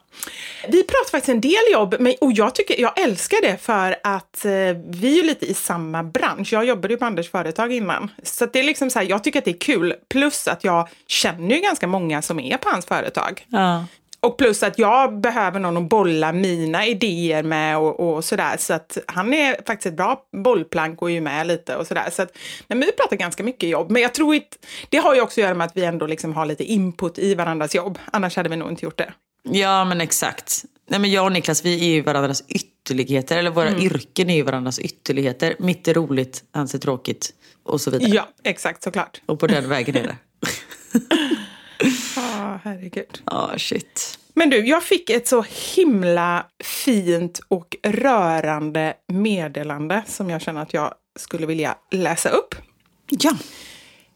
Vi 0.67 0.83
pratar 0.83 1.11
faktiskt 1.11 1.29
en 1.29 1.41
del 1.41 1.71
jobb, 1.71 1.95
men, 1.99 2.13
och 2.21 2.31
jag, 2.31 2.55
tycker, 2.55 2.81
jag 2.81 2.99
älskar 2.99 3.41
det 3.41 3.57
för 3.57 3.95
att 4.03 4.45
eh, 4.45 4.51
vi 4.89 5.11
är 5.11 5.15
ju 5.15 5.23
lite 5.23 5.45
i 5.45 5.53
samma 5.53 6.03
bransch. 6.03 6.53
Jag 6.53 6.65
jobbade 6.65 6.93
ju 6.93 6.97
på 6.97 7.05
Anders 7.05 7.31
företag 7.31 7.73
innan. 7.73 8.11
Så 8.23 8.45
det 8.45 8.59
är 8.59 8.63
liksom 8.63 8.89
så 8.89 8.99
här, 8.99 9.05
jag 9.05 9.23
tycker 9.23 9.39
att 9.39 9.45
det 9.45 9.51
är 9.51 9.59
kul. 9.59 9.93
Plus 10.09 10.47
att 10.47 10.63
jag 10.63 10.89
känner 11.07 11.55
ju 11.55 11.61
ganska 11.61 11.87
många 11.87 12.21
som 12.21 12.39
är 12.39 12.57
på 12.57 12.69
hans 12.69 12.85
företag. 12.85 13.45
Ja. 13.47 13.85
Och 14.21 14.37
plus 14.37 14.63
att 14.63 14.79
jag 14.79 15.19
behöver 15.19 15.59
någon 15.59 15.77
att 15.77 15.89
bolla 15.89 16.31
mina 16.31 16.85
idéer 16.85 17.43
med 17.43 17.77
och, 17.77 17.99
och 17.99 18.25
sådär. 18.25 18.57
Så 18.57 18.73
att 18.73 18.97
han 19.07 19.33
är 19.33 19.55
faktiskt 19.67 19.85
ett 19.85 19.97
bra 19.97 20.23
bollplank 20.43 21.01
och 21.01 21.09
är 21.09 21.13
ju 21.13 21.21
med 21.21 21.47
lite 21.47 21.75
och 21.75 21.87
sådär. 21.87 22.09
Så 22.11 22.21
att, 22.21 22.37
men 22.67 22.79
vi 22.79 22.91
pratar 22.91 23.15
ganska 23.15 23.43
mycket 23.43 23.69
jobb. 23.69 23.91
Men 23.91 24.01
jag 24.01 24.13
tror 24.13 24.35
inte, 24.35 24.57
det 24.89 24.97
har 24.97 25.15
ju 25.15 25.21
också 25.21 25.41
att 25.41 25.43
göra 25.43 25.53
med 25.53 25.65
att 25.65 25.77
vi 25.77 25.85
ändå 25.85 26.07
liksom 26.07 26.33
har 26.33 26.45
lite 26.45 26.63
input 26.63 27.19
i 27.19 27.35
varandras 27.35 27.75
jobb. 27.75 27.99
Annars 28.11 28.35
hade 28.35 28.49
vi 28.49 28.55
nog 28.55 28.69
inte 28.69 28.85
gjort 28.85 28.97
det. 28.97 29.13
Ja 29.43 29.85
men 29.85 30.01
exakt. 30.01 30.65
Nej, 30.89 30.99
men 30.99 31.11
jag 31.11 31.25
och 31.25 31.31
Niklas 31.31 31.65
vi 31.65 31.89
är 31.89 31.93
ju 31.93 32.01
varandras 32.01 32.43
ytterligheter. 32.47 33.37
Eller 33.37 33.51
våra 33.51 33.77
yrken 33.77 34.29
är 34.29 34.35
ju 34.35 34.43
varandras 34.43 34.79
ytterligheter. 34.79 35.55
Mitt 35.59 35.87
är 35.87 35.93
roligt, 35.93 36.43
hans 36.53 36.73
är 36.73 36.79
tråkigt. 36.79 37.33
Och 37.63 37.81
så 37.81 37.91
vidare. 37.91 38.09
Ja, 38.09 38.29
exakt 38.43 38.83
såklart. 38.83 39.21
Och 39.25 39.39
på 39.39 39.47
den 39.47 39.69
vägen 39.69 39.97
är 39.97 40.03
det. 40.03 40.15
Ja, 42.15 42.59
herregud. 42.63 43.21
Ja, 43.25 43.53
shit. 43.57 44.19
Men 44.33 44.49
du, 44.49 44.67
jag 44.67 44.83
fick 44.83 45.09
ett 45.09 45.27
så 45.27 45.45
himla 45.75 46.45
fint 46.63 47.39
och 47.47 47.75
rörande 47.83 48.93
meddelande 49.07 50.03
som 50.07 50.29
jag 50.29 50.41
känner 50.41 50.61
att 50.61 50.73
jag 50.73 50.93
skulle 51.19 51.45
vilja 51.45 51.77
läsa 51.91 52.29
upp. 52.29 52.55
Ja. 53.09 53.31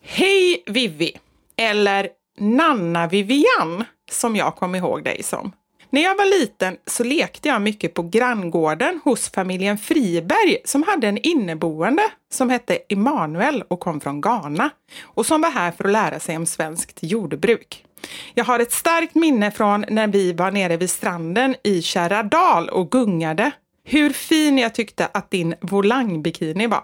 Hej 0.01 0.63
Vivi! 0.65 1.17
Eller 1.57 2.09
Nanna 2.39 3.07
Vivian, 3.07 3.83
som 4.11 4.35
jag 4.35 4.55
kom 4.55 4.75
ihåg 4.75 5.03
dig 5.03 5.23
som. 5.23 5.51
När 5.93 6.01
jag 6.01 6.15
var 6.15 6.39
liten 6.39 6.77
så 6.87 7.03
lekte 7.03 7.47
jag 7.47 7.61
mycket 7.61 7.93
på 7.93 8.03
granngården 8.03 8.99
hos 9.03 9.29
familjen 9.29 9.77
Friberg 9.77 10.57
som 10.65 10.83
hade 10.83 11.07
en 11.07 11.17
inneboende 11.17 12.03
som 12.31 12.49
hette 12.49 12.77
Emanuel 12.89 13.63
och 13.67 13.79
kom 13.79 14.01
från 14.01 14.21
Ghana 14.21 14.69
och 15.03 15.25
som 15.25 15.41
var 15.41 15.49
här 15.49 15.71
för 15.71 15.83
att 15.83 15.91
lära 15.91 16.19
sig 16.19 16.37
om 16.37 16.45
svenskt 16.45 16.99
jordbruk. 17.01 17.85
Jag 18.33 18.45
har 18.45 18.59
ett 18.59 18.71
starkt 18.71 19.15
minne 19.15 19.51
från 19.51 19.85
när 19.89 20.07
vi 20.07 20.33
var 20.33 20.51
nere 20.51 20.77
vid 20.77 20.89
stranden 20.89 21.55
i 21.63 21.81
Kärradal 21.81 22.69
och 22.69 22.91
gungade. 22.91 23.51
Hur 23.83 24.09
fin 24.09 24.57
jag 24.57 24.75
tyckte 24.75 25.09
att 25.13 25.31
din 25.31 25.55
volangbikini 25.61 26.67
var. 26.67 26.83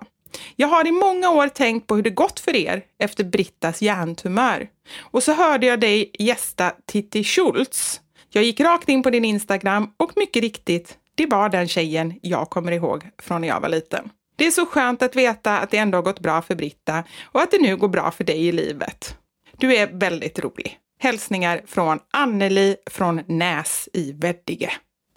Jag 0.55 0.67
har 0.67 0.87
i 0.87 0.91
många 0.91 1.29
år 1.29 1.47
tänkt 1.47 1.87
på 1.87 1.95
hur 1.95 2.03
det 2.03 2.09
gått 2.09 2.39
för 2.39 2.55
er 2.55 2.81
efter 2.99 3.23
Brittas 3.23 3.81
hjärntumör. 3.81 4.67
Och 4.99 5.23
så 5.23 5.33
hörde 5.33 5.67
jag 5.67 5.79
dig 5.79 6.11
gästa 6.19 6.71
Titti 6.85 7.23
Schultz. 7.23 8.01
Jag 8.31 8.43
gick 8.43 8.59
rakt 8.59 8.89
in 8.89 9.03
på 9.03 9.09
din 9.09 9.25
Instagram 9.25 9.93
och 9.97 10.11
mycket 10.15 10.41
riktigt, 10.41 10.97
det 11.15 11.25
var 11.25 11.49
den 11.49 11.67
tjejen 11.67 12.19
jag 12.21 12.49
kommer 12.49 12.71
ihåg 12.71 13.09
från 13.17 13.41
när 13.41 13.47
jag 13.47 13.59
var 13.59 13.69
liten. 13.69 14.09
Det 14.35 14.47
är 14.47 14.51
så 14.51 14.65
skönt 14.65 15.01
att 15.01 15.15
veta 15.15 15.59
att 15.59 15.71
det 15.71 15.77
ändå 15.77 15.97
har 15.97 16.03
gått 16.03 16.19
bra 16.19 16.41
för 16.41 16.55
Britta 16.55 17.03
och 17.23 17.41
att 17.41 17.51
det 17.51 17.61
nu 17.61 17.77
går 17.77 17.87
bra 17.87 18.11
för 18.11 18.23
dig 18.23 18.47
i 18.47 18.51
livet. 18.51 19.17
Du 19.57 19.75
är 19.75 19.87
väldigt 19.87 20.39
rolig. 20.39 20.77
Hälsningar 20.99 21.61
från 21.67 21.99
Anneli 22.13 22.75
från 22.89 23.21
Näs 23.27 23.89
i 23.93 24.11
Veddige. 24.11 24.71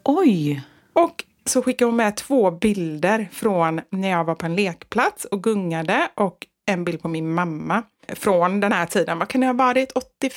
Oj. 0.05 0.63
Och 0.93 1.25
så 1.45 1.63
skickade 1.63 1.89
hon 1.89 1.97
med 1.97 2.17
två 2.17 2.51
bilder 2.51 3.29
från 3.33 3.81
när 3.91 4.09
jag 4.09 4.25
var 4.25 4.35
på 4.35 4.47
en 4.47 4.57
lekplats 4.57 5.25
och 5.25 5.43
gungade 5.43 6.09
och 6.15 6.47
en 6.67 6.85
bild 6.85 7.03
på 7.03 7.09
min 7.09 7.35
mamma 7.35 7.83
från 8.09 8.61
den 8.61 8.73
här 8.73 8.87
tiden. 8.87 9.19
Vad 9.19 9.29
kan 9.29 9.41
det 9.41 9.47
ha 9.47 9.55
varit? 9.55 9.93
80, 9.93 10.31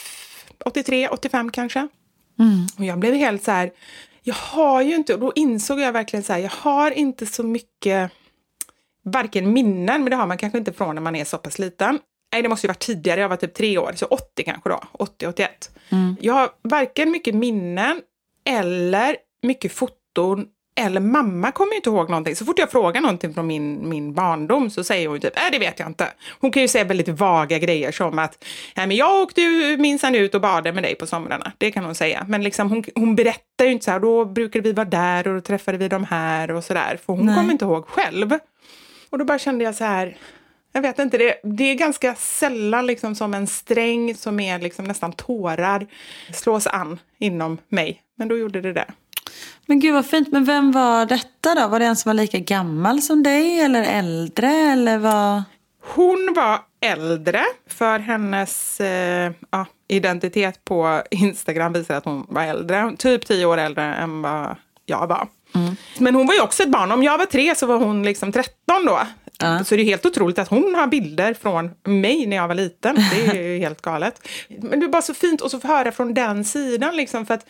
83, 0.65 1.07
85 1.07 1.51
kanske? 1.51 1.87
Och 2.77 2.85
jag 2.85 2.99
blev 2.99 3.13
helt 3.13 3.43
så 3.43 3.51
här, 3.51 3.71
jag 4.23 4.35
har 4.35 4.81
ju 4.81 4.95
inte, 4.95 5.13
och 5.13 5.19
då 5.19 5.31
insåg 5.35 5.79
jag 5.79 5.91
verkligen 5.91 6.23
så 6.23 6.33
här, 6.33 6.39
jag 6.39 6.49
har 6.49 6.91
inte 6.91 7.25
så 7.25 7.43
mycket, 7.43 8.11
varken 9.03 9.53
minnen, 9.53 10.03
men 10.03 10.09
det 10.09 10.15
har 10.15 10.27
man 10.27 10.37
kanske 10.37 10.57
inte 10.57 10.73
från 10.73 10.95
när 10.95 11.01
man 11.01 11.15
är 11.15 11.25
så 11.25 11.37
pass 11.37 11.59
liten. 11.59 11.99
Nej, 12.33 12.41
det 12.41 12.49
måste 12.49 12.67
ju 12.67 12.69
varit 12.69 12.79
tidigare, 12.79 13.21
jag 13.21 13.29
var 13.29 13.35
typ 13.35 13.53
tre 13.53 13.77
år, 13.77 13.93
så 13.95 14.05
80 14.05 14.43
kanske 14.43 14.69
då, 14.69 14.79
80, 14.91 15.27
81. 15.27 15.71
Jag 16.19 16.33
har 16.33 16.49
varken 16.61 17.11
mycket 17.11 17.35
minnen 17.35 18.01
eller 18.45 19.15
mycket 19.43 19.71
foton 19.71 20.45
eller 20.75 21.01
mamma 21.01 21.51
kommer 21.51 21.71
ju 21.71 21.75
inte 21.75 21.89
ihåg 21.89 22.09
någonting. 22.09 22.35
Så 22.35 22.45
fort 22.45 22.59
jag 22.59 22.71
frågar 22.71 23.01
någonting 23.01 23.33
från 23.33 23.47
min, 23.47 23.89
min 23.89 24.13
barndom 24.13 24.69
så 24.69 24.83
säger 24.83 25.07
hon 25.07 25.19
typ, 25.19 25.33
nej 25.35 25.51
det 25.51 25.59
vet 25.59 25.79
jag 25.79 25.89
inte. 25.89 26.07
Hon 26.39 26.51
kan 26.51 26.61
ju 26.61 26.67
säga 26.67 26.83
väldigt 26.83 27.09
vaga 27.09 27.59
grejer 27.59 27.91
som 27.91 28.19
att, 28.19 28.45
nej 28.75 28.87
men 28.87 28.97
jag 28.97 29.21
åkte 29.21 29.41
ju 29.41 29.77
minsann 29.77 30.15
ut 30.15 30.35
och 30.35 30.41
badade 30.41 30.73
med 30.73 30.83
dig 30.83 30.95
på 30.95 31.07
somrarna. 31.07 31.51
Det 31.57 31.71
kan 31.71 31.85
hon 31.85 31.95
säga. 31.95 32.25
Men 32.27 32.43
liksom 32.43 32.69
hon, 32.69 32.83
hon 32.95 33.15
berättar 33.15 33.65
ju 33.65 33.71
inte 33.71 33.85
så 33.85 33.91
här, 33.91 33.99
då 33.99 34.25
brukade 34.25 34.63
vi 34.63 34.73
vara 34.73 34.85
där 34.85 35.27
och 35.27 35.33
då 35.33 35.41
träffade 35.41 35.77
vi 35.77 35.87
de 35.87 36.03
här 36.03 36.51
och 36.51 36.63
så 36.63 36.73
där. 36.73 36.99
För 37.05 37.13
hon 37.13 37.25
Nej. 37.25 37.35
kommer 37.35 37.51
inte 37.51 37.65
ihåg 37.65 37.87
själv. 37.87 38.31
Och 39.09 39.17
då 39.17 39.25
bara 39.25 39.39
kände 39.39 39.63
jag 39.63 39.75
så 39.75 39.83
här, 39.83 40.17
jag 40.73 40.81
vet 40.81 40.99
inte, 40.99 41.17
det, 41.17 41.35
det 41.43 41.63
är 41.63 41.75
ganska 41.75 42.15
sällan 42.15 42.85
liksom 42.85 43.15
som 43.15 43.33
en 43.33 43.47
sträng 43.47 44.15
som 44.15 44.39
är 44.39 44.59
liksom 44.59 44.85
nästan 44.85 45.13
tårar 45.13 45.87
slås 46.33 46.67
an 46.67 46.99
inom 47.19 47.57
mig. 47.69 48.01
Men 48.17 48.27
då 48.27 48.37
gjorde 48.37 48.61
det 48.61 48.73
det. 48.73 48.85
Men 49.65 49.79
gud 49.79 49.93
vad 49.93 50.05
fint. 50.05 50.31
Men 50.31 50.45
vem 50.45 50.71
var 50.71 51.05
detta 51.05 51.55
då? 51.55 51.67
Var 51.67 51.79
det 51.79 51.85
en 51.85 51.95
som 51.95 52.09
var 52.09 52.13
lika 52.13 52.39
gammal 52.39 53.01
som 53.01 53.23
dig 53.23 53.59
eller 53.59 53.83
äldre? 53.83 54.51
Eller 54.51 54.97
vad? 54.97 55.43
Hon 55.93 56.33
var 56.35 56.59
äldre, 56.81 57.43
för 57.67 57.99
hennes 57.99 58.81
eh, 58.81 59.31
ja, 59.49 59.65
identitet 59.87 60.65
på 60.65 61.01
Instagram 61.11 61.73
visar 61.73 61.95
att 61.95 62.05
hon 62.05 62.25
var 62.29 62.43
äldre. 62.43 62.95
Typ 62.97 63.25
tio 63.25 63.45
år 63.45 63.57
äldre 63.57 63.83
än 63.83 64.21
vad 64.21 64.55
jag 64.85 65.07
var. 65.07 65.27
Men 65.97 66.15
hon 66.15 66.27
var 66.27 66.33
ju 66.33 66.41
också 66.41 66.63
ett 66.63 66.69
barn. 66.69 66.91
Om 66.91 67.03
jag 67.03 67.17
var 67.17 67.25
tre 67.25 67.55
så 67.55 67.65
var 67.65 67.77
hon 67.77 68.03
liksom 68.03 68.31
13 68.31 68.85
då. 68.85 68.99
Så 69.65 69.75
det 69.75 69.81
är 69.81 69.85
helt 69.85 70.05
otroligt 70.05 70.39
att 70.39 70.47
hon 70.47 70.75
har 70.75 70.87
bilder 70.87 71.33
från 71.33 71.71
mig 71.83 72.25
när 72.25 72.37
jag 72.37 72.47
var 72.47 72.55
liten. 72.55 72.95
Det 72.95 73.37
är 73.37 73.43
ju 73.43 73.57
helt 73.59 73.81
galet. 73.81 74.27
Men 74.47 74.79
det 74.79 74.85
är 74.85 74.89
bara 74.89 75.01
så 75.01 75.13
fint 75.13 75.41
att 75.41 75.61
få 75.61 75.67
höra 75.67 75.91
från 75.91 76.13
den 76.13 76.45
sidan. 76.45 76.95
Liksom, 76.95 77.25
för 77.25 77.33
att, 77.33 77.45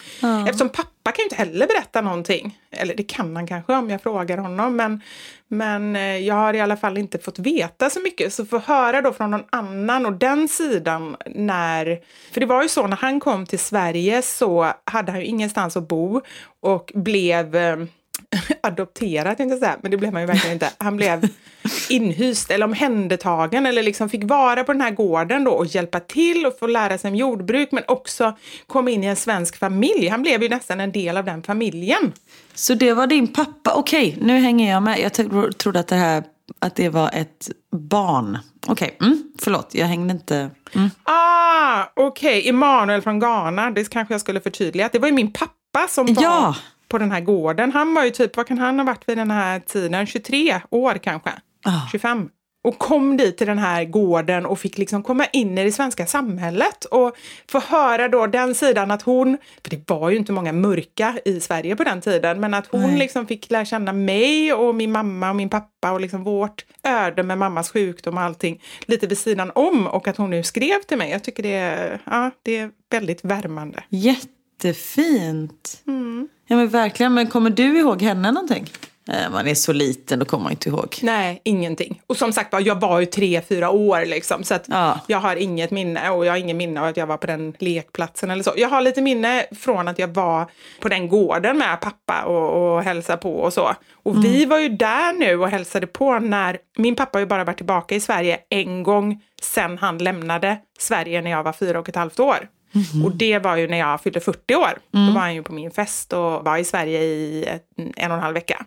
Eftersom 0.47 0.69
pappa 0.69 1.11
kan 1.11 1.15
ju 1.17 1.23
inte 1.23 1.35
heller 1.35 1.67
berätta 1.67 2.01
någonting. 2.01 2.57
Eller 2.71 2.95
det 2.95 3.03
kan 3.03 3.35
han 3.35 3.47
kanske 3.47 3.73
om 3.73 3.89
jag 3.89 4.01
frågar 4.01 4.37
honom. 4.37 4.75
Men, 4.75 5.01
men 5.47 5.95
eh, 5.95 6.17
jag 6.17 6.35
har 6.35 6.53
i 6.53 6.61
alla 6.61 6.77
fall 6.77 6.97
inte 6.97 7.19
fått 7.19 7.39
veta 7.39 7.89
så 7.89 7.99
mycket. 7.99 8.33
Så 8.33 8.45
få 8.45 8.59
höra 8.59 9.01
då 9.01 9.13
från 9.13 9.31
någon 9.31 9.45
annan 9.49 10.05
och 10.05 10.13
den 10.13 10.47
sidan 10.47 11.15
när... 11.35 11.99
För 12.31 12.39
det 12.39 12.45
var 12.45 12.63
ju 12.63 12.69
så 12.69 12.87
när 12.87 12.97
han 12.97 13.19
kom 13.19 13.45
till 13.45 13.59
Sverige 13.59 14.21
så 14.21 14.73
hade 14.83 15.11
han 15.11 15.21
ju 15.21 15.27
ingenstans 15.27 15.77
att 15.77 15.87
bo 15.87 16.21
och 16.61 16.91
blev 16.95 17.55
eh, 17.55 17.77
adopterad, 18.63 19.37
tänkte 19.37 19.53
jag 19.53 19.59
säga, 19.59 19.77
men 19.81 19.91
det 19.91 19.97
blev 19.97 20.13
man 20.13 20.21
ju 20.21 20.25
verkligen 20.27 20.53
inte. 20.53 20.69
Han 20.77 20.97
blev 20.97 21.27
inhyst 21.89 22.51
eller 22.51 22.65
omhändertagen 22.65 23.65
eller 23.65 23.83
liksom 23.83 24.09
fick 24.09 24.23
vara 24.23 24.63
på 24.63 24.71
den 24.73 24.81
här 24.81 24.91
gården 24.91 25.43
då 25.43 25.51
och 25.51 25.65
hjälpa 25.65 25.99
till 25.99 26.45
och 26.45 26.59
få 26.59 26.67
lära 26.67 26.97
sig 26.97 27.09
om 27.09 27.15
jordbruk 27.15 27.71
men 27.71 27.83
också 27.87 28.37
komma 28.67 28.89
in 28.89 29.03
i 29.03 29.07
en 29.07 29.15
svensk 29.15 29.57
familj. 29.59 30.07
Han 30.07 30.21
blev 30.21 30.43
ju 30.43 30.49
nästan 30.49 30.79
en 30.79 30.91
del 30.91 31.17
av 31.17 31.25
den 31.25 31.43
familjen. 31.43 32.13
Så 32.53 32.73
det 32.73 32.93
var 32.93 33.07
din 33.07 33.27
pappa. 33.27 33.73
Okej, 33.75 34.17
nu 34.21 34.37
hänger 34.37 34.71
jag 34.71 34.83
med. 34.83 34.99
Jag 34.99 35.13
tro- 35.13 35.51
trodde 35.51 35.79
att 35.79 35.87
det 35.87 35.95
här 35.95 36.23
att 36.59 36.75
det 36.75 36.89
var 36.89 37.09
ett 37.13 37.49
barn. 37.71 38.37
Okej, 38.67 38.97
mm, 39.01 39.23
förlåt. 39.41 39.69
Jag 39.73 39.87
hängde 39.87 40.11
inte... 40.13 40.49
Mm. 40.75 40.89
Ah, 41.03 41.83
okej. 41.93 42.49
Emanuel 42.49 43.01
från 43.01 43.19
Ghana, 43.19 43.71
det 43.71 43.89
kanske 43.89 44.13
jag 44.13 44.21
skulle 44.21 44.39
förtydliga. 44.41 44.89
Det 44.91 44.99
var 44.99 45.07
ju 45.07 45.13
min 45.13 45.33
pappa 45.33 45.87
som 45.89 46.13
var 46.13 46.23
Ja. 46.23 46.55
På 46.95 46.99
den 46.99 47.11
här 47.11 47.21
gården. 47.21 47.71
Han 47.71 47.93
var 47.93 48.03
ju 48.03 48.09
typ, 48.09 48.37
vad 48.37 48.47
kan 48.47 48.57
han 48.57 48.79
ha 48.79 48.85
varit 48.85 49.09
vid 49.09 49.17
den 49.17 49.31
här 49.31 49.59
tiden? 49.59 50.05
23 50.05 50.61
år 50.69 50.93
kanske? 50.93 51.29
Ah. 51.65 51.89
25. 51.91 52.29
Och 52.63 52.77
kom 52.77 53.17
dit 53.17 53.37
till 53.37 53.47
den 53.47 53.57
här 53.57 53.85
gården 53.85 54.45
och 54.45 54.59
fick 54.59 54.77
liksom 54.77 55.03
komma 55.03 55.25
in 55.25 55.57
i 55.57 55.63
det 55.63 55.71
svenska 55.71 56.05
samhället 56.05 56.85
och 56.85 57.15
få 57.51 57.59
höra 57.59 58.07
då 58.07 58.27
den 58.27 58.55
sidan 58.55 58.91
att 58.91 59.01
hon, 59.01 59.37
för 59.63 59.69
det 59.69 59.89
var 59.89 60.09
ju 60.09 60.17
inte 60.17 60.31
många 60.31 60.53
mörka 60.53 61.17
i 61.25 61.39
Sverige 61.39 61.75
på 61.75 61.83
den 61.83 62.01
tiden, 62.01 62.39
men 62.39 62.53
att 62.53 62.67
hon 62.67 62.81
Nej. 62.81 62.97
liksom 62.97 63.27
fick 63.27 63.51
lära 63.51 63.65
känna 63.65 63.93
mig 63.93 64.53
och 64.53 64.75
min 64.75 64.91
mamma 64.91 65.29
och 65.29 65.35
min 65.35 65.49
pappa 65.49 65.91
och 65.91 66.01
liksom 66.01 66.23
vårt 66.23 66.65
öde 66.83 67.23
med 67.23 67.37
mammas 67.37 67.71
sjukdom 67.71 68.17
och 68.17 68.23
allting 68.23 68.61
lite 68.85 69.07
vid 69.07 69.17
sidan 69.17 69.51
om 69.55 69.87
och 69.87 70.07
att 70.07 70.17
hon 70.17 70.29
nu 70.29 70.43
skrev 70.43 70.81
till 70.81 70.97
mig. 70.97 71.11
Jag 71.11 71.23
tycker 71.23 71.43
det 71.43 71.53
är, 71.53 72.01
ja, 72.05 72.31
det 72.43 72.57
är 72.57 72.71
väldigt 72.91 73.25
värmande. 73.25 73.83
Jättefint. 74.63 75.81
Ja 76.47 76.55
men 76.55 76.67
verkligen. 76.67 77.13
Men 77.13 77.27
kommer 77.27 77.49
du 77.49 77.79
ihåg 77.79 78.01
henne 78.01 78.31
någonting? 78.31 78.69
Eh, 79.09 79.31
Man 79.31 79.47
är 79.47 79.55
så 79.55 79.73
liten, 79.73 80.19
då 80.19 80.25
kommer 80.25 80.43
man 80.43 80.51
inte 80.51 80.69
ihåg. 80.69 80.95
Nej, 81.01 81.41
ingenting. 81.43 82.01
Och 82.07 82.17
som 82.17 82.33
sagt 82.33 82.53
jag 82.61 82.79
var 82.81 82.99
ju 82.99 83.05
tre, 83.05 83.41
fyra 83.49 83.69
år 83.69 84.05
liksom. 84.05 84.43
Så 84.43 84.55
Ja. 84.67 84.99
jag 85.07 85.17
har 85.17 85.35
inget 85.35 85.71
minne 85.71 86.09
och 86.09 86.25
jag 86.25 86.33
har 86.33 86.37
ingen 86.37 86.57
minne 86.57 86.81
av 86.81 86.85
att 86.87 86.97
jag 86.97 87.07
var 87.07 87.17
på 87.17 87.27
den 87.27 87.53
lekplatsen 87.59 88.31
eller 88.31 88.43
så. 88.43 88.53
Jag 88.57 88.69
har 88.69 88.81
lite 88.81 89.01
minne 89.01 89.45
från 89.59 89.87
att 89.87 89.99
jag 89.99 90.07
var 90.07 90.45
på 90.79 90.89
den 90.89 91.07
gården 91.09 91.57
med 91.57 91.81
pappa 91.81 92.23
och, 92.23 92.75
och 92.75 92.83
hälsade 92.83 93.17
på 93.17 93.35
och 93.35 93.53
så. 93.53 93.75
Och 94.03 94.25
vi 94.25 94.45
var 94.45 94.59
ju 94.59 94.69
där 94.69 95.13
nu 95.13 95.39
och 95.39 95.49
hälsade 95.49 95.87
på 95.87 96.19
när 96.19 96.57
min 96.77 96.95
pappa 96.95 97.17
har 97.17 97.21
ju 97.21 97.25
bara 97.27 97.43
varit 97.43 97.57
tillbaka 97.57 97.95
i 97.95 97.99
Sverige 97.99 98.39
en 98.49 98.83
gång 98.83 99.21
sen 99.41 99.77
han 99.77 99.97
lämnade 99.97 100.57
Sverige 100.79 101.21
när 101.21 101.31
jag 101.31 101.43
var 101.43 101.53
fyra 101.53 101.79
och 101.79 101.89
ett 101.89 101.95
halvt 101.95 102.19
år. 102.19 102.47
Och 103.05 103.15
det 103.15 103.39
var 103.39 103.55
ju 103.55 103.67
när 103.67 103.77
jag 103.77 104.01
fyllde 104.01 104.19
40 104.19 104.55
år. 104.55 104.77
Då 104.91 104.99
var 105.13 105.21
han 105.21 105.35
ju 105.35 105.43
på 105.43 105.53
min 105.53 105.71
fest 105.71 106.13
och 106.13 106.45
var 106.45 106.57
i 106.57 106.63
Sverige 106.63 107.01
i 107.03 107.43
ett, 107.45 107.63
en 107.95 108.11
och 108.11 108.17
en 108.17 108.23
halv 108.23 108.33
vecka. 108.33 108.65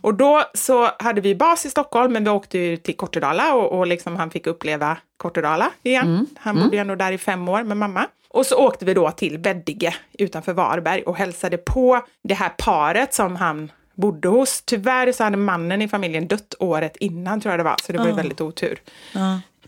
Och 0.00 0.14
då 0.14 0.42
så 0.54 0.90
hade 0.98 1.20
vi 1.20 1.34
bas 1.34 1.66
i 1.66 1.70
Stockholm, 1.70 2.12
men 2.12 2.24
vi 2.24 2.30
åkte 2.30 2.58
ju 2.58 2.76
till 2.76 2.96
Kortedala 2.96 3.54
och, 3.54 3.78
och 3.78 3.86
liksom 3.86 4.16
han 4.16 4.30
fick 4.30 4.46
uppleva 4.46 4.96
Kortedala 5.16 5.70
igen. 5.82 6.26
Han 6.38 6.56
bodde 6.64 6.76
ju 6.76 6.80
ändå 6.80 6.94
där 6.94 7.12
i 7.12 7.18
fem 7.18 7.48
år 7.48 7.62
med 7.62 7.76
mamma. 7.76 8.06
Och 8.28 8.46
så 8.46 8.56
åkte 8.56 8.84
vi 8.84 8.94
då 8.94 9.10
till 9.10 9.38
Veddige 9.38 9.94
utanför 10.18 10.52
Varberg 10.52 11.02
och 11.02 11.16
hälsade 11.16 11.56
på 11.56 12.00
det 12.24 12.34
här 12.34 12.48
paret 12.58 13.14
som 13.14 13.36
han 13.36 13.72
bodde 13.94 14.28
hos. 14.28 14.62
Tyvärr 14.62 15.12
så 15.12 15.24
hade 15.24 15.36
mannen 15.36 15.82
i 15.82 15.88
familjen 15.88 16.26
dött 16.28 16.54
året 16.58 16.96
innan 16.96 17.40
tror 17.40 17.52
jag 17.52 17.58
det 17.60 17.64
var, 17.64 17.76
så 17.82 17.92
det 17.92 17.98
var 17.98 18.06
ju 18.06 18.12
väldigt 18.16 18.40
otur. 18.40 18.78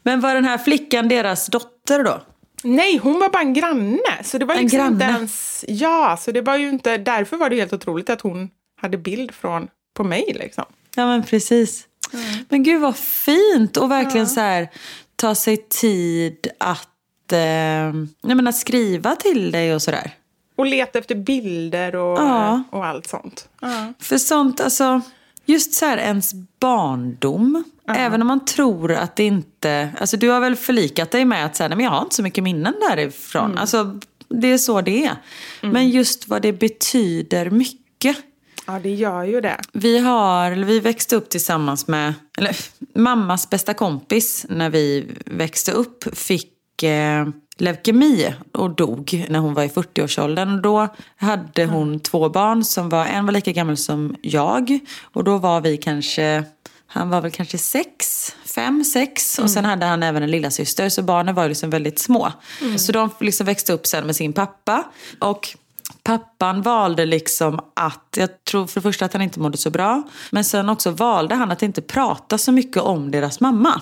Men 0.03 0.21
var 0.21 0.35
den 0.35 0.45
här 0.45 0.59
flickan 0.59 1.09
deras 1.09 1.47
dotter 1.47 2.05
då? 2.05 2.21
Nej, 2.67 2.97
hon 2.99 3.19
var 3.21 3.29
bara 3.29 3.43
en 3.43 3.55
granne. 3.55 4.25
Så 4.25 4.39
det 4.39 4.45
var 4.45 4.55
En 4.55 4.63
liksom 4.63 4.81
inte 4.81 5.05
granne? 5.05 5.17
ens... 5.19 5.65
Ja, 5.69 6.17
så 6.21 6.33
det 6.33 6.41
var 6.41 6.57
ju 6.57 6.69
inte... 6.69 6.97
Därför 6.99 7.37
var 7.37 7.51
det 7.51 7.57
helt 7.57 7.73
otroligt 7.73 8.11
att 8.11 8.21
hon 8.21 8.51
hade 8.81 8.99
bild 8.99 9.35
från, 9.35 9.69
på 9.95 10.05
mig 10.05 10.33
liksom. 10.39 10.65
Ja 10.95 11.07
men 11.07 11.23
precis. 11.23 11.87
Men 12.49 12.63
gud 12.63 12.81
vad 12.81 12.97
fint 12.97 13.77
och 13.77 13.91
verkligen 13.91 14.27
så 14.27 14.41
här 14.41 14.69
ta 15.17 15.35
sig 15.35 15.57
tid 15.57 16.49
att, 16.59 17.33
eh, 17.33 17.39
jag 17.39 18.37
menar, 18.37 18.53
skriva 18.53 19.17
till 19.17 19.51
dig 19.51 19.75
och 19.75 19.83
sådär. 19.83 20.11
Och 20.57 20.67
leta 20.67 20.99
efter 20.99 21.15
bilder 21.15 21.97
och, 21.97 22.19
Ja. 22.19 22.63
och 22.71 22.87
allt 22.87 23.07
sånt. 23.07 23.49
Ja. 23.61 23.93
För 24.01 24.19
sånt, 24.19 24.61
alltså, 24.61 25.01
just 25.45 25.75
så 25.75 25.87
här 25.87 25.99
ens 25.99 26.33
barndom. 26.61 27.65
Även 27.89 28.23
om 28.23 28.29
man 28.29 28.45
tror 28.45 28.93
att 28.93 29.17
det 29.17 29.25
inte, 29.25 29.91
alltså 30.01 30.17
du 30.17 30.29
har 30.29 30.41
väl 30.41 30.57
förlikat 30.57 31.11
dig 31.11 31.25
med 31.25 31.47
att 31.47 31.57
säga, 31.57 31.69
nej 31.69 31.77
men 31.77 31.85
jag 31.85 31.91
har 31.91 32.03
inte 32.03 32.15
så 32.15 32.23
mycket 32.23 32.45
minnen 32.45 32.75
därifrån. 32.91 33.59
Alltså 33.59 34.01
det 34.29 34.53
är 34.53 34.59
så 34.59 34.81
det 34.81 35.05
är. 35.05 35.17
Men 35.61 35.89
just 35.91 36.29
vad 36.29 36.43
det 36.43 36.53
betyder 36.53 37.51
mycket. 37.51 38.17
ja, 38.67 38.79
det 38.83 38.95
gör 38.95 39.25
ju 39.25 39.41
det. 39.41 39.61
Vi 39.73 39.99
har, 39.99 40.51
vi 40.51 40.81
växte 40.81 41.17
upp 41.17 41.29
tillsammans 41.29 41.87
med, 41.87 42.15
eller 42.39 42.57
mammas 42.95 43.51
bästa 43.51 43.75
kompis 43.75 44.47
när 44.49 44.71
vi 44.71 45.07
växte 45.27 45.73
upp 45.73 46.19
fick 46.19 46.83
eh, 46.83 47.27
leukemi 47.59 48.35
och 48.53 48.71
dog 48.71 49.27
när 49.29 49.39
hon 49.39 49.55
var 49.55 49.63
i 49.63 49.69
40-årsåldern. 49.69 50.55
Och 50.55 50.63
Då 50.63 50.89
hade 51.17 51.67
hon 51.67 52.01
två 52.01 52.29
barn 52.29 52.65
som 52.65 52.89
var, 52.89 53.07
en 53.07 53.27
var 53.27 53.33
lika 53.33 53.53
gammal 53.53 53.77
som 53.77 54.17
jag 54.23 54.79
och 55.03 55.25
då 55.25 55.39
var 55.39 55.61
vi 55.61 55.77
kanske, 55.77 56.45
han 56.97 57.11
var 57.11 57.21
väl 57.21 57.31
kanske 57.31 57.59
sex, 57.59 58.33
fem, 58.45 58.85
sex 58.85 59.39
och 59.39 59.51
sen 59.51 59.65
hade 59.65 59.87
han 59.87 60.03
även 60.03 60.23
en 60.23 60.31
lilla 60.31 60.51
syster 60.51 60.89
så 60.89 61.03
barnen 61.03 61.35
var 61.35 61.49
liksom 61.49 61.71
väldigt 61.71 61.99
små. 61.99 62.33
Så 62.79 62.93
de 62.93 63.11
liksom 63.21 63.47
växte 63.47 63.73
upp 63.73 63.87
sen 63.87 64.07
med 64.07 64.17
sin 64.17 64.33
pappa 64.33 64.85
och 65.21 65.57
Pappan 66.03 66.63
valde 66.63 67.07
liksom 67.07 67.61
att, 67.75 68.17
jag 68.17 68.45
tror 68.45 68.67
för 68.67 68.81
det 68.81 68.83
första 68.83 69.05
att 69.05 69.13
han 69.13 69.23
inte 69.23 69.41
mådde 69.41 69.57
så 69.57 69.71
bra. 69.71 70.03
Men 70.31 70.45
sen 70.45 70.69
också 70.69 70.91
valde 70.91 71.35
han 71.35 71.51
att 71.51 71.63
inte 71.63 71.83
prata 71.83 72.39
så 72.39 72.53
mycket 72.53 72.83
om 72.83 73.11
deras 73.11 73.41
mamma. 73.41 73.81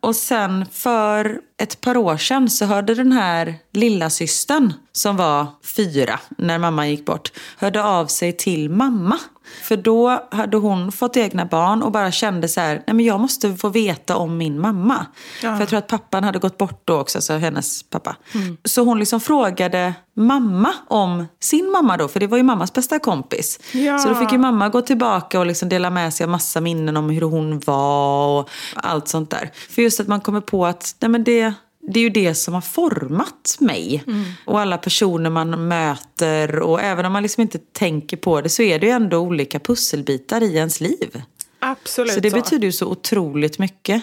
Och 0.00 0.16
sen 0.16 0.66
för 0.72 1.40
ett 1.62 1.80
par 1.80 1.96
år 1.96 2.16
sedan 2.16 2.50
så 2.50 2.64
hörde 2.64 2.94
den 2.94 3.12
här 3.12 3.54
lilla 3.72 4.10
systern 4.10 4.72
som 4.92 5.16
var 5.16 5.46
fyra 5.64 6.20
när 6.38 6.58
mamma 6.58 6.88
gick 6.88 7.04
bort, 7.04 7.32
hörde 7.56 7.84
av 7.84 8.06
sig 8.06 8.32
till 8.32 8.70
mamma. 8.70 9.18
För 9.62 9.76
då 9.76 10.28
hade 10.30 10.56
hon 10.56 10.92
fått 10.92 11.16
egna 11.16 11.46
barn 11.46 11.82
och 11.82 11.92
bara 11.92 12.12
kände 12.12 12.48
så 12.48 12.60
här, 12.60 12.82
nej 12.86 12.94
men 12.94 13.04
jag 13.04 13.20
måste 13.20 13.56
få 13.56 13.68
veta 13.68 14.16
om 14.16 14.36
min 14.36 14.60
mamma. 14.60 15.06
För 15.40 15.60
jag 15.60 15.68
tror 15.68 15.78
att 15.78 15.86
pappan 15.86 16.24
hade 16.24 16.38
gått 16.38 16.58
bort 16.58 16.82
då 16.84 17.00
också, 17.00 17.20
så 17.20 17.32
hennes 17.32 17.82
pappa. 17.82 18.16
Så 18.64 18.84
hon 18.84 18.98
liksom 18.98 19.20
frågade 19.20 19.94
mamma 20.16 20.74
om 20.88 21.26
sin 21.40 21.70
mamma 21.70 21.96
då, 21.96 22.08
för 22.08 22.20
det 22.20 22.26
var 22.26 22.36
ju 22.36 22.42
mammas 22.42 22.72
bästa 22.72 22.98
kompis. 22.98 23.60
Ja. 23.72 23.98
Så 23.98 24.08
då 24.08 24.14
fick 24.14 24.32
ju 24.32 24.38
mamma 24.38 24.68
gå 24.68 24.80
tillbaka 24.82 25.40
och 25.40 25.46
liksom 25.46 25.68
dela 25.68 25.90
med 25.90 26.14
sig 26.14 26.24
av 26.24 26.30
massa 26.30 26.60
minnen 26.60 26.96
om 26.96 27.10
hur 27.10 27.22
hon 27.22 27.60
var 27.60 28.40
och 28.40 28.48
allt 28.74 29.08
sånt 29.08 29.30
där. 29.30 29.50
För 29.70 29.82
just 29.82 30.00
att 30.00 30.08
man 30.08 30.20
kommer 30.20 30.40
på 30.40 30.66
att 30.66 30.96
nej 31.00 31.08
men 31.08 31.24
det, 31.24 31.54
det 31.86 32.00
är 32.00 32.02
ju 32.02 32.10
det 32.10 32.34
som 32.34 32.54
har 32.54 32.60
format 32.60 33.56
mig. 33.60 34.04
Och 34.44 34.60
alla 34.60 34.78
personer 34.78 35.30
man 35.30 35.68
möter. 35.68 36.60
Och 36.60 36.80
även 36.80 37.04
om 37.04 37.12
man 37.12 37.22
liksom 37.22 37.40
inte 37.40 37.58
tänker 37.58 38.16
på 38.16 38.40
det 38.40 38.48
så 38.48 38.62
är 38.62 38.78
det 38.78 38.86
ju 38.86 38.92
ändå 38.92 39.18
olika 39.18 39.58
pusselbitar 39.58 40.42
i 40.42 40.56
ens 40.56 40.80
liv. 40.80 41.22
Absolut 41.58 42.12
Så 42.12 42.20
det 42.20 42.30
betyder 42.30 42.64
ju 42.64 42.72
så 42.72 42.86
otroligt 42.86 43.58
mycket. 43.58 44.02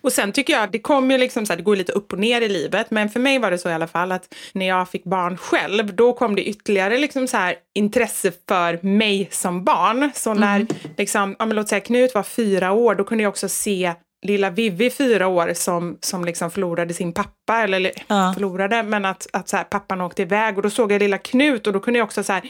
Och 0.00 0.12
sen 0.12 0.32
tycker 0.32 0.52
jag, 0.52 0.72
det 0.72 0.78
kommer 0.78 1.14
ju 1.14 1.20
liksom 1.20 1.46
så 1.46 1.52
här, 1.52 1.56
det 1.56 1.62
går 1.62 1.76
lite 1.76 1.92
upp 1.92 2.12
och 2.12 2.18
ner 2.18 2.40
i 2.40 2.48
livet, 2.48 2.90
men 2.90 3.08
för 3.08 3.20
mig 3.20 3.38
var 3.38 3.50
det 3.50 3.58
så 3.58 3.68
i 3.68 3.72
alla 3.72 3.86
fall 3.86 4.12
att 4.12 4.34
när 4.52 4.66
jag 4.66 4.88
fick 4.88 5.04
barn 5.04 5.36
själv, 5.36 5.94
då 5.94 6.12
kom 6.12 6.36
det 6.36 6.44
ytterligare 6.44 6.98
liksom 6.98 7.28
så 7.28 7.36
här 7.36 7.54
intresse 7.74 8.32
för 8.48 8.86
mig 8.86 9.28
som 9.30 9.64
barn. 9.64 10.10
Så 10.14 10.34
när 10.34 10.66
liksom, 10.96 11.36
ja, 11.38 11.46
men 11.46 11.56
låt 11.56 11.68
säga 11.68 11.80
Knut 11.80 12.14
var 12.14 12.22
fyra 12.22 12.72
år, 12.72 12.94
då 12.94 13.04
kunde 13.04 13.24
jag 13.24 13.30
också 13.30 13.48
se 13.48 13.94
lilla 14.26 14.50
Vivi 14.50 14.90
fyra 14.90 15.26
år 15.26 15.52
som, 15.54 15.98
som 16.00 16.24
liksom 16.24 16.50
förlorade 16.50 16.94
sin 16.94 17.12
pappa, 17.12 17.62
eller 17.62 17.90
Ja. 18.06 18.32
förlorade, 18.34 18.82
men 18.82 19.04
att, 19.04 19.26
att 19.32 19.48
så 19.48 19.56
här, 19.56 19.64
pappan 19.64 20.00
åkte 20.00 20.22
iväg 20.22 20.56
och 20.56 20.62
då 20.62 20.70
såg 20.70 20.92
jag 20.92 20.98
lilla 21.02 21.18
Knut 21.18 21.66
och 21.66 21.72
då 21.72 21.80
kunde 21.80 21.98
jag 21.98 22.04
också 22.04 22.24
så 22.24 22.32
här, 22.32 22.42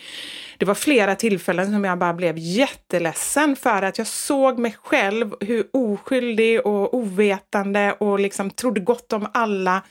det 0.59 0.65
var 0.67 0.75
flera 0.75 1.15
tillfällen 1.15 1.73
som 1.73 1.85
jag 1.85 1.99
bara 1.99 2.15
blev 2.15 2.35
jätteledsen 2.39 3.57
för 3.57 3.83
att 3.83 3.99
jag 3.99 4.07
såg 4.07 4.59
mig 4.59 4.77
själv 4.83 5.35
hur 5.41 5.65
oskyldig 5.73 6.67
och 6.67 6.95
ovetande 6.95 7.93
och 7.99 8.21
liksom 8.21 8.51
trodde 8.51 8.81
gott 8.81 9.13
om 9.13 9.27
alla. 9.35 9.83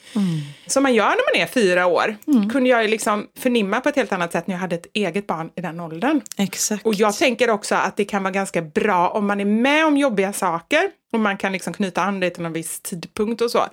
Som 0.67 0.83
man 0.83 0.93
gör 0.93 1.05
när 1.09 1.35
man 1.39 1.41
är 1.47 1.47
fyra 1.51 1.85
år. 1.85 2.15
Kunde 2.51 2.69
jag 2.69 2.89
liksom 2.89 3.27
förnimma 3.39 3.81
på 3.81 3.89
ett 3.89 3.95
helt 3.95 4.11
annat 4.11 4.31
sätt 4.31 4.47
när 4.47 4.55
jag 4.55 4.59
hade 4.59 4.75
ett 4.75 4.87
eget 4.93 5.27
barn 5.27 5.49
i 5.55 5.61
den 5.61 5.79
åldern. 5.79 6.21
Exakt. 6.37 6.85
Och 6.85 6.93
jag 6.93 7.17
tänker 7.17 7.49
också 7.49 7.75
att 7.75 7.97
det 7.97 8.05
kan 8.05 8.23
vara 8.23 8.31
ganska 8.33 8.61
bra 8.61 9.09
om 9.09 9.27
man 9.27 9.39
är 9.39 9.45
med 9.45 9.85
om 9.85 9.97
jobbiga 9.97 10.33
saker 10.33 10.89
och 11.15 11.21
man 11.21 11.37
kan 11.37 11.51
liksom 11.51 11.73
knyta 11.73 12.01
an 12.01 12.19
det 12.19 12.29
till 12.29 12.43
någon 12.43 12.53
viss 12.53 12.79
tidpunkt 12.79 13.41
och 13.41 13.51
så. 13.51 13.65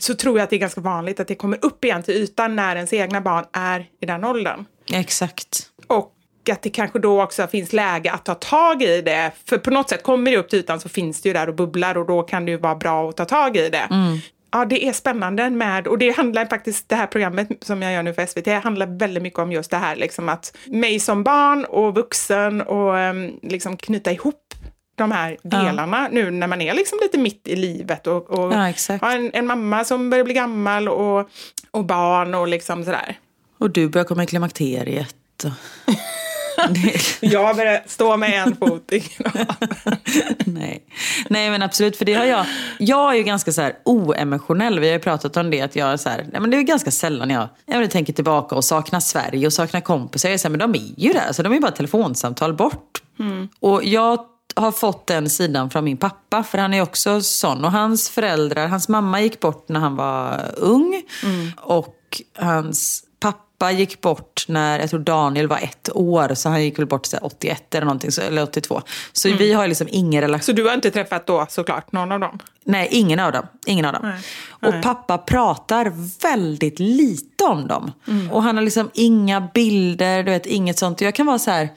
Så 0.00 0.14
tror 0.14 0.38
jag 0.38 0.44
att 0.44 0.50
det 0.50 0.56
är 0.56 0.60
ganska 0.60 0.80
vanligt 0.80 1.20
att 1.20 1.28
det 1.28 1.34
kommer 1.34 1.64
upp 1.64 1.84
igen 1.84 2.02
till 2.02 2.14
ytan 2.14 2.56
när 2.56 2.76
ens 2.76 2.92
egna 2.92 3.20
barn 3.20 3.44
är 3.52 3.86
i 4.00 4.06
den 4.06 4.24
åldern. 4.24 4.64
Exakt. 4.92 5.70
Och 5.86 6.14
att 6.52 6.62
det 6.62 6.70
kanske 6.70 6.98
då 6.98 7.22
också 7.22 7.46
finns 7.46 7.72
läge 7.72 8.12
att 8.12 8.24
ta 8.24 8.34
tag 8.34 8.82
i 8.82 9.02
det. 9.02 9.32
För 9.44 9.58
på 9.58 9.70
något 9.70 9.88
sätt 9.88 10.02
kommer 10.02 10.30
det 10.30 10.36
upp 10.36 10.48
till 10.48 10.58
ytan 10.58 10.80
så 10.80 10.88
finns 10.88 11.20
det 11.22 11.28
ju 11.28 11.32
där 11.32 11.48
och 11.48 11.54
bubblar 11.54 11.98
och 11.98 12.06
då 12.06 12.22
kan 12.22 12.44
det 12.44 12.50
ju 12.50 12.56
vara 12.56 12.74
bra 12.74 13.08
att 13.08 13.16
ta 13.16 13.24
tag 13.24 13.56
i 13.56 13.68
det. 13.68 13.88
Ja, 14.50 14.64
det 14.64 14.84
är 14.88 14.92
spännande 14.92 15.50
med, 15.50 15.86
och 15.86 15.98
det 15.98 16.16
handlar 16.16 16.46
faktiskt, 16.46 16.88
det 16.88 16.96
här 16.96 17.06
programmet 17.06 17.48
som 17.60 17.82
jag 17.82 17.92
gör 17.92 18.02
nu 18.02 18.14
för 18.14 18.26
SVT, 18.26 18.64
handlar 18.64 18.98
väldigt 18.98 19.22
mycket 19.22 19.38
om 19.38 19.52
just 19.52 19.70
det 19.70 19.76
här, 19.76 19.96
liksom 19.96 20.28
att 20.28 20.56
mig 20.66 21.00
som 21.00 21.24
barn 21.24 21.64
och 21.64 21.94
vuxen 21.94 22.62
och 22.62 22.98
em, 22.98 23.38
liksom 23.42 23.76
knyta 23.76 24.12
ihop 24.12 24.47
de 24.98 25.12
här 25.12 25.36
delarna 25.42 26.08
nu 26.12 26.30
när 26.30 26.46
man 26.46 26.60
är 26.60 26.74
liksom 26.74 26.98
lite 27.02 27.18
mitt 27.18 27.48
i 27.48 27.56
livet 27.56 28.06
och, 28.06 28.30
och 28.30 28.52
Ja, 28.52 28.72
har 29.00 29.16
en, 29.16 29.30
en 29.34 29.46
mamma 29.46 29.84
som 29.84 30.10
börjar 30.10 30.24
bli 30.24 30.34
gammal 30.34 30.88
och, 30.88 31.30
och 31.70 31.84
barn 31.84 32.34
och 32.34 32.48
liksom 32.48 32.84
sådär. 32.84 33.18
Och 33.58 33.70
du 33.70 33.88
börjar 33.88 34.04
komma 34.04 34.22
i 34.22 34.26
klimakteriet. 34.26 35.16
Jag 37.20 37.56
börjar 37.56 37.82
stå 37.86 38.16
med 38.16 38.42
en 38.42 38.56
fot 38.56 38.92
i. 38.92 39.04
Nej. 40.46 40.82
nej, 41.28 41.50
men 41.50 41.62
absolut. 41.62 41.96
För 41.96 42.04
det 42.04 42.14
har 42.14 42.24
jag. 42.24 42.46
Jag 42.78 43.12
är 43.12 43.16
ju 43.16 43.22
ganska 43.22 43.52
så 43.52 43.62
här 43.62 43.72
oemotionell. 43.84 44.80
Vi 44.80 44.86
har 44.86 44.92
ju 44.92 45.00
pratat 45.00 45.36
om 45.36 45.50
det. 45.50 45.60
Att 45.60 45.76
jag 45.76 45.88
är 45.88 45.96
så 45.96 46.08
här, 46.08 46.26
nej, 46.32 46.40
men 46.40 46.50
det 46.50 46.56
är 46.56 46.62
ganska 46.62 46.90
sällan 46.90 47.30
jag, 47.30 47.48
jag 47.66 47.90
tänker 47.90 48.12
tillbaka 48.12 48.54
och 48.54 48.64
saknar 48.64 49.00
Sverige 49.00 49.46
och 49.46 49.52
saknar 49.52 49.80
kompisar. 49.80 50.28
Jag 50.28 50.34
är 50.34 50.38
så 50.38 50.48
här, 50.48 50.50
men 50.50 50.72
de 50.72 50.74
är 50.80 50.94
ju 50.96 51.12
där. 51.12 51.32
Så 51.32 51.42
de 51.42 51.52
är 51.52 51.56
ju 51.56 51.60
bara 51.60 51.72
telefonsamtal 51.72 52.54
bort. 52.54 53.02
Och 53.60 53.84
jag 53.84 54.18
har 54.60 54.72
fått 54.72 55.06
den 55.06 55.30
sidan 55.30 55.70
från 55.70 55.84
min 55.84 55.96
pappa. 55.96 56.42
För 56.42 56.58
han 56.58 56.74
är 56.74 56.82
också 56.82 57.20
sån. 57.20 57.64
Och 57.64 57.72
hans 57.72 58.10
föräldrar, 58.10 58.66
hans 58.66 58.88
mamma 58.88 59.20
gick 59.20 59.40
bort 59.40 59.68
när 59.68 59.80
han 59.80 59.96
var 59.96 60.50
ung. 60.56 61.02
Och 61.56 62.22
hans 62.38 63.04
pappa 63.20 63.72
gick 63.72 64.00
bort 64.00 64.44
när, 64.48 64.78
jag 64.78 64.90
tror 64.90 65.00
Daniel 65.00 65.48
var 65.48 65.58
ett 65.58 65.88
år. 65.94 66.34
Så 66.34 66.48
han 66.48 66.64
gick 66.64 66.78
väl 66.78 66.86
bort 66.86 67.06
så 67.06 67.16
här 67.16 67.24
81 67.24 67.74
eller 67.74 67.84
någonting, 67.84 68.12
så, 68.12 68.20
eller 68.20 68.42
82. 68.42 68.82
Så 69.12 69.28
vi 69.28 69.52
har 69.52 69.68
liksom 69.68 69.88
ingen 69.90 70.20
relation. 70.20 70.44
Så 70.44 70.52
du 70.52 70.66
har 70.66 70.74
inte 70.74 70.90
träffat 70.90 71.26
då 71.26 71.46
såklart 71.48 71.92
någon 71.92 72.12
av 72.12 72.20
dem? 72.20 72.38
Nej, 72.64 72.88
ingen 72.90 73.20
av 73.20 73.32
dem. 73.32 73.46
Ingen 73.66 73.84
av 73.84 73.92
dem. 73.92 74.02
Nej. 74.04 74.20
Och 74.50 74.72
Nej. 74.72 74.82
pappa 74.82 75.18
pratar 75.18 75.92
väldigt 76.22 76.78
lite 76.78 77.44
om 77.44 77.66
dem. 77.66 77.92
Och 78.32 78.42
han 78.42 78.56
har 78.56 78.64
liksom 78.64 78.90
inga 78.94 79.40
bilder, 79.54 80.22
du 80.22 80.30
vet, 80.30 80.46
inget 80.46 80.78
sånt. 80.78 81.00
Jag 81.00 81.14
kan 81.14 81.26
vara 81.26 81.38
så 81.38 81.50
här, 81.50 81.68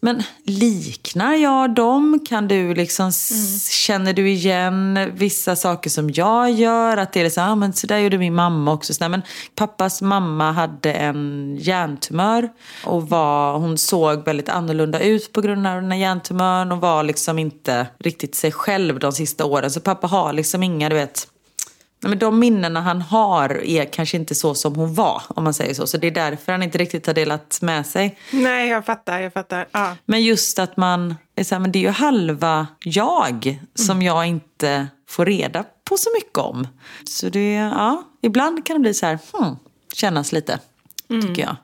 men 0.00 0.22
liknar 0.44 1.34
jag 1.34 1.74
dem? 1.74 2.20
Kan 2.28 2.48
du 2.48 2.74
liksom, 2.74 3.08
s- 3.08 3.68
Känner 3.70 4.12
du 4.12 4.30
igen 4.30 4.98
vissa 5.14 5.56
saker 5.56 5.90
som 5.90 6.10
jag 6.10 6.50
gör? 6.50 6.96
Att 6.96 7.12
det 7.12 7.20
är 7.20 7.24
liksom, 7.24 7.44
ah, 7.44 7.54
men 7.54 7.72
så 7.72 7.86
där 7.86 7.98
gjorde 7.98 8.18
min 8.18 8.34
mamma 8.34 8.72
också. 8.72 8.94
Så 8.94 9.00
där, 9.04 9.08
men 9.08 9.22
pappas 9.54 10.02
mamma 10.02 10.52
hade 10.52 10.92
en 10.92 11.56
hjärntumör. 11.60 12.48
Och 12.84 13.08
var, 13.08 13.58
hon 13.58 13.78
såg 13.78 14.24
väldigt 14.24 14.48
annorlunda 14.48 15.00
ut 15.00 15.32
på 15.32 15.40
grund 15.40 15.66
av 15.66 15.74
den 15.82 15.92
här 15.92 15.98
hjärntumören. 15.98 16.72
Och 16.72 16.78
var 16.80 17.02
liksom 17.02 17.38
inte 17.38 17.86
riktigt 17.98 18.34
sig 18.34 18.52
själv 18.52 18.98
de 18.98 19.12
sista 19.12 19.44
åren. 19.44 19.70
Så 19.70 19.80
pappa 19.80 20.06
har 20.06 20.32
liksom 20.32 20.62
inga, 20.62 20.88
du 20.88 20.94
vet, 20.96 21.28
men 22.08 22.18
de 22.18 22.38
minnena 22.38 22.80
han 22.80 23.02
har 23.02 23.64
är 23.64 23.84
kanske 23.84 24.16
inte 24.16 24.34
så 24.34 24.54
som 24.54 24.74
hon 24.74 24.94
var, 24.94 25.22
om 25.28 25.44
man 25.44 25.54
säger 25.54 25.74
så. 25.74 25.86
Så 25.86 25.98
det 25.98 26.06
är 26.06 26.10
därför 26.10 26.52
han 26.52 26.62
inte 26.62 26.78
riktigt 26.78 27.06
har 27.06 27.14
delat 27.14 27.58
med 27.62 27.86
sig. 27.86 28.18
Nej, 28.32 28.68
jag 28.68 28.86
fattar, 28.86 29.20
jag 29.20 29.32
fattar. 29.32 29.66
Ja. 29.72 29.96
Men 30.04 30.24
just 30.24 30.58
att 30.58 30.76
man 30.76 31.14
är 31.36 31.44
så 31.44 31.54
här, 31.54 31.60
men 31.60 31.72
det 31.72 31.78
är 31.78 31.80
ju 31.80 31.88
halva 31.88 32.66
jag 32.84 33.60
som 33.74 34.02
jag 34.02 34.26
inte 34.26 34.88
får 35.08 35.26
reda 35.26 35.64
på 35.84 35.96
så 35.96 36.10
mycket 36.14 36.38
om. 36.38 36.68
Så 37.04 37.28
det, 37.28 37.52
ja, 37.52 38.02
ibland 38.22 38.66
kan 38.66 38.76
det 38.76 38.80
bli 38.80 38.94
så 38.94 39.06
här, 39.06 39.18
hmm, 39.32 39.56
kännas 39.94 40.32
lite, 40.32 40.58
tycker 41.08 41.42
jag. 41.42 41.56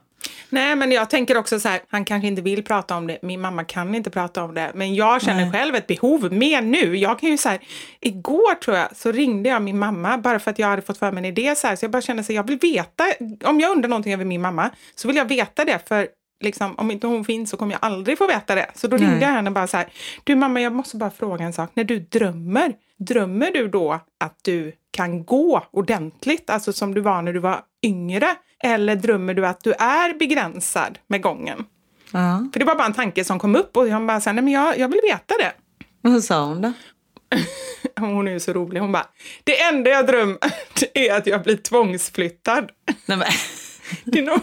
Nej, 0.48 0.76
men 0.76 0.92
jag 0.92 1.10
tänker 1.10 1.36
också 1.36 1.60
så 1.60 1.68
här, 1.68 1.80
han 1.88 2.04
kanske 2.04 2.28
inte 2.28 2.42
vill 2.42 2.64
prata 2.64 2.96
om 2.96 3.06
det, 3.06 3.18
min 3.22 3.40
mamma 3.40 3.64
kan 3.64 3.94
inte 3.94 4.10
prata 4.10 4.44
om 4.44 4.54
det, 4.54 4.72
men 4.74 4.94
jag 4.94 5.22
känner 5.22 5.52
själv 5.52 5.74
ett 5.74 5.86
behov 5.86 6.32
mer 6.32 6.62
nu. 6.62 6.96
Jag 6.96 7.18
kan 7.18 7.28
ju 7.28 7.38
så 7.38 7.48
här, 7.48 7.60
igår 8.00 8.54
tror 8.54 8.76
jag, 8.76 8.96
så 8.96 9.12
ringde 9.12 9.48
jag 9.48 9.62
min 9.62 9.78
mamma 9.78 10.18
bara 10.18 10.38
för 10.38 10.50
att 10.50 10.58
jag 10.58 10.66
hade 10.66 10.82
fått 10.82 10.98
för 10.98 11.12
mig 11.12 11.18
en 11.18 11.24
idé 11.24 11.54
så 11.56 11.66
här, 11.66 11.76
så 11.76 11.84
jag 11.84 11.90
bara 11.90 12.02
kände 12.02 12.24
så 12.24 12.32
här, 12.32 12.36
jag 12.36 12.46
vill 12.46 12.58
veta, 12.58 13.04
om 13.44 13.60
jag 13.60 13.70
undrar 13.70 13.88
någonting 13.88 14.12
över 14.12 14.24
min 14.24 14.40
mamma, 14.40 14.70
så 14.94 15.08
vill 15.08 15.16
jag 15.16 15.24
veta 15.24 15.64
det, 15.64 15.88
för 15.88 16.08
liksom, 16.42 16.74
om 16.74 16.90
inte 16.90 17.06
hon 17.06 17.24
finns 17.24 17.50
så 17.50 17.56
kommer 17.56 17.72
jag 17.72 17.78
aldrig 17.82 18.18
få 18.18 18.26
veta 18.26 18.54
det. 18.54 18.70
Så 18.74 18.88
då 18.88 18.96
ringde 18.96 19.20
jag 19.20 19.28
henne 19.28 19.50
bara 19.50 19.66
så 19.66 19.76
här, 19.76 19.86
du 20.24 20.36
mamma, 20.36 20.60
jag 20.60 20.72
måste 20.72 20.96
bara 20.96 21.10
fråga 21.10 21.44
en 21.44 21.52
sak, 21.52 21.70
när 21.74 21.84
du 21.84 21.98
drömmer, 21.98 22.74
drömmer 22.98 23.50
du 23.50 23.68
då 23.68 24.00
att 24.20 24.38
du 24.42 24.72
kan 24.90 25.24
gå 25.24 25.62
ordentligt, 25.70 26.50
alltså 26.50 26.72
som 26.72 26.94
du 26.94 27.00
var 27.00 27.22
när 27.22 27.32
du 27.32 27.38
var 27.40 27.60
yngre? 27.82 28.28
Eller 28.64 28.96
drömmer 28.96 29.34
du 29.34 29.46
att 29.46 29.60
du 29.64 29.72
är 29.72 30.18
begränsad 30.18 30.98
med 31.06 31.22
gången? 31.22 31.64
Ja. 32.12 32.48
För 32.52 32.60
det 32.60 32.64
var 32.64 32.74
bara 32.74 32.86
en 32.86 32.92
tanke 32.92 33.24
som 33.24 33.38
kom 33.38 33.56
upp 33.56 33.76
och 33.76 33.88
jag 33.88 34.06
bara 34.06 34.20
sa, 34.20 34.32
nej 34.32 34.44
men 34.44 34.52
jag, 34.52 34.78
jag 34.78 34.88
vill 34.88 35.00
veta 35.02 35.34
det. 35.38 35.52
Vad 36.00 36.24
sa 36.24 36.44
hon 36.44 36.62
då? 36.62 36.72
Hon 38.00 38.28
är 38.28 38.32
ju 38.32 38.40
så 38.40 38.52
rolig, 38.52 38.80
hon 38.80 38.92
bara, 38.92 39.06
det 39.44 39.62
enda 39.62 39.90
jag 39.90 40.06
drömmer 40.06 40.38
är 40.94 41.14
att 41.14 41.26
jag 41.26 41.42
blir 41.42 41.56
tvångsflyttad. 41.56 42.70
Nej, 43.06 43.18
men, 43.18 43.26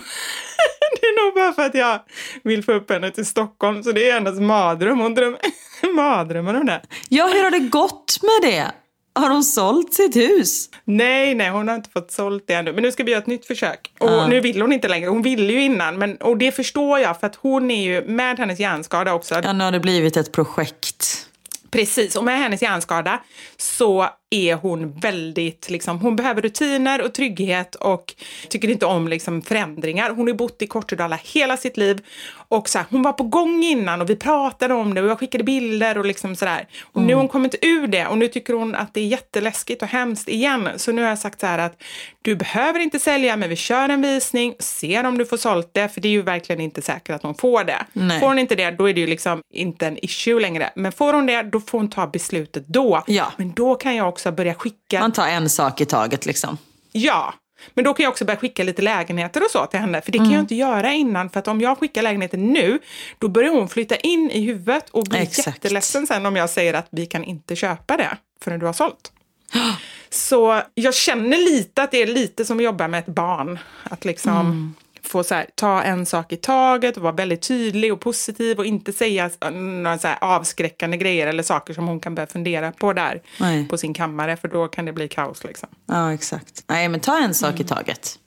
Det 1.02 1.06
är, 1.08 1.26
nog, 1.26 1.36
bara 1.36 1.54
för 1.54 1.66
att 1.66 1.76
jag 1.76 2.00
vill 2.44 2.64
få 2.64 2.72
upp 2.72 2.92
henne 2.92 3.12
till 3.12 3.26
Stockholm, 3.26 3.84
så 3.84 3.92
det 3.92 4.10
är 4.10 4.14
hennes 4.14 4.40
mardröm. 4.40 5.00
Hon 5.00 5.14
drömmer, 5.16 5.40
mardrömmar 5.96 6.54
om 6.54 6.66
det. 6.66 6.82
ja, 7.10 7.28
hur 7.28 7.44
har 7.44 7.52
det 7.52 7.60
gått 7.60 8.20
med 8.22 8.52
det? 8.52 8.72
Har 9.14 9.30
hon 9.30 9.44
sålt 9.44 9.94
sitt 9.94 10.16
hus? 10.16 10.70
Nej, 10.86 11.36
nej, 11.36 11.50
hon 11.50 11.68
har 11.68 11.76
inte 11.76 11.90
fått 11.90 12.12
sålt 12.12 12.44
det 12.48 12.54
ännu. 12.54 12.74
Men 12.74 12.84
nu 12.84 12.92
ska 12.92 13.04
vi 13.04 13.12
göra 13.12 13.22
ett 13.22 13.28
nytt 13.28 13.46
försök. 13.46 13.92
Och 14.00 14.30
nu 14.30 14.40
vill 14.40 14.62
hon 14.62 14.74
inte 14.74 14.88
längre. 14.88 15.10
Hon 15.10 15.22
ville 15.22 15.54
ju 15.54 15.62
innan, 15.64 15.98
men, 15.98 16.18
och 16.18 16.38
det 16.38 16.52
förstår 16.52 17.00
jag, 17.00 17.20
för 17.20 17.28
att 17.28 17.36
hon 17.36 17.72
är 17.72 17.84
ju, 17.84 18.02
med 18.08 18.40
hennes 18.40 18.60
hjärnskada 18.60 19.14
också, 19.14 19.36
Ja, 19.44 19.54
nu 19.54 19.64
har 19.64 19.72
det 19.72 19.80
blivit 19.80 20.18
ett 20.18 20.32
projekt. 20.32 21.26
Precis, 21.72 22.16
och 22.16 22.24
med 22.24 22.40
hennes 22.40 22.62
hjärnskada 22.62 23.20
så 23.58 24.10
är 24.30 24.56
hon 24.56 24.92
väldigt, 24.92 25.70
liksom, 25.70 26.00
hon 26.00 26.16
behöver 26.16 26.42
rutiner 26.42 27.02
och 27.02 27.14
trygghet 27.14 27.76
och 27.76 28.16
tycker 28.50 28.70
inte 28.70 28.86
om 28.86 29.08
liksom, 29.08 29.42
förändringar. 29.42 30.10
Hon 30.10 30.28
har 30.28 30.34
bott 30.34 30.62
i 30.62 30.68
Kortedala 30.68 31.20
hela 31.24 31.58
sitt 31.58 31.78
liv 31.78 32.02
och 32.32 32.70
så 32.70 32.78
här, 32.78 32.88
hon 32.90 33.02
var 33.02 33.14
på 33.14 33.24
gång 33.24 33.64
innan 33.64 34.02
och 34.02 34.10
vi 34.10 34.16
pratade 34.16 34.74
om 34.74 34.94
det 34.94 35.02
och 35.02 35.08
jag 35.08 35.20
skickade 35.20 35.44
bilder 35.44 35.98
och 35.98 36.06
liksom 36.06 36.36
sådär. 36.36 36.68
Och 36.84 37.02
nu 37.02 37.14
har 37.14 37.22
hon 37.22 37.28
kommit 37.28 37.56
ur 37.62 37.88
det 37.88 38.08
och 38.08 38.18
nu 38.18 38.28
tycker 38.28 38.54
hon 38.54 38.76
att 38.76 38.94
det 38.94 39.02
är 39.02 39.08
jätteläskigt 39.08 39.82
och 39.82 39.88
hemskt 39.88 40.30
igen. 40.30 40.70
Så 40.76 40.92
nu 40.92 41.02
har 41.02 41.10
jag 41.10 41.20
sagt 41.20 41.40
så 41.40 41.46
här 41.46 41.60
att 41.60 41.84
du 42.22 42.36
behöver 42.36 42.80
inte 42.80 43.00
sälja 43.00 43.36
men 43.36 43.50
vi 43.50 43.56
kör 43.56 43.90
en 43.90 44.02
visning, 44.02 44.56
ser 44.60 45.04
om 45.04 45.18
du 45.18 45.26
får 45.26 45.38
sålt 45.38 45.70
det 45.74 45.90
för 45.90 46.02
det 46.02 46.08
är 46.08 46.12
ju 46.12 46.22
verkligen 46.22 46.62
inte 46.62 46.82
säkert 46.82 47.16
att 47.16 47.24
hon 47.24 47.36
får 47.36 47.64
det. 47.64 47.86
Nej. 47.94 48.20
Får 48.20 48.28
hon 48.28 48.40
inte 48.40 48.56
det 48.56 48.72
då 48.72 48.90
är 48.90 48.94
det 48.94 49.00
ju 49.00 49.08
liksom 49.08 49.42
inte 49.54 49.88
en 49.88 50.06
issue 50.06 50.40
längre. 50.40 50.70
Men 50.76 50.92
får 50.92 51.14
hon 51.14 51.26
det 51.26 51.42
då 51.42 51.60
får 51.60 51.78
hon 51.78 51.90
ta 51.90 52.08
beslutet 52.08 52.68
då. 52.68 53.04
Ja. 53.08 53.32
Men 53.38 53.54
då 53.54 53.76
kan 53.76 53.96
jag 53.96 54.10
också 54.10 54.19
börja 54.32 54.54
skicka 54.54 55.00
Man 55.00 55.12
tar 55.12 55.28
en 55.28 55.50
sak 55.50 55.82
i 55.82 55.86
taget 55.86 56.26
liksom. 56.26 56.58
Ja, 56.92 57.34
men 57.74 57.84
då 57.84 57.94
kan 57.94 58.04
jag 58.04 58.12
också 58.12 58.26
börja 58.26 58.38
skicka 58.40 58.64
lite 58.64 58.82
lägenheter 58.82 59.44
och 59.44 59.52
så 59.52 59.66
till 59.66 59.80
henne. 59.80 60.02
För 60.02 60.12
det 60.12 60.18
kan 60.18 60.26
Mm. 60.26 60.36
jag 60.36 60.44
inte 60.44 60.56
göra 60.56 60.94
innan. 60.94 61.30
För 61.30 61.40
att 61.40 61.48
om 61.48 61.62
jag 61.62 61.78
skickar 61.78 62.02
lägenheter 62.02 62.38
nu, 62.38 62.80
då 63.20 63.28
börjar 63.28 63.50
hon 63.52 63.70
flytta 63.70 63.96
in 63.96 64.32
i 64.32 64.42
huvudet 64.46 64.90
och 64.90 65.04
blir 65.04 65.20
Exakt. 65.20 65.48
jätteledsen 65.48 66.08
sen 66.08 66.26
om 66.26 66.36
jag 66.36 66.50
säger 66.50 66.74
att 66.74 66.88
vi 66.92 67.06
kan 67.06 67.24
inte 67.24 67.56
köpa 67.56 67.98
det 67.98 68.18
förrän 68.44 68.60
du 68.60 68.66
har 68.66 68.74
sålt. 68.74 69.12
Så 70.10 70.62
jag 70.74 70.94
känner 70.96 71.38
lite 71.38 71.84
att 71.84 71.92
det 71.92 71.98
är 72.02 72.08
lite 72.08 72.46
som 72.46 72.58
att 72.58 72.64
jobba 72.64 72.88
med 72.88 73.00
ett 73.00 73.06
barn. 73.16 73.60
Att 73.84 74.06
liksom 74.06 74.32
Mm. 74.36 74.74
Få 75.10 75.24
så 75.24 75.36
här, 75.36 75.48
ta 75.56 75.82
en 75.82 76.06
sak 76.06 76.32
i 76.34 76.38
taget 76.38 76.98
och 76.98 77.04
vara 77.04 77.14
väldigt 77.14 77.42
tydlig 77.42 77.94
och 77.94 78.00
positiv 78.00 78.60
och 78.60 78.66
inte 78.66 78.94
säga 78.94 79.30
några 79.52 79.98
så 79.98 80.08
avskräckande 80.22 80.98
grejer 80.98 81.28
eller 81.28 81.44
saker 81.44 81.74
som 81.74 81.88
hon 81.88 82.00
kan 82.00 82.16
börja 82.16 82.28
fundera 82.28 82.72
på 82.72 82.94
där 82.94 83.22
Nej. 83.40 83.68
på 83.68 83.78
sin 83.78 83.94
kammare. 83.94 84.38
För 84.38 84.48
då 84.48 84.68
kan 84.68 84.86
det 84.86 84.94
bli 84.94 85.08
kaos 85.08 85.44
liksom. 85.44 85.70
Ja, 85.86 86.14
exakt. 86.14 86.64
Nej, 86.68 86.90
men 86.90 87.00
ta 87.00 87.20
en 87.20 87.34
sak 87.34 87.60
i 87.60 87.64
taget. 87.64 88.20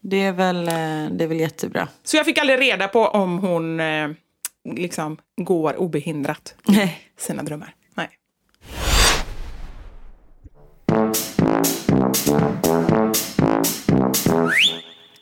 Det, 0.00 0.22
är 0.22 0.32
väl, 0.32 0.68
eh, 0.68 1.16
det 1.16 1.24
är 1.24 1.26
väl 1.26 1.40
jättebra. 1.40 1.88
Så 2.04 2.16
jag 2.16 2.26
fick 2.26 2.38
aldrig 2.38 2.60
reda 2.60 2.88
på 2.88 3.06
om 3.06 3.38
hon 3.38 3.80
eh, 3.80 4.08
liksom 4.74 5.16
går 5.36 5.80
obehindrat 5.80 6.54
Nej. 6.66 7.00
sina 7.18 7.42
drömmar. 7.42 7.74
Nej. 7.94 8.08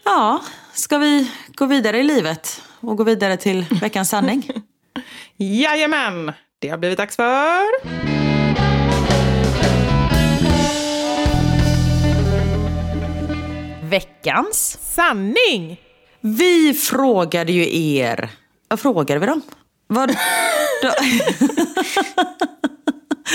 Ja, 0.08 0.42
ska 0.72 0.98
vi 0.98 1.30
gå 1.54 1.66
vidare 1.66 1.98
i 1.98 2.02
livet 2.02 2.62
och 2.80 2.96
gå 2.96 3.04
vidare 3.04 3.36
till 3.36 3.66
veckans 3.80 4.08
sanning? 4.08 4.50
Jajamän! 5.36 6.32
Det 6.58 6.68
har 6.68 6.78
blivit 6.78 6.98
dags 6.98 7.16
för... 7.16 7.64
Veckans? 13.90 14.78
Sanning! 14.80 15.80
Vi 16.20 16.74
frågade 16.74 17.52
ju 17.52 17.94
er. 17.96 18.30
Vad 18.68 18.80
frågade 18.80 19.20
vi 19.20 19.26
dem? 19.26 19.42
Vad, 19.86 20.10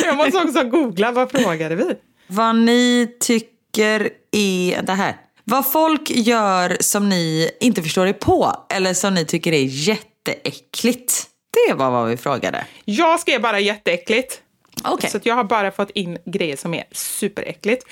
Jag 0.05 0.17
måste 0.17 0.37
också 0.37 0.63
googla. 0.63 1.11
Vad 1.11 1.31
frågade 1.31 1.75
vi? 1.75 1.95
vad 2.27 2.55
ni 2.55 3.15
tycker 3.19 4.09
är... 4.31 4.81
Det 4.81 4.93
här. 4.93 5.15
Vad 5.43 5.71
folk 5.71 6.09
gör 6.09 6.77
som 6.79 7.09
ni 7.09 7.51
inte 7.59 7.83
förstår 7.83 8.07
er 8.07 8.13
på 8.13 8.65
eller 8.69 8.93
som 8.93 9.13
ni 9.13 9.25
tycker 9.25 9.51
är 9.53 9.63
jätteäckligt. 9.63 11.23
Det 11.67 11.73
var 11.73 11.91
vad 11.91 12.09
vi 12.09 12.17
frågade. 12.17 12.65
Jag 12.85 13.19
skrev 13.19 13.41
bara 13.41 13.59
jätteäckligt. 13.59 14.39
Okej. 14.83 15.09
Så 15.09 15.17
att 15.17 15.25
jag 15.25 15.35
har 15.35 15.43
bara 15.43 15.71
fått 15.71 15.89
in 15.89 16.17
grejer 16.25 16.55
som 16.55 16.73
är 16.73 16.83
superäckligt. 16.91 17.85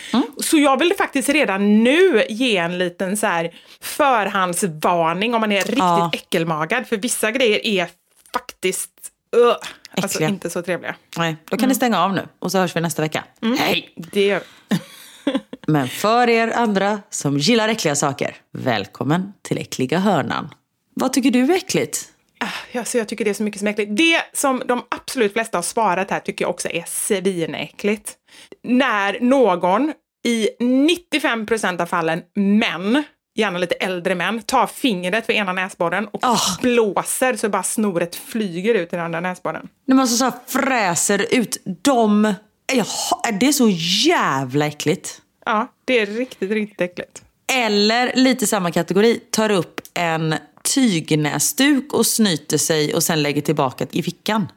Så 0.44 0.58
jag 0.58 0.80
vill 0.80 0.94
faktiskt 0.98 1.30
redan 1.30 1.84
nu 1.84 2.26
ge 2.30 2.58
en 2.58 2.78
liten 2.78 3.18
så 3.18 3.28
här 3.28 3.52
förhandsvarning 3.82 5.34
om 5.34 5.42
man 5.42 5.52
är 5.52 5.58
riktigt 5.62 5.78
Ja. 5.78 6.10
äckelmagad. 6.14 6.88
För 6.88 6.98
vissa 6.98 7.32
grejer 7.32 7.66
är 7.66 7.88
faktiskt 8.34 8.92
uh, 9.38 9.54
alltså 10.02 10.24
inte 10.24 10.50
så 10.50 10.62
trevliga. 10.62 10.96
Nej, 11.18 11.36
då 11.50 11.58
kan 11.58 11.70
ni 11.70 11.76
stänga 11.76 12.04
av 12.04 12.14
nu 12.14 12.28
och 12.40 12.52
så 12.52 12.58
hörs 12.58 12.76
vi 12.76 12.82
nästa 12.82 13.02
vecka. 13.02 13.24
Hej! 13.60 13.94
Det. 13.96 14.40
Men 15.68 15.88
för 15.88 16.30
er 16.30 16.48
andra 16.56 17.00
som 17.10 17.38
gillar 17.38 17.70
äckliga 17.70 17.96
saker, 17.96 18.36
välkommen 18.52 19.34
till 19.42 19.58
äckliga 19.58 20.00
hörnan. 20.00 20.50
Vad 20.94 21.14
tycker 21.14 21.32
du 21.32 21.44
är 21.44 21.58
äckligt? 21.58 22.08
Ja, 22.72 22.86
så 22.86 22.98
jag 22.98 23.08
tycker 23.08 23.26
det 23.26 23.32
är 23.32 23.36
så 23.36 23.44
mycket 23.44 23.60
som 23.60 23.68
är 23.68 23.72
äckligt. 23.72 23.98
Det 23.98 24.22
som 24.34 24.62
de 24.66 24.82
absolut 24.90 25.34
flesta 25.34 25.58
har 25.58 25.64
svarat 25.64 26.12
här 26.12 26.20
tycker 26.20 26.46
jag 26.46 26.50
också 26.50 26.70
är 26.70 26.84
svinäckligt. 26.88 28.14
När 28.64 29.18
någon 29.22 29.94
i 30.28 30.50
95 30.60 31.46
procent 31.46 31.82
av 31.82 31.86
fallen 31.86 32.22
män, 32.36 33.04
gärna 33.36 33.58
lite 33.60 33.76
äldre 33.76 34.16
män, 34.16 34.42
tar 34.42 34.68
fingret 34.68 35.26
för 35.26 35.34
ena 35.34 35.54
näsborren 35.54 36.08
och 36.08 36.20
Ah. 36.24 36.58
blåser 36.62 37.36
så 37.36 37.50
bara 37.50 37.64
snoret 37.64 38.16
flyger 38.16 38.76
ut 38.76 38.94
i 38.94 38.96
den 38.96 39.06
andra 39.06 39.20
näsborren. 39.20 39.68
När 39.88 39.96
man 39.96 40.08
så, 40.08 40.18
så 40.18 40.32
fräser 40.48 41.26
ut 41.32 41.58
de... 41.82 42.34
Jaha, 42.74 43.32
det 43.40 43.48
är 43.48 43.52
så 43.52 43.70
jävla 44.10 44.68
äckligt. 44.68 45.22
Ja, 45.46 45.72
det 45.86 46.00
är 46.00 46.06
riktigt, 46.06 46.52
riktigt 46.52 46.82
äckligt. 46.82 47.22
Eller 47.54 48.12
lite 48.16 48.48
samma 48.48 48.72
kategori, 48.72 49.20
tar 49.30 49.52
upp 49.52 49.82
en 49.94 50.36
tygnäsduk 50.64 51.94
och 51.94 52.06
snyter 52.06 52.58
sig 52.58 52.94
och 52.94 53.04
sen 53.04 53.24
lägger 53.24 53.42
tillbaka 53.42 53.88
i 53.92 54.04
fickan. 54.04 54.48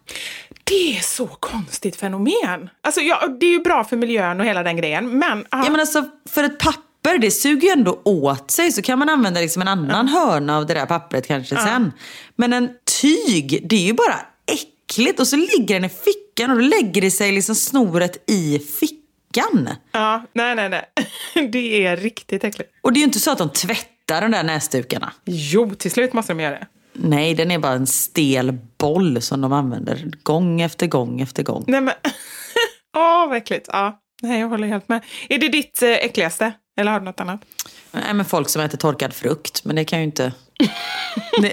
Det 0.64 0.97
är 0.97 1.01
så 1.01 1.26
konstigt 1.26 1.97
fenomen. 1.97 2.70
Alltså, 2.80 3.01
ja, 3.01 3.26
det 3.41 3.47
är 3.47 3.51
ju 3.51 3.61
bra 3.61 3.85
för 3.85 3.97
miljön 3.97 4.41
och 4.41 4.47
hela 4.47 4.62
den 4.62 4.76
grejen, 4.76 5.18
men... 5.18 5.47
ja. 5.51 5.64
Ja, 5.64 5.70
men 5.70 5.80
alltså, 5.80 6.05
för 6.28 6.45
ett 6.45 6.59
papper, 6.59 7.18
det 7.18 7.30
suger 7.30 7.68
ju 7.68 7.72
ändå 7.72 8.01
åt 8.05 8.51
sig. 8.51 8.72
Så 8.72 8.82
kan 8.82 8.99
man 8.99 9.09
använda 9.09 9.41
liksom 9.41 9.62
en 9.62 9.68
annan 9.68 10.09
hörna 10.09 10.57
av 10.57 10.66
det 10.66 10.74
där 10.74 10.87
pappret 10.87 11.26
kanske 11.26 11.57
sen. 11.57 11.93
Men 12.37 12.53
en 12.53 12.70
tyg, 13.01 13.68
det 13.68 13.76
är 13.76 13.87
ju 13.87 13.93
bara 13.93 14.20
äckligt. 14.47 15.20
Och 15.20 15.28
så 15.28 15.37
ligger 15.37 15.74
den 15.74 15.85
i 15.85 15.89
fickan 15.89 16.51
och 16.51 16.57
då 16.57 16.62
lägger 16.62 17.01
det 17.01 17.11
sig 17.11 17.32
liksom 17.32 17.55
snoret 17.55 18.30
i 18.30 18.59
fickan. 18.59 19.01
Ja, 19.93 20.22
nej, 20.32 20.55
nej, 20.55 20.68
nej. 20.68 20.85
Det 21.49 21.87
är 21.87 21.97
riktigt 21.97 22.45
äckligt. 22.45 22.70
Och 22.82 22.93
det 22.93 22.99
är 22.99 23.01
ju 23.01 23.05
inte 23.05 23.20
så 23.20 23.30
att 23.30 23.39
de 23.39 23.51
tvättar 23.51 24.20
de 24.20 24.30
där 24.30 24.43
näsdukarna. 24.43 25.12
Jo, 25.24 25.74
till 25.74 25.91
slut 25.91 26.12
måste 26.12 26.32
de 26.32 26.41
göra 26.41 26.55
det. 26.55 26.66
Nej, 26.93 27.35
den 27.35 27.51
är 27.51 27.59
bara 27.59 27.72
en 27.72 27.87
stel 27.87 28.59
boll 28.78 29.22
som 29.22 29.41
de 29.41 29.53
använder 29.53 30.11
gång 30.22 30.61
efter 30.61 30.87
gång 30.87 31.20
efter 31.20 31.43
gång. 31.43 31.64
Nej 31.66 31.80
men, 31.80 31.95
åh 32.97 33.28
vad 33.28 33.37
äckligt. 33.37 33.68
Ja, 33.72 34.01
nej 34.22 34.41
jag 34.41 34.49
håller 34.49 34.68
helt 34.68 34.89
med. 34.89 35.05
Är 35.28 35.39
det 35.39 35.49
ditt 35.49 35.82
eh, 35.82 35.91
äckligaste? 35.91 36.53
Eller 36.76 36.93
har 36.93 37.01
du 37.01 37.05
något 37.05 37.20
annat? 37.20 37.41
Nej, 37.93 38.14
men 38.14 38.24
folk 38.24 38.49
som 38.49 38.62
äter 38.62 38.78
torkad 38.78 39.14
frukt, 39.14 39.64
men 39.64 39.76
det 39.76 39.85
kan 39.85 39.99
ju 39.99 40.05
inte... 40.05 40.32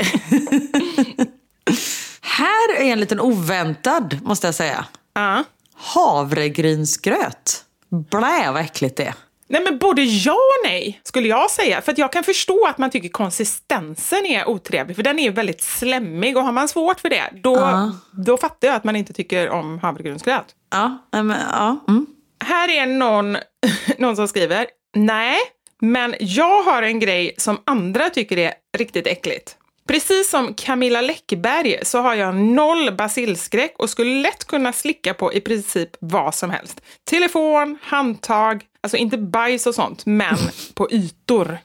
Här 2.21 2.75
är 2.77 2.91
en 2.91 2.99
liten 2.99 3.19
oväntad, 3.19 4.19
måste 4.23 4.47
jag 4.47 4.55
säga. 4.55 4.85
Ja. 5.13 5.43
Havregrynsgröt. 5.75 7.63
Blä, 7.91 8.51
vad 8.51 8.61
äckligt 8.61 8.97
det 8.97 9.03
är. 9.03 9.13
Nej 9.47 9.63
men 9.63 9.77
både 9.77 10.01
ja 10.01 10.33
och 10.33 10.69
nej, 10.69 11.01
skulle 11.03 11.27
jag 11.27 11.51
säga. 11.51 11.81
För 11.81 11.91
att 11.91 11.97
jag 11.97 12.11
kan 12.11 12.23
förstå 12.23 12.65
att 12.65 12.77
man 12.77 12.89
tycker 12.89 13.09
konsistensen 13.09 14.25
är 14.25 14.49
otrevlig, 14.49 14.95
för 14.95 15.03
den 15.03 15.19
är 15.19 15.31
väldigt 15.31 15.61
slemmig 15.61 16.37
och 16.37 16.43
har 16.43 16.51
man 16.51 16.67
svårt 16.67 16.99
för 16.99 17.09
det, 17.09 17.23
då, 17.43 17.55
Ja. 17.55 17.91
då 18.11 18.37
fattar 18.37 18.67
jag 18.67 18.75
att 18.75 18.83
man 18.83 18.95
inte 18.95 19.13
tycker 19.13 19.49
om 19.49 19.79
havregrynsgröt. 19.79 20.45
Ja, 20.71 20.97
men, 21.11 21.35
ja. 21.51 21.79
Mm. 21.87 22.05
Här 22.43 22.69
är 22.69 22.85
någon, 22.85 23.37
någon 23.97 24.15
som 24.15 24.27
skriver, 24.27 24.65
nej, 24.95 25.37
men 25.81 26.15
jag 26.19 26.63
har 26.63 26.81
en 26.83 26.99
grej 26.99 27.35
som 27.37 27.61
andra 27.65 28.09
tycker 28.09 28.37
är 28.37 28.53
riktigt 28.77 29.07
äckligt. 29.07 29.55
Precis 29.87 30.29
som 30.29 30.53
Camilla 30.53 31.01
Läckberg 31.01 31.79
så 31.83 32.01
har 32.01 32.15
jag 32.15 32.35
noll 32.35 32.91
basilskräck 32.95 33.73
och 33.77 33.89
skulle 33.89 34.21
lätt 34.21 34.45
kunna 34.45 34.73
slicka 34.73 35.13
på 35.13 35.33
i 35.33 35.41
princip 35.41 35.89
vad 35.99 36.35
som 36.35 36.49
helst. 36.49 36.81
Telefon, 37.09 37.77
handtag, 37.81 38.63
alltså 38.83 38.97
inte 38.97 39.17
bajs 39.17 39.67
och 39.67 39.75
sånt, 39.75 40.05
men 40.05 40.37
på 40.73 40.91
ytor. 40.91 41.57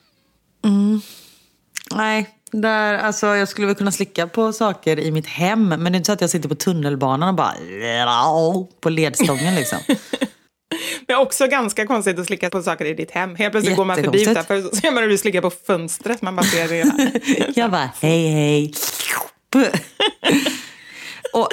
Nej, 1.95 2.29
där, 2.51 2.93
alltså, 2.93 3.27
jag 3.27 3.47
skulle 3.47 3.67
väl 3.67 3.75
kunna 3.75 3.91
slicka 3.91 4.27
på 4.27 4.53
saker 4.53 4.99
i 4.99 5.11
mitt 5.11 5.27
hem. 5.27 5.69
Men 5.69 5.83
det 5.83 5.89
är 5.89 5.97
inte 5.97 6.05
så 6.05 6.11
att 6.11 6.21
jag 6.21 6.29
sitter 6.29 6.49
på 6.49 6.55
tunnelbanan 6.55 7.29
och 7.29 7.35
bara... 7.35 7.53
På 8.81 8.89
ledstången 8.89 9.55
liksom. 9.55 9.79
Men 11.07 11.17
också 11.17 11.47
ganska 11.47 11.87
konstigt 11.87 12.19
att 12.19 12.25
slicka 12.25 12.49
på 12.49 12.61
saker 12.63 12.85
i 12.85 12.93
ditt 12.93 13.11
hem. 13.11 13.35
Helt 13.35 13.51
plötsligt 13.51 13.75
går 13.77 13.85
man 13.85 14.03
förbi 14.03 14.21
utanför 14.21 14.61
så 14.61 14.75
ser 14.75 14.91
man 14.91 15.03
hur 15.03 15.09
du 15.09 15.17
slickar 15.17 15.41
på 15.41 15.49
fönstret. 15.49 16.21
Man 16.21 16.35
bara 16.35 16.45
ser 16.45 16.67
det. 16.67 17.53
Jag 17.55 17.71
bara, 17.71 17.89
hej 18.01 18.27
hej. 18.31 18.73
och 21.33 21.49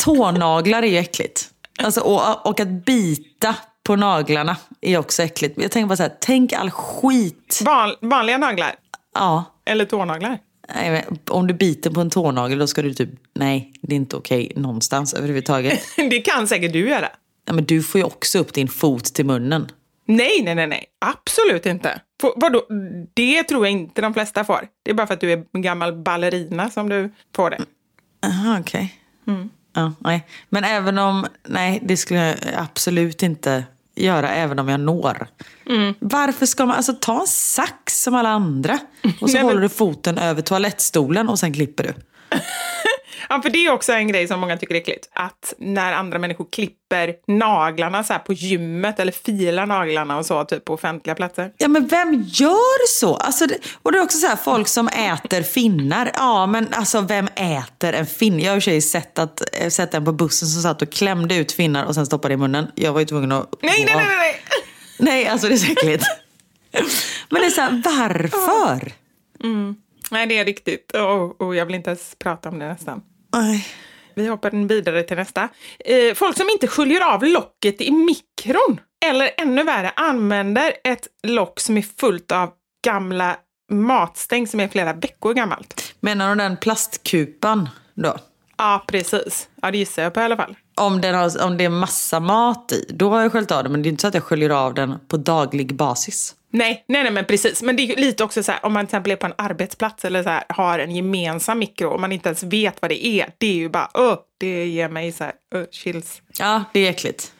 tånaglar 0.00 0.82
är 0.82 0.86
ju 0.86 0.98
äckligt. 0.98 1.50
Alltså, 1.82 2.00
och, 2.00 2.46
och 2.46 2.60
att 2.60 2.68
bita 2.68 3.54
på 3.82 3.96
naglarna 3.96 4.56
är 4.80 4.98
också 4.98 5.22
äckligt. 5.22 5.62
Jag 5.62 5.70
tänker 5.70 5.88
bara 5.88 5.96
så 5.96 6.02
här, 6.02 6.12
tänk 6.20 6.52
all 6.52 6.70
skit. 6.70 7.60
Van, 7.64 7.94
vanliga 8.00 8.38
naglar, 8.38 8.74
Ja, 9.14 9.44
eller 9.66 9.84
tånaglar. 9.84 10.38
nej, 10.74 10.90
men 10.90 11.18
om 11.30 11.46
du 11.46 11.54
biter 11.54 11.90
på 11.90 12.00
en 12.00 12.10
tånagel 12.10 12.58
då 12.58 12.66
ska 12.66 12.82
du 12.82 12.94
typ, 12.94 13.10
nej 13.34 13.72
det 13.82 13.94
är 13.94 13.96
inte 13.96 14.16
okej 14.16 14.52
någonstans 14.56 15.14
överhuvudtaget. 15.14 15.82
Det 15.96 16.20
kan 16.20 16.48
säkert 16.48 16.72
du 16.72 16.88
göra. 16.88 17.08
Ja, 17.48 17.54
men 17.54 17.64
du 17.64 17.82
får 17.82 17.98
ju 17.98 18.04
också 18.04 18.38
upp 18.38 18.52
din 18.54 18.68
fot 18.68 19.04
till 19.04 19.26
munnen. 19.26 19.68
Nej, 20.06 20.42
nej, 20.42 20.54
nej, 20.54 20.66
nej. 20.66 20.84
Absolut 20.98 21.66
inte. 21.66 22.00
Får, 22.20 22.32
vadå? 22.36 22.62
Det 23.14 23.42
tror 23.42 23.66
jag 23.66 23.72
inte 23.72 24.00
de 24.00 24.14
flesta 24.14 24.44
får. 24.44 24.68
Det 24.82 24.90
är 24.90 24.94
bara 24.94 25.06
för 25.06 25.14
att 25.14 25.20
du 25.20 25.32
är 25.32 25.44
en 25.52 25.62
gammal 25.62 25.92
ballerina 26.02 26.70
som 26.70 26.88
du 26.88 27.12
får 27.36 27.50
det. 27.50 27.58
Jaha, 28.20 28.58
okej. 28.60 28.94
Ja, 29.74 29.92
nej. 29.98 30.26
Men 30.48 30.64
även 30.64 30.98
om, 30.98 31.26
nej 31.48 31.80
det 31.82 31.96
skulle 31.96 32.20
jag 32.26 32.36
absolut 32.56 33.22
inte 33.22 33.64
göra 33.94 34.28
även 34.30 34.58
om 34.58 34.68
jag 34.68 34.80
når. 34.80 35.26
Varför 35.98 36.46
ska 36.46 36.66
man, 36.66 36.76
alltså 36.76 36.92
ta 37.00 37.20
en 37.20 37.26
sax 37.26 38.02
som 38.02 38.14
alla 38.14 38.28
andra 38.28 38.78
och 39.04 39.10
så 39.18 39.24
Nej, 39.26 39.34
men- 39.34 39.44
håller 39.44 39.60
du 39.60 39.68
foten 39.68 40.18
över 40.18 40.42
toalettstolen 40.42 41.28
och 41.28 41.38
sen 41.38 41.52
klipper 41.52 41.84
du. 41.84 41.92
Ja, 43.28 43.42
för 43.42 43.50
det 43.50 43.66
är 43.66 43.72
också 43.72 43.92
en 43.92 44.08
grej 44.08 44.28
som 44.28 44.40
många 44.40 44.56
tycker 44.56 44.74
är 44.74 44.78
äckligt. 44.78 45.08
Att 45.12 45.54
när 45.58 45.92
andra 45.92 46.18
människor 46.18 46.46
klipper 46.52 47.14
naglarna 47.26 48.04
så 48.04 48.18
på 48.26 48.32
gymmet 48.32 49.00
eller 49.00 49.12
filar 49.12 49.66
naglarna 49.66 50.18
och 50.18 50.26
så 50.26 50.44
typ 50.44 50.64
på 50.64 50.74
offentliga 50.74 51.14
platser. 51.14 51.52
Ja 51.58 51.68
men 51.68 51.86
vem 51.86 52.22
gör 52.22 52.86
så? 52.88 53.14
Alltså, 53.14 53.46
och 53.82 53.92
det 53.92 53.98
är 53.98 54.02
också 54.02 54.18
så 54.18 54.26
här, 54.26 54.36
folk 54.36 54.68
som 54.68 54.88
äter 54.88 55.42
finnar. 55.42 56.10
Ja 56.14 56.46
men 56.46 56.74
alltså 56.74 57.00
vem 57.00 57.28
äter 57.34 57.92
en 57.92 58.06
finne? 58.06 58.42
Jag 58.42 58.50
har 58.50 58.56
i 58.56 58.58
och 58.58 58.62
för 58.62 58.70
sig 58.70 58.80
sett, 58.80 59.18
att, 59.18 59.42
eh, 59.52 59.68
sett 59.68 59.94
en 59.94 60.04
på 60.04 60.12
bussen 60.12 60.48
som 60.48 60.62
satt 60.62 60.82
och 60.82 60.92
klämde 60.92 61.34
ut 61.34 61.52
finnar 61.52 61.84
och 61.84 61.94
sen 61.94 62.06
stoppade 62.06 62.34
i 62.34 62.36
munnen. 62.36 62.66
Jag 62.74 62.92
var 62.92 63.00
ju 63.00 63.06
tvungen 63.06 63.32
att... 63.32 63.54
Nej, 63.62 63.84
nej, 63.84 63.96
nej, 63.96 64.06
nej, 64.06 64.40
nej! 64.98 65.26
Alltså 65.26 65.48
det 65.48 65.54
är 65.54 65.58
så 65.58 65.72
äckligt. 65.72 66.04
Men 67.30 67.40
det 67.40 67.46
är 67.46 67.50
så 67.50 67.60
här, 67.60 67.82
varför? 67.84 68.92
Nej, 70.10 70.26
det 70.26 70.38
är 70.38 70.44
riktigt. 70.44 70.92
Och, 70.94 71.40
och 71.40 71.56
jag 71.56 71.66
vill 71.66 71.74
inte 71.74 71.90
ens 71.90 72.14
prata 72.18 72.48
om 72.48 72.58
det 72.58 72.68
nästan. 72.68 73.02
Nej. 73.34 73.66
Vi 74.14 74.28
hoppar 74.28 74.68
vidare 74.68 75.02
till 75.02 75.16
nästa. 75.16 75.48
Eh, 75.78 76.14
folk 76.14 76.36
som 76.36 76.48
inte 76.50 76.66
sköljer 76.66 77.00
av 77.00 77.24
locket 77.24 77.80
i 77.80 77.90
mikron. 77.90 78.80
Eller 79.06 79.30
ännu 79.36 79.62
värre, 79.62 79.92
använder 79.96 80.72
ett 80.84 81.06
lock 81.22 81.60
som 81.60 81.76
är 81.76 81.82
fullt 81.82 82.32
av 82.32 82.50
gamla 82.84 83.36
matstäng 83.72 84.46
som 84.46 84.60
är 84.60 84.68
flera 84.68 84.92
veckor 84.92 85.34
gammalt. 85.34 85.94
Menar 86.00 86.28
du 86.28 86.34
den 86.34 86.56
plastkupan 86.56 87.68
då? 87.94 88.16
Ja, 88.56 88.84
precis. 88.86 89.48
Ja, 89.62 89.70
det 89.70 89.78
gissar 89.78 90.02
jag 90.02 90.14
på 90.14 90.20
i 90.20 90.22
alla 90.22 90.36
fall. 90.36 90.56
Om, 90.74 91.00
den 91.00 91.14
har, 91.14 91.44
om 91.44 91.56
det 91.56 91.64
är 91.64 91.68
massa 91.68 92.20
mat 92.20 92.72
i, 92.72 92.86
då 92.88 93.10
har 93.10 93.22
jag 93.22 93.32
sköljt 93.32 93.50
av 93.50 93.62
den. 93.62 93.72
Men 93.72 93.82
det 93.82 93.88
är 93.88 93.90
inte 93.90 94.00
så 94.00 94.08
att 94.08 94.14
jag 94.14 94.22
sköljer 94.22 94.50
av 94.50 94.74
den 94.74 94.94
på 95.08 95.16
daglig 95.16 95.74
basis. 95.74 96.34
Nej, 96.50 96.84
nej, 96.88 97.02
nej, 97.02 97.12
men 97.12 97.24
precis. 97.24 97.62
Men 97.62 97.76
det 97.76 97.82
är 97.82 97.96
lite 97.96 98.24
också 98.24 98.42
så 98.42 98.52
här, 98.52 98.66
om 98.66 98.72
man 98.72 98.86
till 98.86 98.90
exempel 98.90 99.12
är 99.12 99.16
på 99.16 99.26
en 99.26 99.34
arbetsplats 99.38 100.04
eller 100.04 100.22
så 100.22 100.28
här, 100.28 100.44
har 100.48 100.78
en 100.78 100.96
gemensam 100.96 101.58
mikro 101.58 101.88
och 101.88 102.00
man 102.00 102.12
inte 102.12 102.28
ens 102.28 102.42
vet 102.42 102.82
vad 102.82 102.90
det 102.90 103.06
är. 103.06 103.30
Det 103.38 103.46
är 103.46 103.54
ju 103.54 103.68
bara, 103.68 103.90
öh, 103.94 104.18
det 104.38 104.66
ger 104.66 104.88
mig 104.88 105.12
så 105.12 105.24
här, 105.24 105.32
öh, 105.54 105.64
chills. 105.70 106.22
Ja, 106.38 106.64
det 106.72 106.86
är 106.86 106.90
äckligt. 106.90 107.32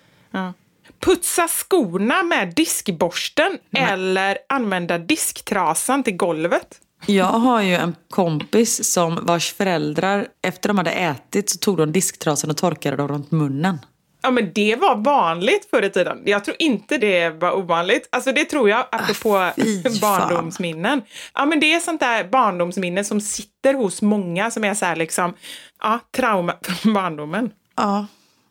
Putsa 1.01 1.49
skorna 1.49 2.23
med 2.23 2.55
diskborsten 2.55 3.59
eller 3.77 4.39
använda 4.49 4.99
disktrasan 4.99 6.03
till 6.03 6.17
golvet. 6.17 6.81
Jag 7.07 7.27
har 7.27 7.63
ju 7.63 7.75
en 7.75 7.97
kompis 8.11 8.93
som 8.93 9.19
vars 9.27 9.53
föräldrar, 9.53 10.29
efter 10.43 10.69
de 10.69 10.79
hade 10.79 10.91
ätit 10.91 11.51
så 11.51 11.59
tog 11.59 11.77
de 11.77 11.93
disktrasan 11.93 12.51
och 12.51 12.57
torkade 12.57 12.97
dem 12.97 13.09
runt 13.09 13.31
munnen. 13.31 13.79
Ja, 14.23 14.31
men 14.31 14.53
det 14.55 14.77
var 14.77 14.97
vanligt 14.97 15.71
förr 15.71 15.83
i 15.83 15.91
tiden. 15.91 16.23
Jag 16.25 16.45
tror 16.45 16.57
inte 16.59 16.99
det 16.99 17.31
var 17.31 17.53
ovanligt. 17.57 18.09
Alltså 18.13 18.33
det 18.33 18.45
tror 18.45 18.71
jag, 18.71 18.87
apropå 18.93 19.37
Ah, 19.37 19.53
barndomsminnen. 20.01 21.03
Ja, 21.35 21.47
men 21.47 21.61
det 21.61 21.75
är 21.75 21.81
sånt 21.81 22.01
där 22.01 22.25
barndomsminne 22.25 23.05
som 23.05 23.21
sitter 23.21 23.75
hos 23.75 24.03
många 24.03 24.51
som 24.51 24.65
är 24.65 24.75
så 24.75 24.85
här 24.85 24.97
liksom, 24.97 25.35
ja, 25.83 26.01
trauma 26.17 26.55
från 26.63 26.93
barndomen. 26.95 27.51
Ja, 27.77 28.07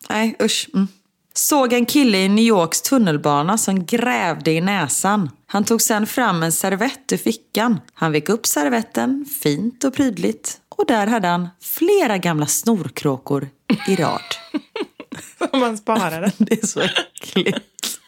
nej 0.08 0.36
usch. 0.42 0.68
Mm. 0.74 0.88
Såg 1.34 1.72
en 1.72 1.86
kille 1.86 2.18
i 2.18 2.28
New 2.28 2.44
Yorks 2.44 2.82
tunnelbana 2.82 3.58
som 3.58 3.86
grävde 3.86 4.50
i 4.50 4.60
näsan. 4.60 5.30
Han 5.46 5.64
tog 5.64 5.82
sen 5.82 6.06
fram 6.06 6.42
en 6.42 6.52
servett 6.52 7.12
ur 7.12 7.16
fickan. 7.16 7.80
Han 7.94 8.12
vek 8.12 8.28
upp 8.28 8.46
servetten, 8.46 9.24
fint 9.42 9.84
och 9.84 9.94
prydligt. 9.94 10.60
Och 10.68 10.86
där 10.86 11.06
hade 11.06 11.28
han 11.28 11.48
flera 11.60 12.18
gamla 12.18 12.46
snorkråkor 12.46 13.48
i 13.88 13.96
rad. 13.96 14.20
Som 15.38 15.60
man 15.60 15.76
sparade. 15.76 16.32
Det 16.38 16.62
är 16.62 16.66
så 16.66 16.80
äckligt. 16.80 17.98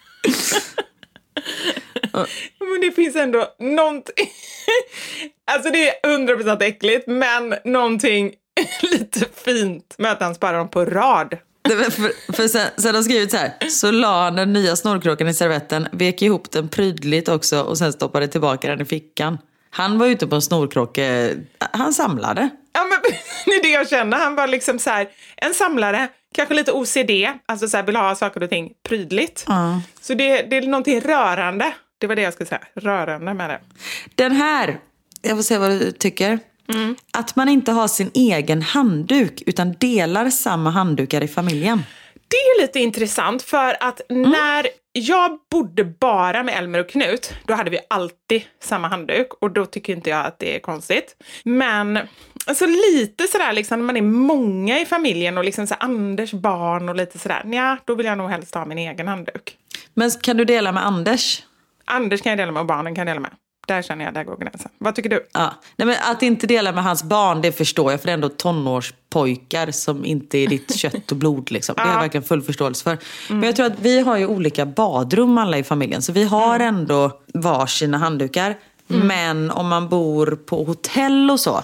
Men 2.59 2.81
det 2.81 2.93
finns 2.93 3.17
ändå 3.17 3.55
någonting... 3.59 4.15
Alltså 5.53 5.71
det 5.71 5.89
är 5.89 6.19
100% 6.19 6.63
äckligt, 6.63 7.07
men 7.07 7.55
någonting 7.65 8.33
lite 8.83 9.27
fint 9.45 9.95
med 9.99 10.13
att 10.13 10.21
han 10.21 10.35
sparar 10.35 10.59
dem 10.59 10.69
på 10.69 10.85
rad. 10.85 11.39
För, 11.69 12.33
för 12.33 12.49
sen, 12.49 12.67
sen 12.77 12.87
har 12.87 12.93
de 12.93 13.05
skrivit 13.05 13.31
så 13.31 13.37
här. 13.37 13.69
Så 13.69 13.91
la 13.91 14.25
han 14.25 14.37
den 14.37 14.53
nya 14.53 14.77
snorkråkan 14.77 15.29
i 15.29 15.35
servetten, 15.35 15.89
vek 15.93 16.23
ihop 16.23 16.51
den 16.51 16.69
prydligt 16.69 17.29
också 17.29 17.63
och 17.63 17.79
sen 17.79 17.93
stoppade 17.93 18.29
tillbaka 18.29 18.69
den 18.69 18.81
i 18.81 18.85
fickan. 18.85 19.39
Han 19.71 19.99
var 19.99 20.07
ute 20.07 20.27
på 20.27 20.35
en 20.35 20.43
snorkråke, 20.43 21.37
han 21.59 21.95
samlade. 21.95 22.49
Ja, 22.73 22.85
men 22.85 22.99
det 23.47 23.55
är 23.55 23.63
det 23.63 23.69
jag 23.69 23.89
känner. 23.89 24.17
Han 24.17 24.35
var 24.35 24.47
liksom 24.47 24.79
så 24.79 24.91
här, 24.91 25.09
en 25.37 25.55
samlare, 25.55 26.09
kanske 26.35 26.55
lite 26.55 26.73
OCD, 26.73 27.11
alltså 27.47 27.69
så 27.69 27.77
här, 27.77 27.85
vill 27.85 27.97
ha 27.97 28.15
saker 28.15 28.43
och 28.43 28.51
ting 28.51 28.73
prydligt. 28.89 29.45
Så 30.01 30.15
det, 30.15 30.43
det 30.43 30.57
är 30.57 30.63
någonting 30.63 31.01
rörande. 31.01 31.73
Det 31.99 32.07
var 32.07 32.17
det 32.17 32.23
jag 32.23 32.33
skulle 32.33 32.47
säga, 32.49 32.63
rörande 32.75 33.35
med 33.35 33.51
det. 33.51 33.61
Den 34.15 34.33
här, 34.33 34.79
jag 35.23 35.37
får 35.37 35.43
se 35.43 35.59
vad 35.59 35.71
du 35.71 35.93
tycker. 35.93 36.39
Att 37.13 37.37
man 37.37 37.49
inte 37.49 37.73
har 37.73 37.89
sin 37.89 38.11
egen 38.15 38.63
handduk 38.63 39.43
utan 39.47 39.73
delar 39.79 40.31
samma 40.31 40.71
handdukar 40.71 41.23
i 41.23 41.29
familjen. 41.29 41.83
Det 42.31 42.37
är 42.37 42.63
lite 42.63 42.81
intressant 42.81 43.43
för 43.43 43.77
att 43.81 44.01
när 44.09 44.67
jag 44.93 45.39
bodde 45.51 45.85
bara 45.85 46.43
med 46.43 46.59
Elmer 46.59 46.79
och 46.79 46.89
Knut, 46.89 47.35
då 47.47 47.55
hade 47.55 47.71
vi 47.71 47.79
alltid 47.91 48.43
samma 48.61 48.89
handduk 48.89 49.29
och 49.41 49.51
då 49.51 49.67
tycker 49.67 49.93
inte 49.93 50.11
jag 50.11 50.27
att 50.27 50.39
det 50.39 50.57
är 50.57 50.61
konstigt. 50.61 51.17
Men 51.45 51.99
alltså 52.47 52.67
lite 52.67 53.27
sådär 53.27 53.53
liksom 53.53 53.79
när 53.79 53.87
man 53.87 53.97
är 53.97 54.03
många 54.03 54.81
i 54.81 54.87
familjen 54.87 55.39
och 55.39 55.45
liksom 55.45 55.67
så 55.67 55.75
Anders 55.75 56.33
barn 56.33 56.89
och 56.89 56.97
lite 56.97 57.19
sådär, 57.19 57.43
ja 57.53 57.77
då 57.85 57.95
vill 57.95 58.07
jag 58.07 58.19
nog 58.19 58.31
helst 58.31 58.55
ha 58.55 58.65
min 58.65 58.79
egen 58.79 59.09
handduk. 59.09 59.57
Men 59.95 60.11
kan 60.11 60.37
du 60.37 60.45
dela 60.45 60.73
med 60.73 60.87
Anders? 60.87 61.43
Anders 61.85 62.23
kan 62.23 62.31
jag 62.31 62.39
dela 62.39 62.53
med 62.53 62.61
och 62.61 62.67
barnen 62.67 62.95
kan 62.95 63.07
jag 63.07 63.17
dela 63.17 63.21
med. 63.21 63.33
Där 63.71 63.83
känner 63.83 64.05
jag, 64.05 64.15
där 64.15 64.25
går 64.25 64.37
gränsen. 64.37 64.71
Vad 64.79 64.95
tycker 64.95 65.11
du? 65.11 65.27
Ja. 65.33 65.55
Nej, 65.77 65.87
men 65.87 65.97
att 66.11 66.23
inte 66.23 66.47
dela 66.47 66.73
med 66.73 66.85
hans 66.85 67.03
barn, 67.03 67.43
det 67.43 67.53
förstår 67.53 67.91
jag. 67.91 68.01
För 68.01 68.07
det 68.07 68.13
är 68.13 68.15
ändå 68.15 68.29
tonårspojkar 68.29 69.71
som 69.71 70.05
inte 70.05 70.39
är 70.39 70.47
ditt 70.47 70.75
kött 70.79 71.13
och 71.13 71.17
blod. 71.17 71.51
Liksom. 71.51 71.75
Det 71.75 71.83
har 71.83 71.93
jag 71.93 72.01
verkligen 72.01 72.25
full 72.25 72.43
förståelse 72.43 72.85
för. 72.85 72.99
Men 73.29 73.43
jag 73.43 73.57
tror 73.57 73.67
att 73.67 73.81
vi 73.81 74.01
har 74.01 74.17
ju 74.17 74.27
olika 74.27 74.67
badrum 74.67 75.39
alla 75.39 75.59
i 75.59 75.63
familjen. 75.63 76.03
Så 76.03 76.13
vi 76.13 76.25
har 76.25 76.61
ändå 76.61 77.21
varsina 77.35 77.99
handdukar. 77.99 78.59
Men 78.87 79.51
om 79.51 79.69
man 79.69 79.89
bor 79.89 80.39
på 80.47 80.65
hotell 80.65 81.31
och 81.31 81.41
så. 81.41 81.61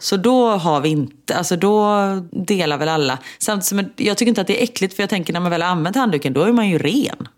Så 0.00 0.16
då 0.16 0.48
har 0.50 0.80
vi 0.80 0.88
inte, 0.88 1.36
alltså 1.36 1.56
då 1.56 1.98
delar 2.30 2.78
väl 2.78 2.88
alla. 2.88 3.18
Samtidigt 3.38 3.66
som 3.66 3.90
jag 3.96 4.16
tycker 4.16 4.28
inte 4.28 4.40
att 4.40 4.46
det 4.46 4.60
är 4.60 4.64
äckligt 4.64 4.96
för 4.96 5.02
jag 5.02 5.10
tänker 5.10 5.32
när 5.32 5.40
man 5.40 5.50
väl 5.50 5.62
har 5.62 5.68
använt 5.68 5.96
handduken 5.96 6.32
då 6.32 6.42
är 6.42 6.52
man 6.52 6.68
ju 6.68 6.78
ren. 6.78 7.28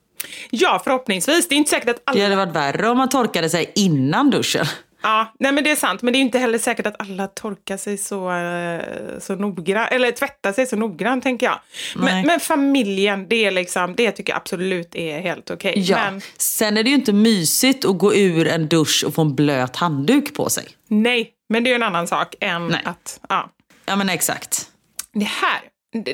Ja, 0.51 0.81
förhoppningsvis. 0.85 1.49
Det 1.49 1.55
är 1.55 1.57
inte 1.57 1.71
säkert 1.71 1.89
att 1.89 2.03
alla... 2.05 2.19
Det 2.19 2.25
hade 2.25 2.37
varit 2.37 2.57
värre 2.57 2.89
om 2.89 2.99
man 2.99 3.09
torkade 3.09 3.51
sig 3.51 3.73
innan 3.75 4.31
duschen. 4.31 4.67
Ja, 5.03 5.35
nej 5.39 5.53
men 5.53 5.65
det 5.65 5.71
är 5.71 5.77
sant. 5.77 6.03
Men 6.03 6.13
det 6.13 6.19
är 6.19 6.21
inte 6.21 6.39
heller 6.39 6.59
säkert 6.59 6.87
att 6.87 7.01
alla 7.01 7.27
torkar 7.27 7.77
sig 7.77 7.99
så, 7.99 8.33
eh, 8.33 8.81
så 9.21 9.35
noggrant, 9.35 9.93
eller 9.93 10.13
tvättar 10.13 10.53
sig 10.53 10.67
så 10.67 10.77
noggrant 10.77 11.23
tänker 11.23 11.47
jag. 11.47 11.61
Men, 11.97 12.27
men 12.27 12.41
familjen, 12.41 13.29
det 13.29 13.45
är 13.45 13.51
liksom, 13.51 13.95
det 13.97 14.11
tycker 14.13 14.33
jag 14.33 14.37
absolut 14.37 14.95
är 14.95 15.21
helt 15.21 15.51
okej. 15.51 15.75
Ja. 15.77 15.97
Men 15.97 16.21
Sen 16.37 16.77
är 16.77 16.83
det 16.83 16.89
ju 16.89 16.95
inte 16.95 17.13
mysigt 17.13 17.85
att 17.85 17.99
gå 17.99 18.15
ur 18.15 18.49
en 18.49 18.69
dusch 18.69 19.05
och 19.07 19.15
få 19.15 19.23
en 19.23 19.35
blöt 19.35 19.77
handduk 19.77 20.35
på 20.35 20.51
sig. 20.51 20.69
nej, 20.89 21.31
men 21.49 21.65
det 21.65 21.69
är 21.69 21.73
ju 21.73 21.77
en 21.77 21.83
annan 21.83 22.07
sak 22.09 22.35
än 22.41 22.69
Nej. 22.69 22.81
att, 22.85 23.21
ja. 23.29 23.51
Ja 23.87 23.97
men 23.97 24.09
exakt. 24.09 24.69
Det 25.13 25.25
här, 25.25 25.61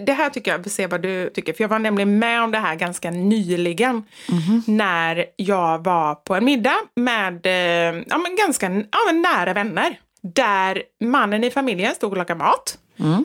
det- 0.07 0.13
här 0.13 0.31
tycker 0.31 0.51
jag, 0.51 0.59
vi 0.59 0.65
får 0.65 0.71
se 0.71 0.87
vad 0.87 1.03
du 1.03 1.31
tycker. 1.31 1.53
För 1.53 1.65
jag 1.65 1.69
var 1.69 1.79
nämligen 1.79 2.19
med 2.19 2.43
om 2.43 2.51
det 2.51 2.59
här 2.59 2.75
ganska 2.75 3.11
nyligen. 3.11 4.03
När 4.67 5.25
jag 5.37 5.85
var 5.85 6.15
på 6.15 6.35
en 6.35 6.45
middag 6.45 6.77
med 6.97 7.47
eh, 7.47 8.03
ja, 8.09 8.19
men 8.19 8.37
ganska 8.37 8.67
ja, 8.71 8.99
men 9.07 9.23
nära 9.23 9.53
vänner. 9.53 9.99
Där 10.23 10.83
mannen 11.05 11.45
i 11.45 11.51
familjen 11.51 11.95
stod 11.95 12.11
och 12.11 12.17
lagade 12.19 12.39
mat. 12.45 12.79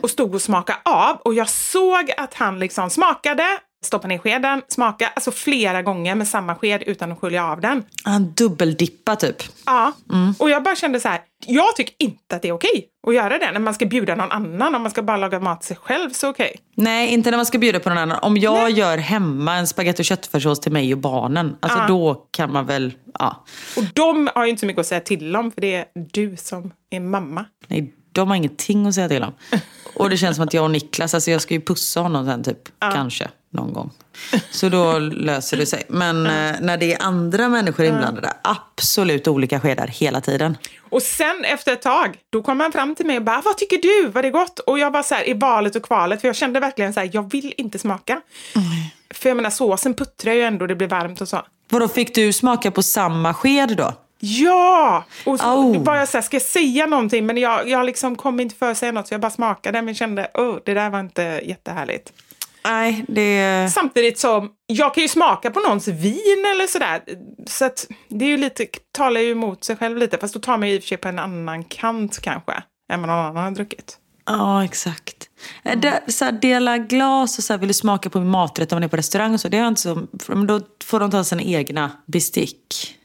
Och 0.03 0.09
stod 0.09 0.35
och 0.35 0.41
smakade 0.41 0.79
av. 0.85 1.15
Och 1.17 1.33
jag 1.33 1.49
såg 1.49 2.11
att 2.17 2.33
han 2.33 2.59
liksom 2.59 2.89
smakade, 2.89 3.45
stoppade 3.86 4.07
ner 4.13 4.17
skeden, 4.17 4.61
smakade, 4.67 5.11
alltså 5.15 5.32
flera 5.32 5.82
gånger 5.82 6.15
med 6.15 6.28
samma 6.28 6.55
sked 6.55 6.84
utan 6.86 7.11
att 7.11 7.19
skölja 7.19 7.45
av 7.45 7.61
den. 7.61 7.84
Han 8.03 8.32
dubbeldippa 8.32 9.15
typ. 9.15 9.36
Ja, 9.65 9.93
och 10.39 10.49
jag 10.49 10.63
bara 10.63 10.76
kände 10.76 10.99
så 10.99 11.07
här, 11.07 11.21
jag 11.45 11.76
tycker 11.76 11.95
inte 11.99 12.36
att 12.36 12.41
det 12.41 12.47
är 12.47 12.51
okej 12.51 12.88
att 13.07 13.15
göra 13.15 13.38
det 13.38 13.51
när 13.51 13.59
man 13.59 13.73
ska 13.73 13.86
bjuda 13.86 14.15
någon 14.15 14.32
annan. 14.32 14.76
Om 14.76 14.82
man 14.82 14.91
ska 14.91 15.03
bara 15.03 15.17
laga 15.17 15.39
mat 15.39 15.63
sig 15.63 15.78
själv 15.78 16.09
så 16.09 16.30
okej. 16.30 16.55
Nej, 16.76 17.13
inte 17.13 17.32
när 17.32 17.38
man 17.38 17.45
ska 17.45 17.57
bjuda 17.57 17.80
på 17.80 17.89
någon 17.89 17.97
annan. 17.97 18.19
Om 18.21 18.38
jag 18.38 18.63
Nej. 18.63 18.73
gör 18.73 18.97
hemma 18.97 19.55
en 19.55 19.67
spagetti 19.67 20.01
och 20.01 20.05
köttfärssås 20.05 20.59
till 20.59 20.71
mig 20.71 20.93
och 20.93 20.99
barnen, 20.99 21.55
alltså 21.59 21.80
Ja. 21.80 21.88
då 21.88 22.28
kan 22.32 22.51
man 22.53 22.65
väl, 22.65 22.93
ja. 23.19 23.45
Och 23.78 23.84
de 23.93 24.30
har 24.36 24.43
ju 24.45 24.49
inte 24.49 24.59
så 24.59 24.65
mycket 24.65 24.80
att 24.80 24.88
säga 24.88 25.01
till 25.01 25.36
om 25.36 25.51
för 25.51 25.61
det 25.61 25.76
är 25.76 25.86
du 26.13 26.36
som 26.38 26.71
är 26.89 26.99
mamma. 26.99 27.45
Nej, 27.67 27.93
de 28.11 28.28
har 28.30 28.36
ingenting 28.36 28.88
att 28.88 28.95
säga 28.95 29.09
till 29.09 29.23
om. 29.23 29.34
Och 29.95 30.09
det 30.09 30.17
känns 30.17 30.36
som 30.36 30.45
att 30.45 30.53
jag 30.53 30.63
och 30.63 30.71
Niklas, 30.71 31.13
alltså 31.13 31.32
jag 31.32 31.41
ska 31.41 31.53
ju 31.53 31.61
pussa 31.61 31.99
honom 31.99 32.26
sen 32.26 32.43
typ, 32.43 32.57
kanske. 32.80 33.30
Någon 33.55 33.73
gång. 33.73 33.91
Så 34.51 34.69
då 34.69 34.99
löser 34.99 35.57
det 35.57 35.65
sig. 35.65 35.83
Men 35.87 36.25
eh, 36.25 36.55
när 36.61 36.77
det 36.77 36.93
är 36.93 37.01
andra 37.01 37.49
människor 37.49 37.85
inblandade, 37.85 38.33
absolut 38.41 39.27
olika 39.27 39.59
skedar 39.59 39.87
hela 39.87 40.21
tiden. 40.21 40.57
Och 40.89 41.01
sen 41.01 41.45
efter 41.45 41.73
ett 41.73 41.81
tag, 41.81 42.17
då 42.29 42.43
kom 42.43 42.59
han 42.59 42.71
fram 42.71 42.95
till 42.95 43.05
mig 43.05 43.17
och 43.17 43.23
bara, 43.23 43.41
vad 43.41 43.57
tycker 43.57 43.77
du? 43.77 44.07
Var 44.07 44.21
det 44.21 44.29
gott? 44.29 44.59
Och 44.59 44.79
jag 44.79 44.91
var 44.91 45.03
så 45.03 45.15
här 45.15 45.29
i 45.29 45.33
valet 45.33 45.75
och 45.75 45.83
kvalet, 45.83 46.21
för 46.21 46.27
jag 46.27 46.35
kände 46.35 46.59
verkligen 46.59 46.93
så 46.93 46.99
här, 46.99 47.09
jag 47.13 47.31
vill 47.31 47.53
inte 47.57 47.79
smaka. 47.79 48.21
För 49.09 49.29
jag 49.29 49.35
menar, 49.35 49.49
såsen 49.49 49.93
puttrar 49.93 50.33
ju 50.33 50.41
ändå, 50.41 50.67
det 50.67 50.75
blir 50.75 50.87
varmt 50.87 51.21
och 51.21 51.27
så. 51.27 51.41
Vadå, 51.69 51.87
fick 51.87 52.15
du 52.15 52.33
smaka 52.33 52.71
på 52.71 52.83
samma 52.83 53.33
sked 53.33 53.77
då? 53.77 53.93
Ja! 54.19 55.03
Och 55.25 55.39
så 55.39 55.45
Au. 55.45 55.83
var 55.83 55.95
jag 55.95 56.09
så 56.09 56.17
här, 56.17 56.21
ska 56.21 56.35
jag 56.35 56.41
säga 56.41 56.85
någonting? 56.85 57.25
Men 57.25 57.37
jag, 57.37 57.69
jag 57.69 57.85
liksom 57.85 58.15
kom 58.15 58.39
inte 58.39 58.55
för 58.55 58.71
att 58.71 58.77
säga 58.77 58.91
något, 58.91 59.07
så 59.07 59.13
jag 59.13 59.21
bara 59.21 59.31
smakade, 59.31 59.81
men 59.81 59.95
kände, 59.95 60.27
oh, 60.33 60.57
det 60.65 60.73
där 60.73 60.89
var 60.89 60.99
inte 60.99 61.41
jättehärligt. 61.45 62.13
Nej, 62.66 63.05
det... 63.07 63.70
Samtidigt 63.74 64.20
som, 64.20 64.49
jag 64.68 64.93
kan 64.93 65.03
ju 65.03 65.07
smaka 65.07 65.51
på 65.51 65.59
någons 65.59 65.88
vin 65.88 66.45
eller 66.53 66.68
sådär. 66.68 67.01
Så 67.47 67.66
att 67.66 67.88
det 68.09 68.26
är 68.26 68.30
ju 68.30 68.38
lite, 68.38 68.68
talar 68.91 69.22
ju 69.22 69.32
emot 69.32 69.63
sig 69.63 69.76
själv 69.76 69.97
lite, 69.97 70.18
fast 70.18 70.34
då 70.34 70.39
tar 70.39 70.57
man 70.57 70.70
ju 70.70 70.76
i 70.76 70.78
och 70.78 70.82
för 70.82 70.88
sig 70.88 70.97
på 70.97 71.07
en 71.07 71.20
annan 71.20 71.63
kant 71.63 72.20
kanske, 72.22 72.53
än 72.93 73.01
vad 73.01 73.09
någon 73.09 73.26
annan 73.26 73.43
har 73.43 73.51
druckit. 73.51 73.97
Ja, 74.26 74.63
exakt. 74.63 75.30
Mm. 75.63 75.82
Det, 75.82 76.01
så 76.07 76.26
här, 76.26 76.32
dela 76.32 76.78
glas 76.78 77.38
och 77.38 77.43
så 77.43 77.53
här, 77.53 77.57
vill 77.57 77.68
du 77.68 77.74
smaka 77.74 78.09
på 78.09 78.20
min 78.20 78.30
maträtt 78.30 78.72
om 78.72 78.76
man 78.76 78.84
är 78.84 78.88
på 78.88 78.97
restaurang 78.97 79.34
och 79.34 79.39
så. 79.39 79.49
Det 79.49 79.57
är 79.57 79.68
inte 79.68 79.82
så, 79.82 80.07
men 80.28 80.47
då 80.47 80.61
får 80.84 80.99
de 80.99 81.11
ta 81.11 81.24
sina 81.24 81.41
egna 81.41 81.91
bestick, 82.05 82.95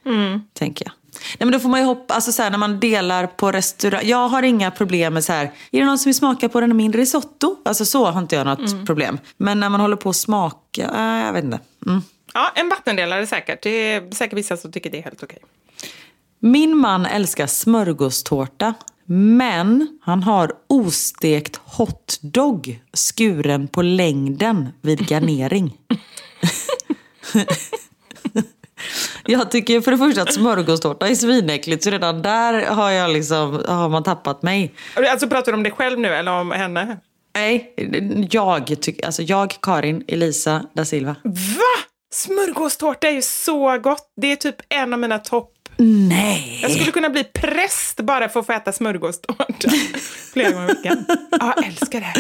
tänker 0.54 0.84
jag. 0.84 0.92
Nej, 1.12 1.46
men 1.46 1.50
då 1.52 1.58
får 1.58 1.68
man 1.68 1.80
ju 1.80 1.86
hoppa, 1.86 2.14
alltså 2.14 2.32
så 2.32 2.42
här, 2.42 2.50
när 2.50 2.58
man 2.58 2.80
delar 2.80 3.26
på 3.26 3.52
restaurang. 3.52 4.00
Jag 4.04 4.28
har 4.28 4.42
inga 4.42 4.70
problem 4.70 5.14
med 5.14 5.24
så 5.24 5.32
här, 5.32 5.44
är 5.70 5.80
det 5.80 5.84
någon 5.84 5.98
som 5.98 6.08
vill 6.08 6.14
smaka 6.14 6.48
på 6.48 6.60
den 6.60 6.76
min 6.76 6.92
risotto? 6.92 7.56
Alltså 7.64 7.84
så 7.84 8.06
har 8.06 8.20
inte 8.20 8.36
jag 8.36 8.46
något 8.46 8.86
problem. 8.86 9.18
Men 9.36 9.60
när 9.60 9.68
man 9.68 9.80
håller 9.80 9.96
på 9.96 10.10
att 10.10 10.16
smaka, 10.16 10.82
äh, 10.82 11.26
jag 11.26 11.32
vet 11.32 11.44
inte. 11.44 11.60
Mm. 11.86 12.02
Ja, 12.34 12.52
en 12.54 12.68
vattendelare 12.68 13.26
säkert. 13.26 13.62
Det 13.62 13.70
är 13.70 14.14
säkert 14.14 14.38
vissa 14.38 14.56
som 14.56 14.72
tycker 14.72 14.90
det 14.90 14.98
är 14.98 15.02
helt 15.02 15.22
okej. 15.22 15.38
Min 16.38 16.76
man 16.76 17.06
älskar 17.06 17.46
smörgåstårta. 17.46 18.74
Men 19.12 19.98
han 20.02 20.22
har 20.22 20.52
ostekt 20.66 21.60
hotdog 21.64 22.80
skuren 22.94 23.68
på 23.68 23.82
längden 23.82 24.68
vid 24.80 25.10
garnering. 25.10 25.76
Jag 29.26 29.50
tycker 29.50 29.80
för 29.80 29.90
det 29.90 29.98
första 29.98 30.22
att 30.22 30.34
smörgåstårta 30.34 31.08
är 31.08 31.14
svinäckligt 31.14 31.84
så 31.84 31.90
redan 31.90 32.22
där 32.22 32.66
har, 32.66 32.90
jag 32.90 33.10
liksom, 33.10 33.64
har 33.68 33.88
man 33.88 34.02
tappat 34.02 34.42
mig. 34.42 34.74
Alltså 35.10 35.28
pratar 35.28 35.52
du 35.52 35.56
om 35.56 35.62
dig 35.62 35.72
själv 35.72 35.98
nu 35.98 36.08
eller 36.08 36.32
om 36.32 36.50
henne? 36.50 36.96
Nej, 37.34 37.74
jag, 38.30 38.80
tycker, 38.80 39.06
alltså 39.06 39.22
jag 39.22 39.56
Karin 39.62 40.04
Elisa 40.08 40.64
da 40.74 40.84
Silva. 40.84 41.16
Va? 41.24 41.84
Smörgåstårta 42.12 43.08
är 43.08 43.12
ju 43.12 43.22
så 43.22 43.78
gott. 43.78 44.12
Det 44.20 44.32
är 44.32 44.36
typ 44.36 44.56
en 44.68 44.92
av 44.92 44.98
mina 44.98 45.18
topp... 45.18 45.52
Nej! 45.78 46.58
Jag 46.62 46.70
skulle 46.70 46.90
kunna 46.90 47.10
bli 47.10 47.24
präst 47.24 48.00
bara 48.00 48.28
för 48.28 48.40
att 48.40 48.46
få 48.46 48.52
äta 48.52 48.72
smörgåstårta 48.72 49.70
flera 50.32 50.50
gånger 50.50 50.70
i 50.70 50.74
veckan. 50.74 51.04
Ja, 51.30 51.54
jag 51.56 51.66
älskar 51.66 52.00
det. 52.00 52.14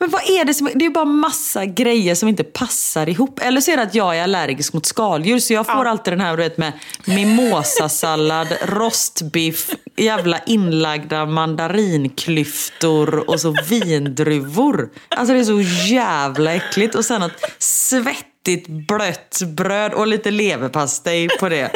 Men 0.00 0.10
vad 0.10 0.22
är 0.22 0.44
det 0.44 0.54
som, 0.54 0.66
det 0.66 0.84
är 0.84 0.88
ju 0.88 0.90
bara 0.90 1.04
massa 1.04 1.66
grejer 1.66 2.14
som 2.14 2.28
inte 2.28 2.44
passar 2.44 3.08
ihop. 3.08 3.40
Eller 3.42 3.60
så 3.60 3.70
är 3.70 3.76
det 3.76 3.82
att 3.82 3.94
jag 3.94 4.18
är 4.18 4.22
allergisk 4.22 4.72
mot 4.72 4.86
skaldjur 4.86 5.38
så 5.38 5.52
jag 5.52 5.66
får 5.66 5.84
alltid 5.84 6.12
den 6.12 6.20
här 6.20 6.36
du 6.36 6.42
vet, 6.42 6.58
med 6.58 6.72
mimosasallad, 7.04 8.48
rostbiff, 8.62 9.70
jävla 9.96 10.38
inlagda 10.46 11.26
mandarinklyftor 11.26 13.30
och 13.30 13.40
så 13.40 13.56
vindruvor. 13.68 14.88
Alltså 15.08 15.34
det 15.34 15.40
är 15.40 15.44
så 15.44 15.60
jävla 15.94 16.54
äckligt. 16.54 16.94
Och 16.94 17.04
sen 17.04 17.22
ett 17.22 17.40
svettigt 17.58 18.68
blött 18.68 19.40
bröd 19.56 19.92
och 19.92 20.06
lite 20.06 20.30
leverpastej 20.30 21.28
på 21.40 21.48
det. 21.48 21.70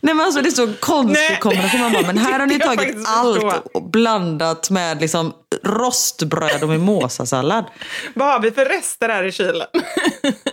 Nej 0.00 0.14
men 0.14 0.20
alltså 0.20 0.40
det 0.40 0.48
är 0.48 0.50
så 0.50 0.72
konstig 0.80 1.40
kombination. 1.40 1.80
Man 1.80 1.92
bara, 1.92 2.06
men 2.06 2.18
här 2.18 2.38
har 2.38 2.46
ni 2.46 2.58
tagit 2.58 2.96
allt 3.06 3.44
och 3.74 3.90
blandat 3.90 4.70
med 4.70 5.00
liksom 5.00 5.32
rostbröd 5.64 6.62
och 6.62 6.68
mimosasallad. 6.68 7.64
Vad 8.14 8.32
har 8.32 8.40
vi 8.40 8.50
för 8.50 8.64
rester 8.64 9.08
här 9.08 9.24
i 9.24 9.32
kylen? 9.32 9.66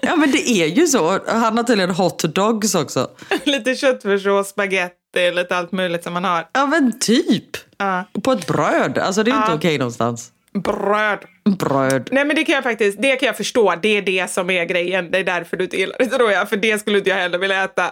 Ja 0.01 0.15
men 0.15 0.31
det 0.31 0.49
är 0.49 0.67
ju 0.67 0.87
så. 0.87 1.19
Han 1.27 1.57
har 1.57 1.63
tydligen 1.63 1.91
hot 1.91 2.23
dogs 2.35 2.75
också. 2.75 3.09
lite 3.43 3.75
köttfärssås, 3.75 4.49
spagetti, 4.49 5.31
lite 5.33 5.57
allt 5.57 5.71
möjligt 5.71 6.03
som 6.03 6.13
man 6.13 6.23
har. 6.23 6.47
Ja 6.53 6.65
men 6.65 6.99
typ. 6.99 7.57
Ja. 7.77 8.03
På 8.23 8.31
ett 8.31 8.47
bröd. 8.47 8.97
Alltså 8.97 9.23
det 9.23 9.31
är 9.31 9.35
inte 9.35 9.51
Ja. 9.51 9.55
okej 9.55 9.77
någonstans. 9.77 10.31
Bröd. 10.53 11.19
Bröd. 11.59 12.09
Nej 12.11 12.25
men 12.25 12.35
det 12.35 12.43
kan 12.43 12.55
jag 12.55 12.63
faktiskt, 12.63 13.01
det 13.01 13.15
kan 13.15 13.27
jag 13.27 13.37
förstå. 13.37 13.75
Det 13.81 13.97
är 13.97 14.01
det 14.01 14.31
som 14.31 14.49
är 14.49 14.65
grejen. 14.65 15.11
Det 15.11 15.17
är 15.17 15.23
därför 15.23 15.57
du 15.57 15.63
inte 15.63 15.77
gillar 15.77 15.95
det 15.99 16.05
tror 16.05 16.31
jag. 16.31 16.49
För 16.49 16.57
det 16.57 16.79
skulle 16.79 16.97
inte 16.97 17.09
jag 17.09 17.17
heller 17.17 17.37
vilja 17.37 17.63
äta. 17.63 17.91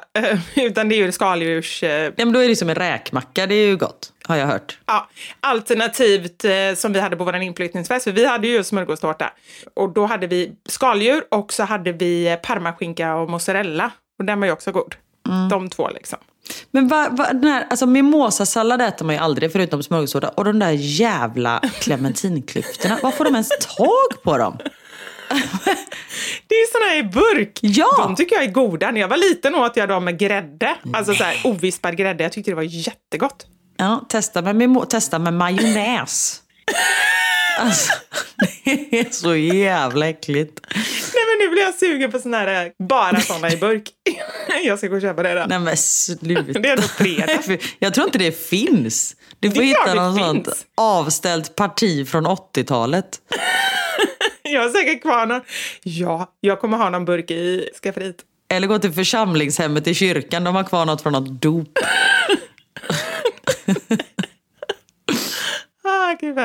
Utan 0.55 0.89
det 0.89 0.95
är 0.95 0.97
ju 0.97 1.11
skaldjurs... 1.11 1.83
Ja 1.83 2.11
men 2.17 2.31
då 2.33 2.39
är 2.43 2.47
det 2.47 2.55
som 2.55 2.69
en 2.69 2.75
räkmacka. 2.75 3.47
Det 3.47 3.55
är 3.55 3.65
ju 3.67 3.77
gott. 3.77 4.11
Har 4.29 4.35
jag 4.35 4.47
hört. 4.47 4.77
Ja, 4.85 5.09
alternativt 5.39 6.45
eh, 6.45 6.51
som 6.75 6.93
vi 6.93 6.99
hade 6.99 7.15
på 7.15 7.23
vår 7.23 7.35
inflyttningsfest, 7.35 8.03
för 8.03 8.11
vi 8.11 8.25
hade 8.25 8.47
ju 8.47 8.63
smörgåstårta. 8.63 9.33
Och 9.73 9.93
då 9.93 10.05
hade 10.05 10.27
vi 10.27 10.51
skaldjur 10.65 11.23
och 11.31 11.53
så 11.53 11.63
hade 11.63 11.91
vi 11.91 12.27
eh, 12.27 12.35
parmaskinka 12.35 13.15
och 13.15 13.29
mozzarella. 13.29 13.91
Och 14.19 14.25
den 14.25 14.39
var 14.39 14.47
ju 14.47 14.53
också 14.53 14.71
god. 14.71 14.95
De 15.49 15.69
två 15.69 15.89
liksom. 15.89 16.17
Men 16.71 16.87
va, 16.87 17.07
va, 17.11 17.27
den 17.33 17.51
här, 17.51 17.67
alltså 17.69 17.85
mimosasallad 17.85 18.81
äter 18.81 19.05
man 19.05 19.15
ju 19.15 19.21
aldrig 19.21 19.51
förutom 19.51 19.83
smörgåstårta. 19.83 20.29
Och 20.29 20.45
de 20.45 20.59
där 20.59 20.71
jävla 20.71 21.61
clementinklyftorna. 21.79 22.99
Var 23.03 23.11
får 23.11 23.25
de 23.25 23.33
ens 23.33 23.49
tag 23.49 24.23
på 24.23 24.37
dem? 24.37 24.57
Det 26.47 26.55
är 26.55 26.71
såna 26.71 26.85
här 26.85 26.97
i 26.97 27.03
burk. 27.03 27.59
Ja! 27.61 27.95
De 27.97 28.15
tycker 28.15 28.35
jag 28.35 28.45
är 28.45 28.51
goda. 28.51 28.91
När 28.91 29.01
jag 29.01 29.07
var 29.07 29.17
liten 29.17 29.55
åt 29.55 29.77
jag 29.77 29.89
dem 29.89 30.05
med 30.05 30.19
grädde. 30.19 30.75
Alltså 30.93 31.13
så 31.13 31.23
här 31.23 31.41
ovispad 31.43 31.97
grädde. 31.97 32.23
Jag 32.23 32.31
tyckte 32.31 32.51
det 32.51 32.55
var 32.55 32.63
jättegott. 32.63 33.45
Ja, 33.79 34.05
testa 34.09 34.41
med, 34.41 34.89
testa 34.89 35.19
med 35.19 35.33
majonnäs. 35.33 36.41
Alltså, 37.59 37.93
det 38.63 38.99
är 38.99 39.11
så 39.11 39.35
jävla 39.35 40.09
äckligt. 40.09 40.59
Nej 40.75 41.23
men 41.27 41.47
nu 41.47 41.49
blir 41.51 41.61
jag 41.63 41.75
sugen 41.75 42.11
på 42.11 42.19
såna 42.19 42.37
här, 42.37 42.65
eh, 42.65 42.71
bara 42.87 43.21
såna 43.21 43.51
i 43.51 43.57
burk. 43.57 43.83
jag 44.63 44.77
ska 44.77 44.87
gå 44.87 44.95
och 44.95 45.01
köpa 45.01 45.23
det 45.23 45.33
då. 45.33 45.45
Nej 45.49 45.59
men 45.59 45.77
sluta. 45.77 46.59
Det 46.59 46.69
är 46.69 46.71
ändå 46.71 46.87
fredag. 46.87 47.57
Jag 47.79 47.93
tror 47.93 48.05
inte 48.05 48.17
det 48.17 48.31
finns. 48.49 49.15
Du 49.39 49.51
får 49.51 49.61
hitta 49.61 49.85
det 49.87 49.93
någon 49.93 50.17
sånt 50.19 50.45
finns. 50.45 50.65
avställt 50.77 51.55
parti 51.55 52.07
från 52.07 52.27
80-talet. 52.27 53.19
Jag 54.41 54.61
har 54.61 54.69
säkert 54.69 55.01
kvar 55.01 55.25
någon. 55.25 55.41
Ja, 55.83 56.33
jag 56.39 56.61
kommer 56.61 56.77
ha 56.77 56.89
någon 56.89 57.05
burk 57.05 57.31
i 57.31 57.69
skafferiet. 57.83 58.15
Eller 58.51 58.67
gå 58.67 58.79
till 58.79 58.93
församlingshemmet 58.93 59.87
i 59.87 59.93
kyrkan. 59.93 60.43
De 60.43 60.55
har 60.55 60.63
kvar 60.63 60.85
något 60.85 61.01
från 61.01 61.13
något 61.13 61.41
dop. 61.41 61.79
Ah, 65.83 66.15
gud. 66.19 66.35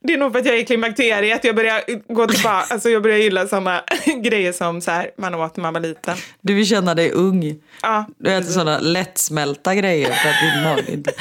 Det 0.00 0.12
är 0.12 0.18
nog 0.18 0.32
för 0.32 0.38
att 0.38 0.46
jag 0.46 0.54
är 0.54 0.58
i 0.58 0.64
klimakteriet. 0.64 1.44
Jag 1.44 1.56
börjar 1.56 1.82
gå 2.14 2.26
tillbaka. 2.26 2.66
Alltså 2.70 2.90
jag 2.90 3.02
börjar 3.02 3.18
gilla 3.18 3.48
såna 3.48 3.84
grejer 4.22 4.52
som 4.52 4.80
så 4.80 4.90
här, 4.90 5.10
man 5.18 5.34
åt 5.34 5.56
när 5.56 5.62
man 5.62 5.74
var 5.74 5.80
liten. 5.80 6.16
Du 6.40 6.54
vill 6.54 6.66
känna 6.66 6.94
dig 6.94 7.10
ung. 7.10 7.54
Ja, 7.82 8.04
Du 8.18 8.30
äter 8.30 8.50
sådana 8.50 8.78
lättsmälta 8.78 9.74
grejer 9.74 10.12
för 10.12 10.28
att 10.28 10.40
din 10.40 10.62
mage 10.64 10.92
inte... 10.92 11.12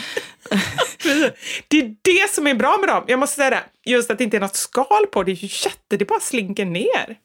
precis. 1.04 1.32
Det 1.68 1.80
är 1.80 1.96
det 2.02 2.34
som 2.34 2.48
är 2.48 2.54
bra 2.54 2.78
med 2.80 2.90
dem. 2.90 3.04
Jag 3.08 3.20
måste 3.20 3.36
säga 3.36 3.50
det. 3.50 3.64
Just 3.92 4.12
att 4.12 4.18
det 4.18 4.24
inte 4.24 4.38
är 4.38 4.42
något 4.42 4.56
skal 4.56 5.08
på. 5.12 5.24
Det 5.24 5.32
är 5.32 5.36
ju 5.36 5.50
jätte... 5.66 5.98
Det 5.98 6.06
bara 6.06 6.20
slinker 6.20 6.66
ner. 6.66 7.18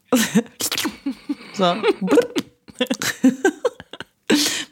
Så. 1.56 1.76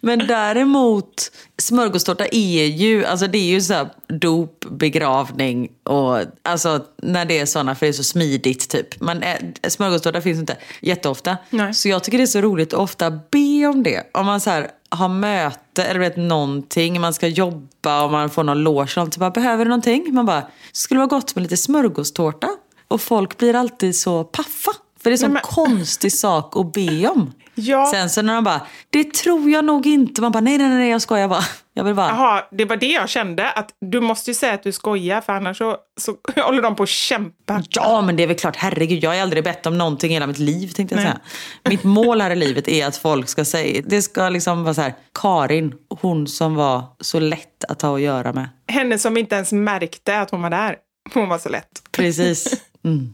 Men 0.01 0.19
däremot, 0.27 1.31
smörgåstårta 1.59 2.27
är 2.27 2.65
ju, 2.67 3.05
alltså 3.05 3.27
det 3.27 3.39
är 3.39 3.51
ju 3.51 3.61
så 3.61 3.75
här 3.75 3.89
dop, 4.09 4.65
begravning 4.71 5.69
och 5.83 6.19
alltså 6.43 6.85
när 7.03 7.25
det 7.25 7.39
är 7.39 7.47
sådana 7.47 7.75
för 7.75 7.87
det 7.87 7.91
är 7.91 7.93
så 7.93 8.05
smidigt 8.05 8.69
typ. 8.71 9.01
Men 9.01 9.23
äh, 9.23 9.37
smörgåstårta 9.69 10.21
finns 10.21 10.39
inte 10.39 10.57
jätteofta. 10.81 11.37
Nej. 11.51 11.75
Så 11.75 11.89
jag 11.89 12.05
tycker 12.05 12.19
det 12.19 12.25
är 12.25 12.27
så 12.27 12.41
roligt 12.41 12.73
att 12.75 12.81
ofta 12.81 13.11
be 13.11 13.67
om 13.67 13.83
det. 13.83 14.11
Om 14.15 14.27
man 14.27 14.41
så 14.41 14.51
här 14.51 14.71
har 14.89 15.09
möte 15.09 15.85
eller 15.85 16.01
vet 16.01 16.17
någonting, 16.17 17.01
man 17.01 17.15
ska 17.15 17.27
jobba 17.29 18.05
och 18.05 18.13
man 18.13 18.31
får 18.31 18.43
någon 18.45 18.59
loge. 18.63 19.01
och 19.01 19.15
Så 19.15 19.21
bara, 19.21 19.31
behöver 19.31 19.65
du 19.65 19.69
någonting? 19.69 20.15
Man 20.15 20.27
bara, 20.27 20.43
skulle 20.73 20.99
vara 20.99 21.09
gott 21.09 21.35
med 21.35 21.43
lite 21.43 21.57
smörgåstårta. 21.57 22.49
Och 22.89 23.01
folk 23.01 23.39
blir 23.39 23.55
alltid 23.55 23.97
så 23.97 24.25
paffa. 24.25 24.73
För 25.03 25.11
det 25.11 25.13
är 25.13 25.13
en 25.13 25.19
sån 25.19 25.33
men- 25.33 25.43
konstig 25.43 26.13
sak 26.13 26.57
att 26.57 26.73
be 26.73 27.09
om. 27.09 27.33
Ja. 27.55 27.87
Sen 27.91 28.11
så 28.11 28.23
när 28.23 28.35
de 28.35 28.45
bara, 28.45 28.61
det 28.91 29.15
tror 29.15 29.51
jag 29.51 29.65
nog 29.65 29.87
inte. 29.87 30.21
Man 30.21 30.33
bara, 30.33 30.41
nej 30.41 30.59
nej 30.59 30.69
nej 30.69 30.91
jag 30.91 31.03
skojar 31.03 31.29
bara. 31.29 31.45
Jag 31.75 31.85
vill 31.85 31.95
bara, 31.95 32.09
Jaha, 32.09 32.45
det 32.51 32.65
var 32.65 32.77
det 32.77 32.87
jag 32.87 33.09
kände. 33.09 33.51
Att 33.51 33.71
du 33.81 34.01
måste 34.01 34.31
ju 34.31 34.35
säga 34.35 34.55
att 34.55 34.63
du 34.63 34.73
skojar 34.73 35.21
för 35.21 35.33
annars 35.33 35.59
så, 35.59 35.77
så 36.01 36.17
håller 36.43 36.63
de 36.63 36.77
på 36.77 36.83
att 36.83 36.89
kämpa. 36.89 37.63
ja 37.71 38.01
men 38.03 38.17
det 38.17 38.23
är 38.23 38.27
väl 38.27 38.37
klart, 38.37 38.57
herregud 38.57 39.05
jag 39.05 39.11
har 39.11 39.17
aldrig 39.17 39.45
bett 39.45 39.67
om 39.67 39.79
någonting 39.79 40.11
i 40.11 40.15
hela 40.15 40.27
mitt 40.27 40.39
liv 40.39 40.69
tänkte 40.69 40.95
jag 40.95 41.03
säga. 41.03 41.21
Mitt 41.69 41.85
mål 41.85 42.21
här 42.21 42.31
i 42.31 42.37
livet 42.37 42.69
är 42.69 42.87
att 42.87 42.97
folk 42.97 43.29
ska 43.29 43.45
säga, 43.45 43.83
det 43.87 44.03
ska 44.03 44.29
liksom 44.29 44.65
vara 44.65 44.75
så 44.75 44.81
här, 44.81 44.95
Karin, 45.21 45.75
hon 46.01 46.27
som 46.27 46.55
var 46.55 46.83
så 47.01 47.21
lätt 47.21 47.65
att 47.69 47.83
ha 47.83 47.95
att 47.95 48.01
göra 48.01 48.33
med. 48.33 48.49
Henne 48.69 48.99
som 48.99 49.17
inte 49.17 49.35
ens 49.35 49.53
märkte 49.53 50.21
att 50.21 50.31
hon 50.31 50.43
var 50.43 50.51
där. 50.51 50.77
Hon 51.15 51.29
var 51.29 51.39
så 51.39 51.49
lätt. 51.49 51.83
Precis. 51.91 52.63
Mm. 52.85 53.13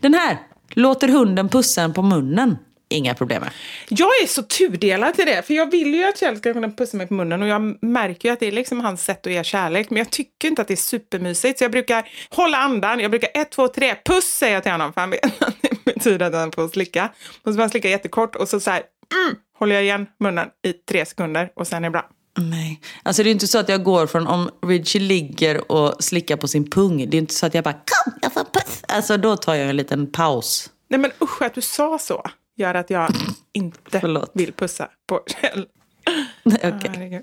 Den 0.00 0.14
här, 0.14 0.38
Låter 0.70 1.08
hunden 1.08 1.48
pussa 1.48 1.82
en 1.82 1.92
på 1.92 2.02
munnen? 2.02 2.56
Inga 2.88 3.14
problem 3.14 3.40
med. 3.40 3.50
Jag 3.88 4.08
är 4.22 4.26
så 4.26 4.42
tudelad 4.42 5.14
till 5.14 5.26
det, 5.26 5.42
för 5.42 5.54
jag 5.54 5.70
vill 5.70 5.94
ju 5.94 6.04
att 6.04 6.18
Kjell 6.18 6.38
ska 6.38 6.52
kunna 6.52 6.70
pussa 6.70 6.96
mig 6.96 7.06
på 7.06 7.14
munnen 7.14 7.42
och 7.42 7.48
jag 7.48 7.84
märker 7.84 8.28
ju 8.28 8.32
att 8.32 8.40
det 8.40 8.46
är 8.46 8.52
liksom 8.52 8.80
hans 8.80 9.04
sätt 9.04 9.26
att 9.26 9.32
ge 9.32 9.44
kärlek, 9.44 9.90
men 9.90 9.98
jag 9.98 10.10
tycker 10.10 10.48
inte 10.48 10.62
att 10.62 10.68
det 10.68 10.74
är 10.74 10.76
supermysigt. 10.76 11.58
Så 11.58 11.64
jag 11.64 11.70
brukar 11.70 12.08
hålla 12.30 12.58
andan, 12.58 13.00
jag 13.00 13.10
brukar 13.10 13.30
ett, 13.34 13.50
två, 13.50 13.68
tre, 13.68 13.94
puss 14.04 14.24
säger 14.24 14.54
jag 14.54 14.62
till 14.62 14.72
honom, 14.72 14.92
för 14.92 15.00
han 15.00 15.10
vet 15.10 15.42
att 15.42 15.56
det 15.62 15.84
betyder 15.84 16.26
att 16.26 16.34
han 16.34 16.52
får 16.52 16.68
slicka. 16.68 17.12
Och 17.42 17.52
så 17.52 17.52
får 17.52 17.60
han 17.60 17.70
slicka 17.70 17.88
jättekort 17.88 18.36
och 18.36 18.48
så, 18.48 18.60
så 18.60 18.70
här, 18.70 18.82
mm, 19.24 19.36
håller 19.58 19.74
jag 19.74 19.84
igen 19.84 20.06
munnen 20.20 20.48
i 20.66 20.72
tre 20.72 21.06
sekunder 21.06 21.50
och 21.56 21.66
sen 21.66 21.84
är 21.84 21.88
det 21.88 21.92
bra. 21.92 22.10
Nej. 22.38 22.80
Alltså 23.02 23.22
det 23.22 23.30
är 23.30 23.32
inte 23.32 23.46
så 23.46 23.58
att 23.58 23.68
jag 23.68 23.82
går 23.84 24.06
från 24.06 24.26
om 24.26 24.50
Richie 24.66 25.00
ligger 25.00 25.72
och 25.72 26.04
slickar 26.04 26.36
på 26.36 26.48
sin 26.48 26.70
pung. 26.70 27.10
Det 27.10 27.16
är 27.16 27.18
inte 27.18 27.34
så 27.34 27.46
att 27.46 27.54
jag 27.54 27.64
bara 27.64 27.74
kom, 27.74 28.12
jag 28.22 28.32
får 28.32 28.44
puss. 28.44 28.82
Alltså 28.88 29.16
då 29.16 29.36
tar 29.36 29.54
jag 29.54 29.70
en 29.70 29.76
liten 29.76 30.12
paus. 30.12 30.70
Nej 30.88 31.00
men 31.00 31.10
usch 31.22 31.42
att 31.42 31.54
du 31.54 31.60
sa 31.60 31.98
så 31.98 32.22
gör 32.56 32.74
att 32.74 32.90
jag 32.90 33.10
inte 33.52 34.00
Förlåt. 34.00 34.30
vill 34.34 34.52
pussa 34.52 34.88
på 35.06 35.20
Kjell. 35.26 35.66
Okej. 36.44 36.90
Herregud. 36.94 37.22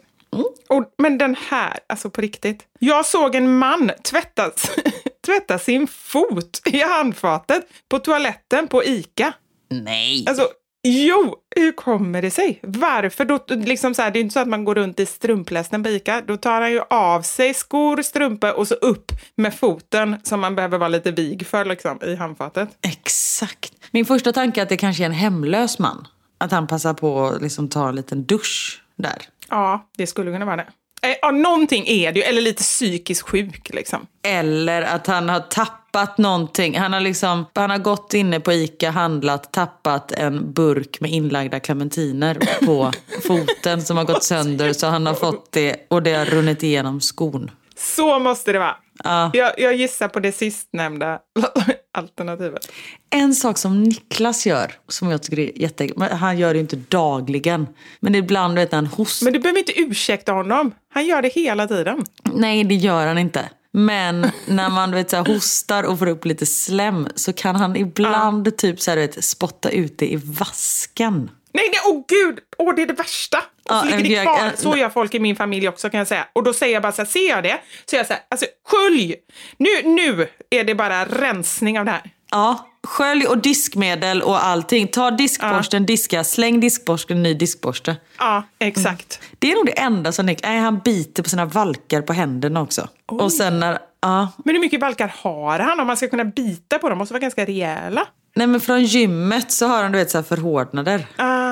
Och, 0.67 0.93
men 0.97 1.17
den 1.17 1.36
här, 1.49 1.79
alltså 1.88 2.09
på 2.09 2.21
riktigt. 2.21 2.63
Jag 2.79 3.05
såg 3.05 3.36
en 3.36 3.57
man 3.57 3.91
tvätta, 4.03 4.51
tvätta 5.25 5.59
sin 5.59 5.88
fot 5.88 6.61
i 6.65 6.79
handfatet 6.79 7.67
på 7.89 7.99
toaletten 7.99 8.67
på 8.67 8.84
ICA. 8.84 9.34
Nej. 9.69 10.25
Alltså, 10.27 10.47
jo, 10.84 11.36
hur 11.55 11.71
kommer 11.71 12.21
det 12.21 12.31
sig? 12.31 12.59
Varför? 12.61 13.25
Då, 13.25 13.39
liksom 13.47 13.93
så 13.93 14.01
här, 14.01 14.11
det 14.11 14.19
är 14.19 14.21
inte 14.21 14.34
så 14.34 14.39
att 14.39 14.47
man 14.47 14.65
går 14.65 14.75
runt 14.75 14.99
i 14.99 15.05
strumplästen 15.05 15.84
på 15.84 15.89
ICA. 15.89 16.21
Då 16.27 16.38
tar 16.38 16.61
han 16.61 16.71
ju 16.71 16.81
av 16.89 17.21
sig 17.21 17.53
skor, 17.53 18.01
strumpor 18.01 18.51
och 18.53 18.67
så 18.67 18.73
upp 18.75 19.11
med 19.36 19.53
foten 19.53 20.15
som 20.23 20.39
man 20.39 20.55
behöver 20.55 20.77
vara 20.77 20.89
lite 20.89 21.11
vig 21.11 21.47
för 21.47 21.65
liksom, 21.65 21.99
i 22.03 22.15
handfatet. 22.15 22.69
Exakt. 22.81 23.73
Min 23.95 24.05
första 24.05 24.33
tanke 24.33 24.59
är 24.59 24.63
att 24.63 24.69
det 24.69 24.77
kanske 24.77 25.03
är 25.03 25.05
en 25.05 25.11
hemlös 25.11 25.79
man. 25.79 26.07
Att 26.37 26.51
han 26.51 26.67
passar 26.67 26.93
på 26.93 27.25
att 27.25 27.41
liksom 27.41 27.69
ta 27.69 27.89
en 27.89 27.95
liten 27.95 28.23
dusch 28.25 28.81
där. 28.95 29.17
Ja, 29.49 29.89
det 29.97 30.07
skulle 30.07 30.31
kunna 30.31 30.45
vara 30.45 30.55
det. 30.55 30.67
Eh, 31.07 31.15
Ja, 31.21 31.31
någonting 31.31 31.87
är 31.87 32.11
det 32.11 32.19
ju, 32.19 32.25
eller 32.25 32.41
lite 32.41 32.63
psykiskt 32.63 33.21
sjuk 33.21 33.69
liksom. 33.73 34.07
Eller 34.23 34.81
att 34.81 35.07
han 35.07 35.29
har 35.29 35.39
tappat 35.39 36.17
någonting. 36.17 36.77
Han 36.77 36.93
har, 36.93 36.99
liksom, 36.99 37.45
han 37.55 37.69
har 37.69 37.77
gått 37.77 38.13
inne 38.13 38.39
på 38.39 38.53
ICA, 38.53 38.91
handlat, 38.91 39.51
tappat 39.51 40.11
en 40.11 40.53
burk 40.53 40.99
med 40.99 41.11
inlagda 41.11 41.59
clementiner 41.59 42.37
på 42.65 42.91
foten 43.27 43.81
som 43.81 43.97
har 43.97 44.03
gått 44.05 44.23
sönder. 44.23 44.73
Så 44.73 44.87
han 44.87 45.05
har 45.05 45.13
fått 45.13 45.51
det 45.51 45.75
och 45.89 46.03
det 46.03 46.13
har 46.13 46.25
runnit 46.25 46.63
igenom 46.63 47.01
skon. 47.01 47.51
Så 47.75 48.19
måste 48.19 48.51
det 48.51 48.59
vara. 48.59 48.75
Ja. 49.03 49.31
Jag, 49.33 49.53
jag 49.57 49.75
gissar 49.75 50.07
på 50.07 50.19
det 50.19 50.31
sistnämnda 50.31 51.19
alternativet. 51.97 52.71
En 53.09 53.35
sak 53.35 53.57
som 53.57 53.83
Niklas 53.83 54.45
gör, 54.45 54.71
som 54.87 55.09
jag 55.09 55.23
tycker 55.23 55.39
är 55.39 55.99
men 55.99 56.17
han 56.17 56.37
gör 56.37 56.53
det 56.53 56.59
inte 56.59 56.75
dagligen. 56.75 57.67
Men 57.99 58.15
ibland 58.15 58.55
vet 58.55 58.71
han 58.71 58.85
hostar. 58.85 59.23
Men 59.23 59.33
du 59.33 59.39
behöver 59.39 59.59
inte 59.59 59.79
ursäkta 59.79 60.31
honom. 60.31 60.71
Han 60.93 61.05
gör 61.05 61.21
det 61.21 61.33
hela 61.33 61.67
tiden. 61.67 62.05
Nej, 62.23 62.63
det 62.63 62.75
gör 62.75 63.07
han 63.07 63.17
inte. 63.17 63.49
Men 63.71 64.31
när 64.47 64.69
man 64.69 64.91
vet, 64.91 65.09
så 65.09 65.15
här, 65.15 65.25
hostar 65.25 65.83
och 65.83 65.99
får 65.99 66.07
upp 66.07 66.25
lite 66.25 66.45
slem 66.45 67.07
så 67.15 67.33
kan 67.33 67.55
han 67.55 67.75
ibland 67.75 68.57
typ 68.57 68.81
så 68.81 68.91
här, 68.91 68.97
vet, 68.97 69.23
spotta 69.23 69.69
ut 69.69 69.97
det 69.97 70.11
i 70.11 70.15
vasken. 70.15 71.29
Nej, 71.53 71.69
nej, 71.71 71.79
åh 71.87 72.03
gud! 72.07 72.39
Åh, 72.57 72.75
det 72.75 72.81
är 72.81 72.85
det 72.85 72.93
värsta! 72.93 73.37
Och 73.37 73.75
så 73.75 73.87
Ja, 73.91 73.97
ligger 73.97 74.17
det 74.19 74.23
kvar. 74.25 74.51
Så 74.55 74.77
gör 74.77 74.89
folk 74.89 75.15
i 75.15 75.19
min 75.19 75.35
familj 75.35 75.67
också 75.67 75.89
kan 75.89 75.97
jag 75.97 76.07
säga. 76.07 76.27
Och 76.33 76.43
då 76.43 76.53
säger 76.53 76.73
jag 76.73 76.81
bara 76.83 76.91
så 76.91 77.01
här, 77.01 77.09
ser 77.09 77.29
jag 77.29 77.43
det, 77.43 77.57
så 77.85 77.95
jag 77.95 78.07
så 78.07 78.13
här, 78.13 78.21
alltså 78.29 78.45
skölj! 78.67 79.15
Nu, 79.57 79.69
nu 79.83 80.27
är 80.49 80.63
det 80.63 80.75
bara 80.75 81.05
rensning 81.05 81.79
av 81.79 81.85
det 81.85 81.91
här. 81.91 82.01
Ja, 82.31 82.69
skölj 82.83 83.27
och 83.27 83.37
diskmedel 83.37 84.21
och 84.21 84.45
allting. 84.45 84.87
Ta 84.87 85.11
diskborsten, 85.11 85.85
diska, 85.85 86.23
släng 86.23 86.59
diskborsten, 86.59 87.23
ny 87.23 87.33
diskborste. 87.33 87.95
Ja, 88.17 88.43
exakt. 88.59 89.19
Det 89.39 89.51
är 89.51 89.55
nog 89.55 89.65
det 89.65 89.79
enda 89.79 90.11
som 90.11 90.25
Nick, 90.25 90.43
nej, 90.43 90.59
han 90.59 90.79
biter 90.79 91.23
på 91.23 91.29
sina 91.29 91.45
valkar 91.45 92.01
på 92.01 92.13
händerna 92.13 92.61
också. 92.61 92.87
Och 93.05 93.33
sen 93.33 93.59
när, 93.59 93.79
ja. 94.01 94.31
Men 94.45 94.55
hur 94.55 94.61
mycket 94.61 94.81
valkar 94.81 95.13
har 95.17 95.59
han 95.59 95.79
om 95.79 95.87
man 95.87 95.97
ska 95.97 96.07
kunna 96.07 96.25
bita 96.25 96.79
på 96.79 96.89
dem? 96.89 96.97
måste 96.97 97.13
vara 97.13 97.21
ganska 97.21 97.45
rejäla. 97.45 98.07
Nej 98.35 98.47
men 98.47 98.61
från 98.61 98.83
gymmet 98.83 99.51
så 99.51 99.67
har 99.67 99.83
han 99.83 99.91
du 99.91 99.97
vet 99.97 100.11
så 100.11 100.17
här 100.17 100.23
förhårdnader 100.23 101.05
Ah, 101.15 101.42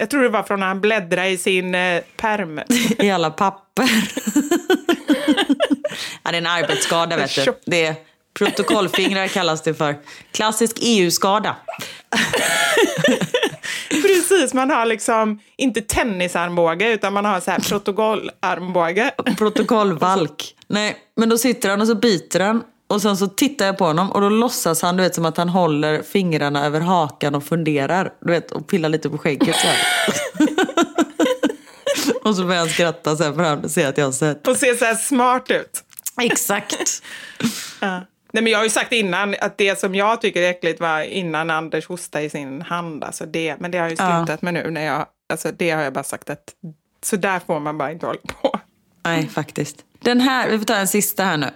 jag 0.00 0.10
tror 0.10 0.22
det 0.22 0.28
var 0.28 0.42
från 0.42 0.60
när 0.60 0.66
han 0.66 0.80
bläddrade 0.80 1.28
i 1.28 1.38
sin 1.38 1.74
eh, 1.74 2.02
perm. 2.16 2.60
i 2.98 3.10
alla 3.10 3.30
papper. 3.30 3.84
ja, 6.22 6.30
det 6.30 6.36
är 6.36 6.38
en 6.38 6.46
arbetsskada 6.46 7.16
vet 7.16 7.34
du. 7.34 7.54
Det 7.66 7.86
är 7.86 7.94
protokollfingrar 8.38 9.28
kallas 9.28 9.62
det 9.62 9.74
för. 9.74 9.96
Klassisk 10.32 10.76
EU-skada. 10.80 11.56
Precis, 13.90 14.54
man 14.54 14.70
har 14.70 14.86
liksom 14.86 15.40
inte 15.56 15.80
tennisarmbåge 15.80 16.92
utan 16.92 17.12
man 17.12 17.24
har 17.24 17.40
så 17.40 17.50
här 17.50 17.58
protokollarmbåge. 17.58 19.10
Protokollvalk. 19.38 20.54
Nej, 20.66 20.96
men 21.16 21.28
då 21.28 21.38
sitter 21.38 21.70
han 21.70 21.80
och 21.80 21.86
så 21.86 21.94
biter 21.94 22.40
han. 22.40 22.62
Och 22.90 23.02
sen 23.02 23.16
så 23.16 23.26
tittar 23.26 23.66
jag 23.66 23.78
på 23.78 23.84
honom 23.84 24.12
och 24.12 24.20
då 24.20 24.28
låtsas 24.28 24.82
han 24.82 24.96
du 24.96 25.02
vet 25.02 25.14
som 25.14 25.24
att 25.24 25.36
han 25.36 25.48
håller 25.48 26.02
fingrarna 26.02 26.66
över 26.66 26.80
hakan 26.80 27.34
och 27.34 27.44
funderar. 27.44 28.12
Du 28.20 28.32
vet, 28.32 28.50
och 28.50 28.66
pillar 28.68 28.88
lite 28.88 29.10
på 29.10 29.18
skägget 29.18 29.56
så 29.56 29.68
och 32.28 32.36
så 32.36 32.44
börjar 32.44 32.58
han 32.60 32.68
skratta 32.68 33.16
sen 33.16 33.34
för 33.34 33.42
han 33.42 33.68
ser 33.68 33.88
att 33.88 33.98
jag 33.98 34.04
har 34.04 34.12
sett. 34.12 34.48
Och 34.48 34.56
ser 34.56 34.74
så 34.74 34.84
här 34.84 34.94
smart 34.94 35.50
ut. 35.50 35.84
Exakt. 36.20 36.76
Ja. 37.80 38.00
Nej, 38.32 38.42
men 38.42 38.52
jag 38.52 38.58
har 38.58 38.64
ju 38.64 38.70
sagt 38.70 38.92
innan 38.92 39.34
att 39.40 39.58
det 39.58 39.80
som 39.80 39.94
jag 39.94 40.20
tycker 40.20 40.42
är 40.42 40.50
äckligt 40.50 40.80
var 40.80 41.00
innan 41.00 41.50
Anders 41.50 41.86
hostade 41.88 42.24
i 42.24 42.30
sin 42.30 42.62
hand. 42.62 43.04
Alltså 43.04 43.26
det, 43.26 43.56
men 43.60 43.70
det 43.70 43.78
har 43.78 43.84
jag 43.84 43.90
ju 43.90 43.96
Ja. 43.98 44.18
slutat 44.26 44.42
med 44.42 44.54
nu. 44.54 44.70
När 44.70 44.84
jag, 44.84 45.06
alltså 45.32 45.52
det 45.58 45.70
har 45.70 45.82
jag 45.82 45.92
bara 45.92 46.04
sagt 46.04 46.30
att 46.30 46.44
så 47.02 47.16
där 47.16 47.40
får 47.46 47.60
man 47.60 47.78
bara 47.78 47.92
inte 47.92 48.06
hålla 48.06 48.18
på. 48.42 48.60
Nej, 49.04 49.28
faktiskt. 49.28 49.76
Den 50.00 50.20
här, 50.20 50.50
vi 50.50 50.58
får 50.58 50.64
ta 50.64 50.74
en 50.76 50.88
sista 50.88 51.24
här 51.24 51.36
nu. 51.36 51.50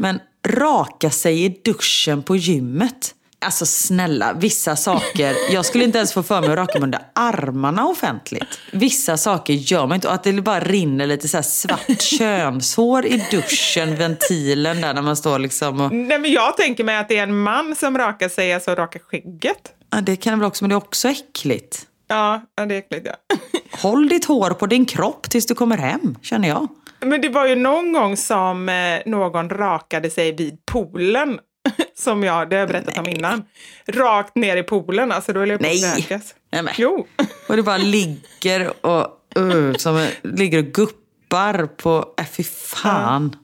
Men 0.00 0.20
raka 0.46 1.10
sig 1.10 1.44
i 1.44 1.60
duschen 1.64 2.22
på 2.22 2.36
gymmet. 2.36 3.14
Alltså 3.40 3.66
snälla, 3.66 4.32
vissa 4.32 4.76
saker. 4.76 5.36
Jag 5.52 5.64
skulle 5.64 5.84
inte 5.84 5.98
ens 5.98 6.12
få 6.12 6.22
för 6.22 6.40
mig 6.40 6.50
att 6.50 6.56
raka 6.56 6.78
mig 6.78 6.84
under 6.84 7.00
armarna 7.12 7.86
offentligt. 7.86 8.60
Vissa 8.72 9.16
saker 9.16 9.54
gör 9.54 9.86
man 9.86 9.94
inte. 9.94 10.08
Och 10.08 10.14
att 10.14 10.24
det 10.24 10.32
bara 10.32 10.60
rinner 10.60 11.06
lite 11.06 11.28
så 11.28 11.42
svart 11.42 12.00
könshår 12.00 13.06
i 13.06 13.24
duschen, 13.30 13.96
ventilen 13.96 14.80
där 14.80 14.94
när 14.94 15.02
man 15.02 15.16
står 15.16 15.38
liksom 15.38 15.80
och... 15.80 15.92
Nej, 15.92 16.18
men 16.18 16.32
jag 16.32 16.56
tänker 16.56 16.84
mig 16.84 16.96
att 16.96 17.08
det 17.08 17.18
är 17.18 17.22
en 17.22 17.38
man 17.38 17.74
som 17.76 17.98
rakar 17.98 18.28
sig, 18.28 18.52
alltså 18.52 18.74
rakar 18.74 19.00
skägget. 19.00 19.72
Ja, 19.90 20.00
det 20.00 20.16
kan 20.16 20.32
det 20.32 20.38
väl 20.38 20.46
också, 20.46 20.64
men 20.64 20.68
det 20.68 20.74
är 20.74 20.76
också 20.76 21.08
äckligt. 21.08 21.86
Ja, 22.08 22.42
ja, 22.56 22.66
det 22.66 22.74
är 22.74 22.78
äckligt 22.78 23.06
ja. 23.06 23.36
Håll 23.72 24.08
ditt 24.08 24.24
hår 24.24 24.50
på 24.50 24.66
din 24.66 24.86
kropp 24.86 25.30
tills 25.30 25.46
du 25.46 25.54
kommer 25.54 25.78
hem, 25.78 26.16
känner 26.22 26.48
jag. 26.48 26.68
Men 27.00 27.20
det 27.20 27.28
var 27.28 27.46
ju 27.46 27.54
någon 27.54 27.92
gång 27.92 28.16
som 28.16 28.68
eh, 28.68 29.00
någon 29.06 29.50
rakade 29.50 30.10
sig 30.10 30.32
vid 30.32 30.66
poolen. 30.66 31.40
Som 31.94 32.22
jag, 32.22 32.50
det 32.50 32.56
har 32.56 32.60
jag 32.60 32.68
berättat 32.68 32.98
om 32.98 33.08
innan. 33.08 33.44
Rakt 33.86 34.36
ner 34.36 34.56
i 34.56 34.62
poolen, 34.62 35.12
alltså 35.12 35.32
då 35.32 35.40
höll 35.40 35.48
jag 35.48 35.60
på 35.60 35.66
att 35.66 35.72
Nej. 35.72 36.02
kräkas. 36.02 36.34
Nej, 36.52 36.62
men. 36.62 36.74
Jo. 36.76 37.06
Och 37.48 37.56
det 37.56 37.62
bara 37.62 37.76
ligger 37.76 38.86
och, 38.86 39.06
uh, 39.38 39.74
som 39.74 40.08
ligger 40.22 40.58
och 40.58 40.64
guppar 40.64 41.66
på... 41.66 42.14
Äh, 42.18 42.26
fy 42.26 42.44
fan. 42.44 43.36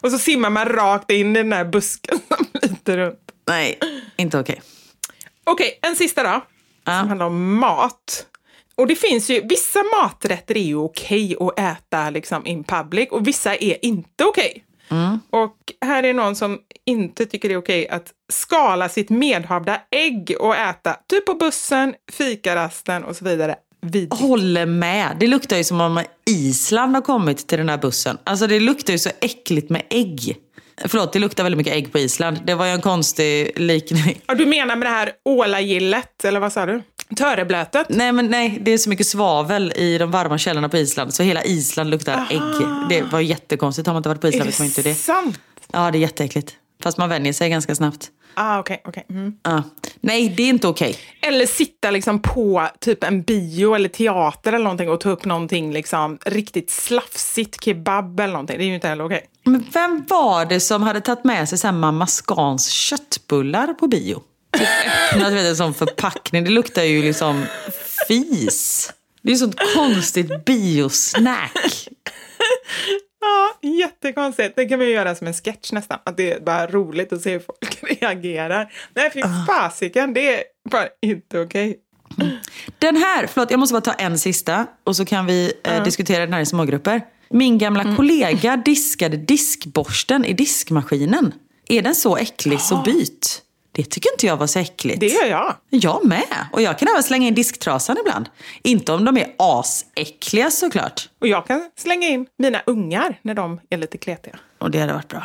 Och 0.00 0.10
så 0.10 0.18
simmar 0.18 0.50
man 0.50 0.64
rakt 0.64 1.10
in 1.10 1.36
i 1.36 1.42
den 1.42 1.52
här 1.52 1.64
busken 1.64 2.18
som 2.28 2.46
flyter 2.60 2.96
runt. 2.96 3.32
Nej, 3.48 3.78
inte 4.16 4.38
okej. 4.38 4.62
Okej, 5.44 5.78
en 5.82 5.96
sista 5.96 6.22
då. 6.22 6.40
Ja. 6.84 7.00
Som 7.00 7.08
handlar 7.08 7.26
om 7.26 7.58
mat. 7.58 8.26
Och 8.76 8.86
det 8.86 8.96
finns 8.96 9.30
ju, 9.30 9.40
vissa 9.48 9.78
maträtter 10.02 10.56
är 10.56 10.62
ju 10.62 10.76
okej 10.76 11.36
att 11.40 11.58
äta 11.58 12.10
liksom 12.10 12.46
in 12.46 12.64
public 12.64 13.08
och 13.10 13.28
vissa 13.28 13.56
är 13.56 13.84
inte 13.84 14.24
okej. 14.24 14.62
Och 15.30 15.56
här 15.86 16.02
är 16.02 16.14
någon 16.14 16.36
som 16.36 16.58
inte 16.84 17.26
tycker 17.26 17.48
det 17.48 17.54
är 17.54 17.58
okej 17.58 17.88
att 17.88 18.12
skala 18.32 18.88
sitt 18.88 19.10
medhavda 19.10 19.80
ägg 19.90 20.36
och 20.40 20.56
äta, 20.56 20.96
typ 21.08 21.26
på 21.26 21.34
bussen, 21.34 21.94
fikarasten 22.12 23.04
och 23.04 23.16
så 23.16 23.24
vidare. 23.24 23.56
Vid. 23.80 24.14
Håller 24.14 24.66
med. 24.66 25.16
Det 25.20 25.26
luktar 25.26 25.56
ju 25.56 25.64
som 25.64 25.80
om 25.80 26.02
Island 26.30 26.94
har 26.94 27.02
kommit 27.02 27.46
till 27.46 27.58
den 27.58 27.68
här 27.68 27.78
bussen. 27.78 28.18
Alltså 28.24 28.46
det 28.46 28.60
luktar 28.60 28.92
ju 28.92 28.98
så 28.98 29.10
äckligt 29.20 29.70
med 29.70 29.82
ägg. 29.90 30.36
Förlåt, 30.84 31.12
det 31.12 31.18
luktar 31.18 31.42
väldigt 31.42 31.58
mycket 31.58 31.74
ägg 31.74 31.92
på 31.92 31.98
Island. 31.98 32.38
Det 32.44 32.54
var 32.54 32.66
ju 32.66 32.72
en 32.72 32.80
konstig 32.80 33.60
likning. 33.60 34.20
Ja, 34.26 34.34
du 34.34 34.46
menar 34.46 34.76
med 34.76 34.86
det 34.86 34.92
här 34.92 35.12
ålagillet, 35.24 36.24
eller 36.24 36.40
vad 36.40 36.52
sa 36.52 36.66
du? 36.66 36.82
Töreblötet? 37.16 37.86
Nej, 37.88 38.12
men 38.12 38.26
nej, 38.30 38.58
det 38.60 38.70
är 38.70 38.78
så 38.78 38.88
mycket 38.88 39.06
svavel 39.06 39.72
i 39.76 39.98
de 39.98 40.10
varma 40.10 40.38
källorna 40.38 40.68
på 40.68 40.76
Island 40.76 41.14
så 41.14 41.22
hela 41.22 41.44
Island 41.44 41.90
luktar 41.90 42.26
ägg. 42.30 42.66
Det 42.88 43.02
var 43.02 43.20
jättekonstigt. 43.20 43.86
Har 43.86 43.94
man 43.94 43.98
inte 44.00 44.08
varit 44.08 44.20
på 44.20 44.28
Island 44.28 44.46
vet 44.50 44.58
man 44.58 44.66
inte 44.66 44.82
det. 44.82 44.94
sant? 44.94 45.40
Ja, 45.72 45.90
det 45.90 45.98
är 45.98 46.00
jätteäckligt. 46.00 46.54
Fast 46.82 46.98
man 46.98 47.08
vänjer 47.08 47.32
sig 47.32 47.50
ganska 47.50 47.74
snabbt. 47.74 48.10
Ah, 48.34 48.58
okej, 48.58 48.82
okej. 48.84 49.04
Mm. 49.10 49.34
Ja. 49.42 49.62
Nej, 50.00 50.34
det 50.36 50.42
är 50.42 50.48
inte 50.48 50.68
okej. 50.68 50.96
Eller 51.22 51.46
sitta 51.46 51.90
liksom 51.90 52.22
på 52.22 52.68
typ 52.80 53.04
en 53.04 53.22
bio 53.22 53.74
eller 53.74 53.88
teater 53.88 54.52
eller 54.52 54.64
någonting 54.64 54.88
och 54.90 55.00
ta 55.00 55.10
upp 55.10 55.24
någonting 55.24 55.72
liksom 55.72 56.18
riktigt 56.24 56.70
slafsigt, 56.70 57.64
kebab 57.64 58.20
eller 58.20 58.32
någonting. 58.32 58.58
Det 58.58 58.64
är 58.64 58.66
ju 58.66 58.74
inte 58.74 58.88
heller 58.88 59.06
okej. 59.06 59.26
Men 59.44 59.64
vem 59.72 60.04
var 60.08 60.44
det 60.44 60.60
som 60.60 60.82
hade 60.82 61.00
tagit 61.00 61.24
med 61.24 61.48
sig 61.48 61.58
så 61.58 61.66
här 61.66 61.74
Mamma 61.74 62.06
Scans 62.06 62.68
köttbullar 62.68 63.66
på 63.74 63.86
bio? 63.88 64.22
Öppnat 64.60 65.32
vet, 65.32 65.46
en 65.46 65.56
sån 65.56 65.74
förpackning. 65.74 66.44
Det 66.44 66.50
luktar 66.50 66.82
ju 66.82 67.02
liksom 67.02 67.46
fis. 68.08 68.92
Det 69.22 69.32
är 69.32 69.36
sånt 69.36 69.56
konstigt 69.74 70.44
biosnack. 70.44 71.88
Ja, 73.20 73.68
jättekonstigt. 73.68 74.56
Det 74.56 74.66
kan 74.66 74.78
vi 74.78 74.92
göra 74.92 75.14
som 75.14 75.26
en 75.26 75.34
sketch 75.34 75.72
nästan. 75.72 75.98
Att 76.04 76.16
det 76.16 76.32
är 76.32 76.40
bara 76.40 76.66
roligt 76.66 77.12
att 77.12 77.22
se 77.22 77.32
hur 77.32 77.38
folk 77.40 77.78
reagerar. 78.00 78.72
Nej, 78.94 79.10
fy 79.14 79.22
fasiken. 79.46 80.14
Det 80.14 80.34
är 80.34 80.42
bara 80.70 80.88
inte 81.02 81.40
okej. 81.40 81.78
Den 82.78 82.96
här, 82.96 83.26
förlåt 83.26 83.50
jag 83.50 83.60
måste 83.60 83.72
bara 83.72 83.80
ta 83.80 83.92
en 83.92 84.18
sista 84.18 84.66
och 84.84 84.96
så 84.96 85.04
kan 85.04 85.26
vi 85.26 85.52
eh, 85.64 85.82
diskutera 85.82 86.24
den 86.24 86.32
här 86.32 86.40
i 86.40 86.46
smågrupper. 86.46 87.02
Min 87.30 87.58
gamla 87.58 87.96
kollega 87.96 88.56
diskade 88.56 89.16
diskborsten 89.16 90.24
i 90.24 90.32
diskmaskinen. 90.32 91.34
Är 91.68 91.82
den 91.82 91.94
så 91.94 92.16
äcklig 92.16 92.60
så 92.60 92.76
byt. 92.76 93.42
Det 93.76 93.84
tycker 93.84 94.12
inte 94.12 94.26
jag 94.26 94.36
var 94.36 94.46
så 94.46 94.58
äckligt. 94.58 95.00
Det 95.00 95.06
gör 95.06 95.24
jag. 95.26 95.54
Jag 95.70 96.04
med. 96.04 96.46
Och 96.52 96.62
jag 96.62 96.78
kan 96.78 96.88
även 96.88 97.02
slänga 97.02 97.28
in 97.28 97.34
disktrasan 97.34 97.96
ibland. 98.00 98.28
Inte 98.62 98.92
om 98.92 99.04
de 99.04 99.16
är 99.16 99.34
asäckliga 99.38 100.50
såklart. 100.50 101.08
Och 101.20 101.26
jag 101.26 101.46
kan 101.46 101.70
slänga 101.76 102.08
in 102.08 102.26
mina 102.38 102.62
ungar 102.66 103.18
när 103.22 103.34
de 103.34 103.60
är 103.70 103.76
lite 103.76 103.98
kletiga. 103.98 104.38
Och 104.58 104.70
det 104.70 104.78
hade 104.78 104.92
varit 104.92 105.08
bra. 105.08 105.24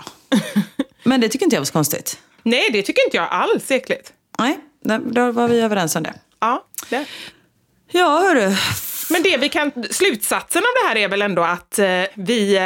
Men 1.04 1.22
det 1.22 1.30
tycker 1.30 1.46
inte 1.46 1.56
jag 1.56 1.62
var 1.62 1.66
så 1.66 1.74
konstigt. 1.74 2.20
Nej, 2.44 2.70
det 2.74 2.82
tycker 2.82 3.06
inte 3.06 3.18
jag 3.18 3.28
alls 3.30 3.72
är 3.72 3.76
äckligt. 3.76 4.14
Nej, 4.40 4.60
då 5.12 5.32
var 5.32 5.48
vi 5.48 5.62
överens 5.62 5.96
om 5.96 6.04
det. 6.04 6.14
Ja, 6.40 6.66
det. 6.90 7.06
Ja, 7.92 8.20
hörru. 8.20 8.56
Men 9.12 9.24
det 9.24 9.38
vi 9.38 9.50
kan, 9.50 9.72
slutsatsen 9.92 10.62
av 10.62 10.84
det 10.84 10.90
här 10.90 10.96
är 10.96 11.08
väl 11.08 11.22
ändå 11.22 11.42
att 11.44 11.80
eh, 11.80 12.04
vi, 12.16 12.56
eh, 12.56 12.62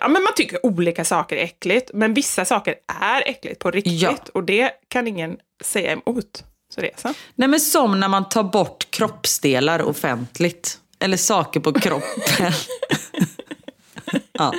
ja 0.00 0.08
men 0.08 0.22
man 0.22 0.32
tycker 0.36 0.66
olika 0.66 1.04
saker 1.04 1.36
är 1.36 1.44
äckligt, 1.44 1.90
men 1.94 2.14
vissa 2.14 2.44
saker 2.44 2.74
är 3.00 3.22
äckligt 3.28 3.58
på 3.60 3.70
riktigt 3.70 4.02
Ja. 4.02 4.16
och 4.34 4.44
det 4.44 4.70
kan 4.88 5.08
ingen 5.08 5.36
säga 5.64 5.92
emot. 5.92 6.44
Så 6.74 6.80
det 6.80 6.86
är 6.92 6.96
så. 6.96 7.14
Nej 7.34 7.48
men 7.48 7.60
som 7.60 8.00
när 8.00 8.08
man 8.08 8.28
tar 8.28 8.42
bort 8.42 8.90
kroppsdelar 8.90 9.82
offentligt. 9.82 10.78
Eller 11.00 11.16
saker 11.16 11.60
på 11.60 11.72
kroppen. 11.72 12.52
ja. 14.32 14.52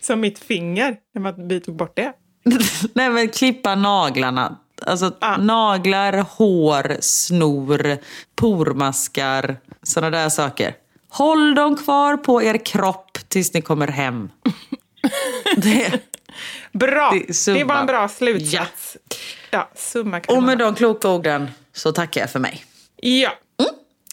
Som 0.00 0.20
mitt 0.20 0.38
finger, 0.38 0.96
när 1.14 1.22
man, 1.22 1.48
vi 1.48 1.60
tog 1.60 1.76
bort 1.76 1.96
det. 1.96 2.12
Nej 2.94 3.10
men 3.10 3.28
klippa 3.28 3.74
naglarna. 3.74 4.58
Alltså 4.86 5.12
Ah. 5.20 5.36
naglar, 5.36 6.12
hår, 6.36 6.96
snor, 7.00 7.98
pormaskar, 8.36 9.56
sådana 9.82 10.18
där 10.18 10.28
saker. 10.28 10.74
Håll 11.10 11.54
dem 11.54 11.76
kvar 11.76 12.16
på 12.16 12.42
er 12.42 12.58
kropp 12.64 13.18
tills 13.28 13.52
ni 13.54 13.62
kommer 13.62 13.88
hem. 13.88 14.30
det, 15.56 16.00
Bra! 16.72 17.10
Det 17.10 17.52
Det, 17.54 17.64
var 17.64 17.76
en 17.76 17.86
bra 17.86 18.08
slutsats. 18.08 18.96
Ja, 19.50 19.68
summa 19.74 20.20
och 20.28 20.42
med 20.42 20.58
de 20.58 20.74
kloka 20.74 21.08
orden 21.08 21.50
så 21.72 21.92
tackar 21.92 22.20
jag 22.20 22.30
för 22.30 22.38
mig. 22.38 22.64
Ja, 22.96 23.30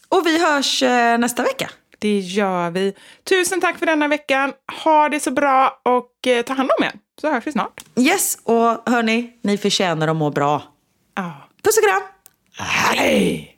Och 0.10 0.26
vi 0.26 0.40
hörs 0.46 0.84
eh, 0.84 1.18
nästa 1.18 1.44
vecka. 1.44 1.70
Det 2.06 2.20
gör 2.20 2.72
vi. 2.72 2.94
Tusen 3.24 3.62
tack 3.62 3.80
för 3.80 3.86
denna 3.86 4.08
veckan. 4.08 4.54
Ha 4.84 5.10
det 5.10 5.20
så 5.20 5.32
bra 5.32 5.82
och 5.84 6.28
eh, 6.28 6.42
ta 6.42 6.54
hand 6.54 6.70
om 6.78 6.84
er. 6.86 6.92
Så 7.22 7.32
hörs 7.32 7.48
vi 7.48 7.52
snart. 7.52 7.82
Yes, 7.96 8.38
och 8.44 8.90
hörni, 8.92 9.30
ni 9.42 9.58
förtjänar 9.58 10.08
att 10.08 10.16
må 10.16 10.30
bra. 10.30 10.64
Ja. 11.16 11.50
Puss 11.64 11.78
och 11.78 11.84
kram! 11.84 12.02
Hej! 12.58 13.58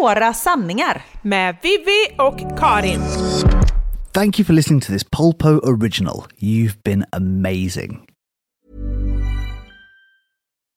Våra 0.00 0.34
sanningar. 0.34 1.02
Med 1.22 1.56
Vivi 1.62 2.16
och 2.18 2.58
Karin. 2.58 3.00
Thank 4.12 4.38
you 4.38 4.46
for 4.46 4.52
listening 4.54 4.80
to 4.80 4.92
this 4.92 5.04
Polpo 5.04 5.60
original. 5.62 6.24
You've 6.38 6.82
been 6.82 7.04
amazing. 7.12 8.06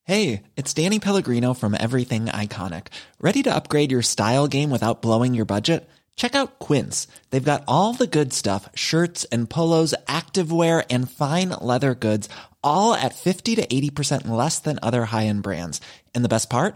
Hey, 0.06 0.44
it's 0.58 0.74
Danny 0.74 1.00
Pellegrino 1.00 1.54
from 1.54 1.74
Everything 1.80 2.26
Iconic. 2.26 2.88
Ready 3.22 3.44
to 3.44 3.56
upgrade 3.56 3.91
your 3.91 4.02
style 4.02 4.48
game 4.48 4.70
without 4.70 5.02
blowing 5.02 5.34
your 5.34 5.45
budget? 5.45 5.90
Check 6.18 6.36
out 6.36 6.60
Quince. 6.60 7.08
They've 7.30 7.52
got 7.52 7.64
all 7.66 7.94
the 7.94 8.18
good 8.20 8.34
stuff 8.34 8.68
shirts 8.76 9.26
and 9.32 9.50
polos, 9.50 9.95
activewear, 10.08 10.84
and 10.90 11.10
fine 11.10 11.50
leather 11.62 11.95
goods, 11.95 12.28
all 12.62 12.94
at 12.94 13.16
50 13.16 13.56
to 13.56 13.66
80% 13.66 14.28
less 14.28 14.60
than 14.60 14.80
other 14.82 15.06
high 15.06 15.28
end 15.28 15.44
brands. 15.44 15.80
And 16.14 16.26
the 16.26 16.30
best 16.30 16.50
part? 16.50 16.76